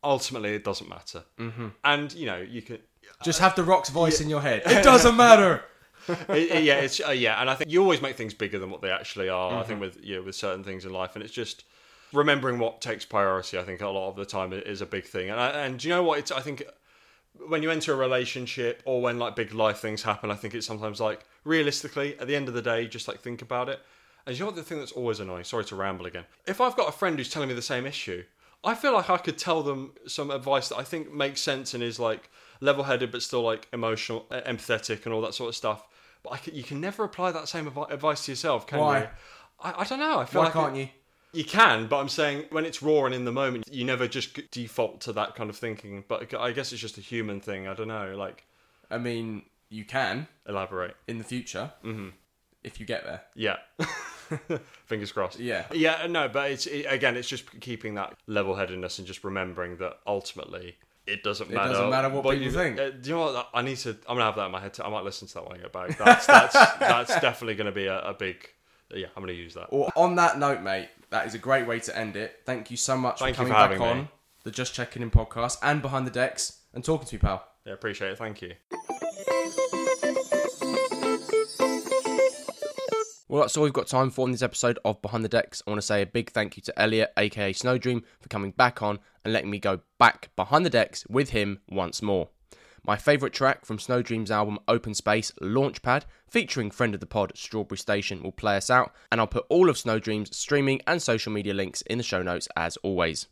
Ultimately, 0.03 0.55
it 0.55 0.63
doesn't 0.63 0.89
matter, 0.89 1.23
mm-hmm. 1.39 1.69
and 1.85 2.13
you 2.13 2.25
know 2.25 2.37
you 2.37 2.61
can. 2.61 2.79
Just 3.23 3.39
have 3.39 3.55
the 3.55 3.63
Rock's 3.63 3.89
voice 3.89 4.21
in 4.21 4.29
your 4.29 4.41
head. 4.41 4.61
It 4.65 4.83
doesn't 4.83 5.15
matter. 5.17 5.63
it, 6.07 6.29
it- 6.29 6.63
yeah, 6.63 6.75
it's 6.75 7.01
uh, 7.05 7.11
yeah, 7.11 7.39
and 7.41 7.49
I 7.49 7.55
think 7.55 7.69
you 7.71 7.81
always 7.81 8.01
make 8.01 8.15
things 8.15 8.33
bigger 8.33 8.59
than 8.59 8.69
what 8.69 8.81
they 8.81 8.91
actually 8.91 9.29
are. 9.29 9.51
I 9.51 9.53
Mm-hmm. 9.59 9.67
think 9.67 9.79
with 9.81 10.03
you 10.03 10.15
know, 10.17 10.23
with 10.23 10.35
certain 10.35 10.63
things 10.63 10.85
in 10.85 10.93
life, 10.93 11.15
and 11.15 11.23
it's 11.23 11.33
just 11.33 11.63
remembering 12.13 12.59
what 12.59 12.79
takes 12.81 13.05
priority. 13.05 13.57
I 13.57 13.63
think 13.63 13.81
a 13.81 13.87
lot 13.89 14.09
of 14.09 14.15
the 14.15 14.25
time 14.25 14.53
is 14.53 14.81
a 14.81 14.85
big 14.85 15.05
thing, 15.05 15.29
and 15.29 15.39
I, 15.39 15.49
and 15.65 15.79
do 15.79 15.87
you 15.87 15.93
know 15.95 16.03
what? 16.03 16.19
It's 16.19 16.31
I 16.31 16.39
think 16.41 16.63
when 17.47 17.61
you 17.61 17.69
enter 17.71 17.93
a 17.93 17.95
relationship 17.95 18.81
or 18.85 19.01
when 19.01 19.19
like 19.19 19.35
big 19.35 19.53
life 19.53 19.77
things 19.79 20.03
happen, 20.03 20.31
I 20.31 20.35
think 20.35 20.53
it's 20.55 20.65
sometimes 20.65 20.99
like 20.99 21.25
realistically 21.43 22.17
at 22.19 22.27
the 22.27 22.35
end 22.35 22.47
of 22.47 22.53
the 22.53 22.61
day, 22.61 22.87
just 22.87 23.07
like 23.07 23.19
think 23.19 23.41
about 23.41 23.67
it. 23.69 23.79
And 24.25 24.35
you 24.35 24.41
know 24.41 24.47
what 24.47 24.55
the 24.55 24.63
thing 24.63 24.79
that's 24.79 24.91
always 24.91 25.19
annoying? 25.19 25.43
Sorry 25.45 25.63
to 25.65 25.75
ramble 25.75 26.05
again. 26.05 26.25
If 26.45 26.59
I've 26.61 26.75
got 26.75 26.89
a 26.89 26.91
friend 26.91 27.17
who's 27.17 27.29
telling 27.29 27.47
me 27.49 27.55
the 27.55 27.61
same 27.61 27.85
issue, 27.85 28.23
I 28.63 28.75
feel 28.75 28.93
like 28.93 29.09
I 29.09 29.17
could 29.17 29.37
tell 29.37 29.61
them 29.63 29.93
some 30.07 30.31
advice 30.31 30.67
that 30.69 30.77
I 30.77 30.83
think 30.83 31.13
makes 31.13 31.41
sense 31.41 31.73
and 31.73 31.81
is 31.83 31.99
like 31.99 32.29
level-headed 32.59 33.11
but 33.11 33.21
still 33.21 33.41
like 33.41 33.67
emotional, 33.73 34.25
empathetic, 34.31 35.05
and 35.05 35.13
all 35.13 35.21
that 35.21 35.33
sort 35.33 35.49
of 35.49 35.55
stuff. 35.55 35.85
But 36.23 36.33
I 36.33 36.37
can, 36.37 36.55
you 36.55 36.63
can 36.63 36.81
never 36.81 37.03
apply 37.03 37.31
that 37.31 37.47
same 37.47 37.69
advi- 37.69 37.91
advice 37.91 38.25
to 38.25 38.31
yourself, 38.31 38.67
can 38.67 38.79
Why? 38.79 38.99
you? 39.01 39.07
I, 39.61 39.81
I 39.81 39.83
don't 39.83 39.99
know. 39.99 40.19
I 40.19 40.25
feel 40.25 40.41
Why 40.41 40.45
like 40.45 40.53
can't 40.53 40.75
it- 40.75 40.79
you? 40.79 40.89
you 41.33 41.43
can, 41.43 41.87
but 41.87 41.99
I'm 41.99 42.09
saying 42.09 42.45
when 42.49 42.65
it's 42.65 42.81
raw 42.81 43.05
and 43.05 43.13
in 43.13 43.25
the 43.25 43.31
moment, 43.31 43.65
you 43.69 43.85
never 43.85 44.07
just 44.07 44.39
default 44.51 45.01
to 45.01 45.13
that 45.13 45.35
kind 45.35 45.49
of 45.49 45.57
thinking. 45.57 46.03
But 46.07 46.33
I 46.33 46.51
guess 46.51 46.71
it's 46.71 46.81
just 46.81 46.97
a 46.97 47.01
human 47.01 47.41
thing. 47.41 47.67
I 47.67 47.73
don't 47.73 47.89
know. 47.89 48.15
Like, 48.15 48.45
I 48.89 48.97
mean, 48.97 49.43
you 49.69 49.85
can 49.85 50.27
elaborate. 50.47 50.95
in 51.07 51.17
the 51.17 51.23
future 51.23 51.71
mm-hmm. 51.83 52.09
if 52.63 52.79
you 52.79 52.85
get 52.85 53.03
there. 53.03 53.21
Yeah. 53.35 53.57
Fingers 54.85 55.11
crossed. 55.11 55.39
Yeah. 55.39 55.65
Yeah, 55.71 56.07
no, 56.07 56.27
but 56.27 56.51
it's 56.51 56.65
it, 56.65 56.85
again, 56.89 57.15
it's 57.15 57.27
just 57.27 57.59
keeping 57.59 57.95
that 57.95 58.15
level 58.25 58.55
headedness 58.55 58.97
and 58.97 59.07
just 59.07 59.23
remembering 59.23 59.77
that 59.77 59.99
ultimately 60.07 60.77
it 61.07 61.23
doesn't 61.23 61.49
matter. 61.49 61.69
It 61.69 61.73
doesn't 61.73 61.89
matter 61.89 62.09
what 62.09 62.23
people 62.23 62.35
you, 62.35 62.51
think. 62.51 62.79
Uh, 62.79 62.89
do 62.89 63.09
you 63.09 63.15
know 63.15 63.31
what? 63.31 63.49
I 63.53 63.61
need 63.61 63.77
to. 63.77 63.89
I'm 63.89 64.17
gonna 64.17 64.25
have 64.25 64.35
that 64.35 64.47
in 64.47 64.51
my 64.51 64.59
head. 64.59 64.73
Too. 64.73 64.83
I 64.83 64.89
might 64.89 65.03
listen 65.03 65.27
to 65.29 65.33
that 65.35 65.47
when 65.47 65.57
I 65.57 65.61
get 65.61 65.71
back. 65.73 65.97
That's 65.97 66.25
that's 66.25 66.53
that's 66.79 67.19
definitely 67.21 67.55
gonna 67.55 67.71
be 67.71 67.87
a, 67.87 67.99
a 68.01 68.13
big. 68.13 68.47
Yeah, 68.93 69.07
I'm 69.15 69.23
gonna 69.23 69.33
use 69.33 69.53
that. 69.53 69.67
Or 69.69 69.89
on 69.95 70.15
that 70.15 70.37
note, 70.37 70.61
mate, 70.61 70.89
that 71.09 71.25
is 71.25 71.33
a 71.33 71.37
great 71.37 71.65
way 71.65 71.79
to 71.79 71.97
end 71.97 72.15
it. 72.15 72.41
Thank 72.45 72.69
you 72.69 72.77
so 72.77 72.97
much 72.97 73.19
Thank 73.19 73.35
for 73.35 73.43
coming 73.43 73.53
for 73.53 73.69
back 73.69 73.79
on 73.79 73.97
me. 73.97 74.07
the 74.43 74.51
Just 74.51 74.73
Checking 74.73 75.01
In 75.01 75.09
podcast 75.11 75.57
and 75.63 75.81
behind 75.81 76.05
the 76.05 76.11
decks 76.11 76.59
and 76.73 76.83
talking 76.83 77.07
to 77.07 77.15
me, 77.15 77.19
pal. 77.19 77.47
Yeah, 77.65 77.73
appreciate 77.73 78.11
it. 78.11 78.17
Thank 78.17 78.41
you. 78.41 78.53
Well, 83.29 83.41
that's 83.41 83.57
all 83.57 83.65
we've 83.65 83.73
got 83.73 83.87
time 83.87 84.09
for 84.09 84.25
in 84.25 84.31
this 84.31 84.41
episode 84.41 84.79
of 84.85 85.01
Behind 85.01 85.23
the 85.23 85.29
Decks. 85.29 85.61
I 85.67 85.69
want 85.69 85.81
to 85.81 85.85
say 85.85 86.01
a 86.01 86.05
big 86.05 86.31
thank 86.31 86.55
you 86.55 86.63
to 86.63 86.79
Elliot, 86.79 87.11
aka 87.17 87.51
Snowdream, 87.51 88.03
for 88.21 88.29
coming 88.29 88.51
back 88.51 88.81
on 88.81 88.99
and 89.27 89.33
letting 89.33 89.49
me 89.49 89.59
go 89.59 89.81
back 89.99 90.29
behind 90.37 90.65
the 90.65 90.69
decks 90.69 91.05
with 91.09 91.31
him 91.31 91.59
once 91.67 92.01
more. 92.01 92.29
My 92.85 92.95
favourite 92.95 93.33
track 93.33 93.65
from 93.65 93.77
Snowdream's 93.77 94.31
album 94.31 94.57
Open 94.69 94.93
Space 94.93 95.33
Launchpad, 95.41 96.03
featuring 96.29 96.71
friend 96.71 96.93
of 96.93 97.01
the 97.01 97.05
pod 97.05 97.33
Strawberry 97.35 97.77
Station, 97.77 98.23
will 98.23 98.31
play 98.31 98.55
us 98.55 98.69
out, 98.69 98.93
and 99.11 99.19
I'll 99.19 99.27
put 99.27 99.45
all 99.49 99.69
of 99.69 99.77
Snowdream's 99.77 100.33
streaming 100.33 100.79
and 100.87 101.01
social 101.01 101.33
media 101.33 101.53
links 101.53 101.81
in 101.81 101.97
the 101.97 102.05
show 102.05 102.23
notes 102.23 102.47
as 102.55 102.77
always. 102.77 103.27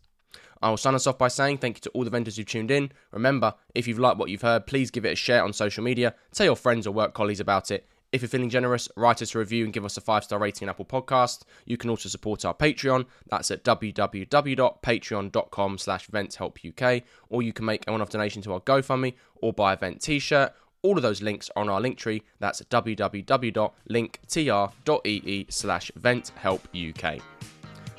I 0.62 0.70
will 0.70 0.76
sign 0.76 0.96
us 0.96 1.08
off 1.08 1.18
by 1.18 1.30
saying 1.30 1.60
thank 1.60 1.78
you 1.78 1.82
to 1.84 1.89
all 1.91 2.04
the 2.04 2.10
venters 2.10 2.36
who 2.36 2.43
tuned 2.43 2.72
in. 2.72 2.91
Remember, 3.14 3.54
if 3.74 3.88
you've 3.88 3.98
liked 3.98 4.18
what 4.18 4.30
you've 4.30 4.41
heard, 4.41 4.68
please 4.68 4.91
give 4.91 5.06
it 5.06 5.14
a 5.14 5.16
share 5.16 5.46
on 5.46 5.54
social 5.54 5.82
media, 5.86 6.14
tell 6.34 6.46
your 6.46 6.58
friends 6.58 6.86
or 6.86 6.91
work 6.91 7.14
colleagues 7.14 7.39
about 7.39 7.72
it. 7.72 7.88
If 8.16 8.22
you're 8.22 8.30
feeling 8.30 8.49
generous, 8.49 8.88
write 8.95 9.22
us 9.22 9.36
a 9.36 9.39
review 9.39 9.66
and 9.66 9.74
give 9.74 9.84
us 9.84 9.97
a 9.97 10.01
five 10.01 10.24
star 10.24 10.39
rating 10.39 10.70
on 10.70 10.70
Apple 10.70 10.86
Podcast. 10.86 11.41
You 11.66 11.76
can 11.76 11.89
also 11.89 12.07
support 12.07 12.45
our 12.45 12.53
Patreon. 12.53 13.07
That's 13.30 13.51
at 13.51 13.66
www.patreon.com 13.66 15.78
slash 15.78 16.07
ventshelpuk. 16.07 17.03
Or 17.28 17.43
you 17.43 17.51
can 17.51 17.66
make 17.66 17.84
a 17.86 17.91
one-off 17.91 18.09
donation 18.09 18.41
to 18.43 18.53
our 18.53 18.61
GoFundMe 18.61 19.16
or 19.36 19.51
buy 19.51 19.74
a 19.74 19.76
Vent 19.76 20.01
t-shirt. 20.01 20.53
All 20.82 20.95
of 20.95 21.03
those 21.03 21.22
links 21.22 21.49
are 21.57 21.63
on 21.63 21.68
our 21.68 21.82
link 21.82 21.97
tree. 21.97 22.24
That's 22.39 22.61
www.linktr.ee 22.61 25.45
slash 25.49 25.91
venthelpuk. 25.99 27.22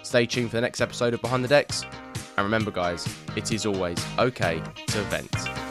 Stay 0.02 0.24
tuned 0.24 0.48
for 0.48 0.56
the 0.56 0.62
next 0.62 0.80
episode 0.80 1.12
of 1.12 1.20
Behind 1.20 1.44
the 1.44 1.48
Decks. 1.48 1.84
And 2.38 2.44
remember, 2.44 2.70
guys, 2.70 3.06
it 3.36 3.52
is 3.52 3.66
always 3.66 3.98
okay 4.18 4.62
to 4.86 5.02
vent. 5.02 5.65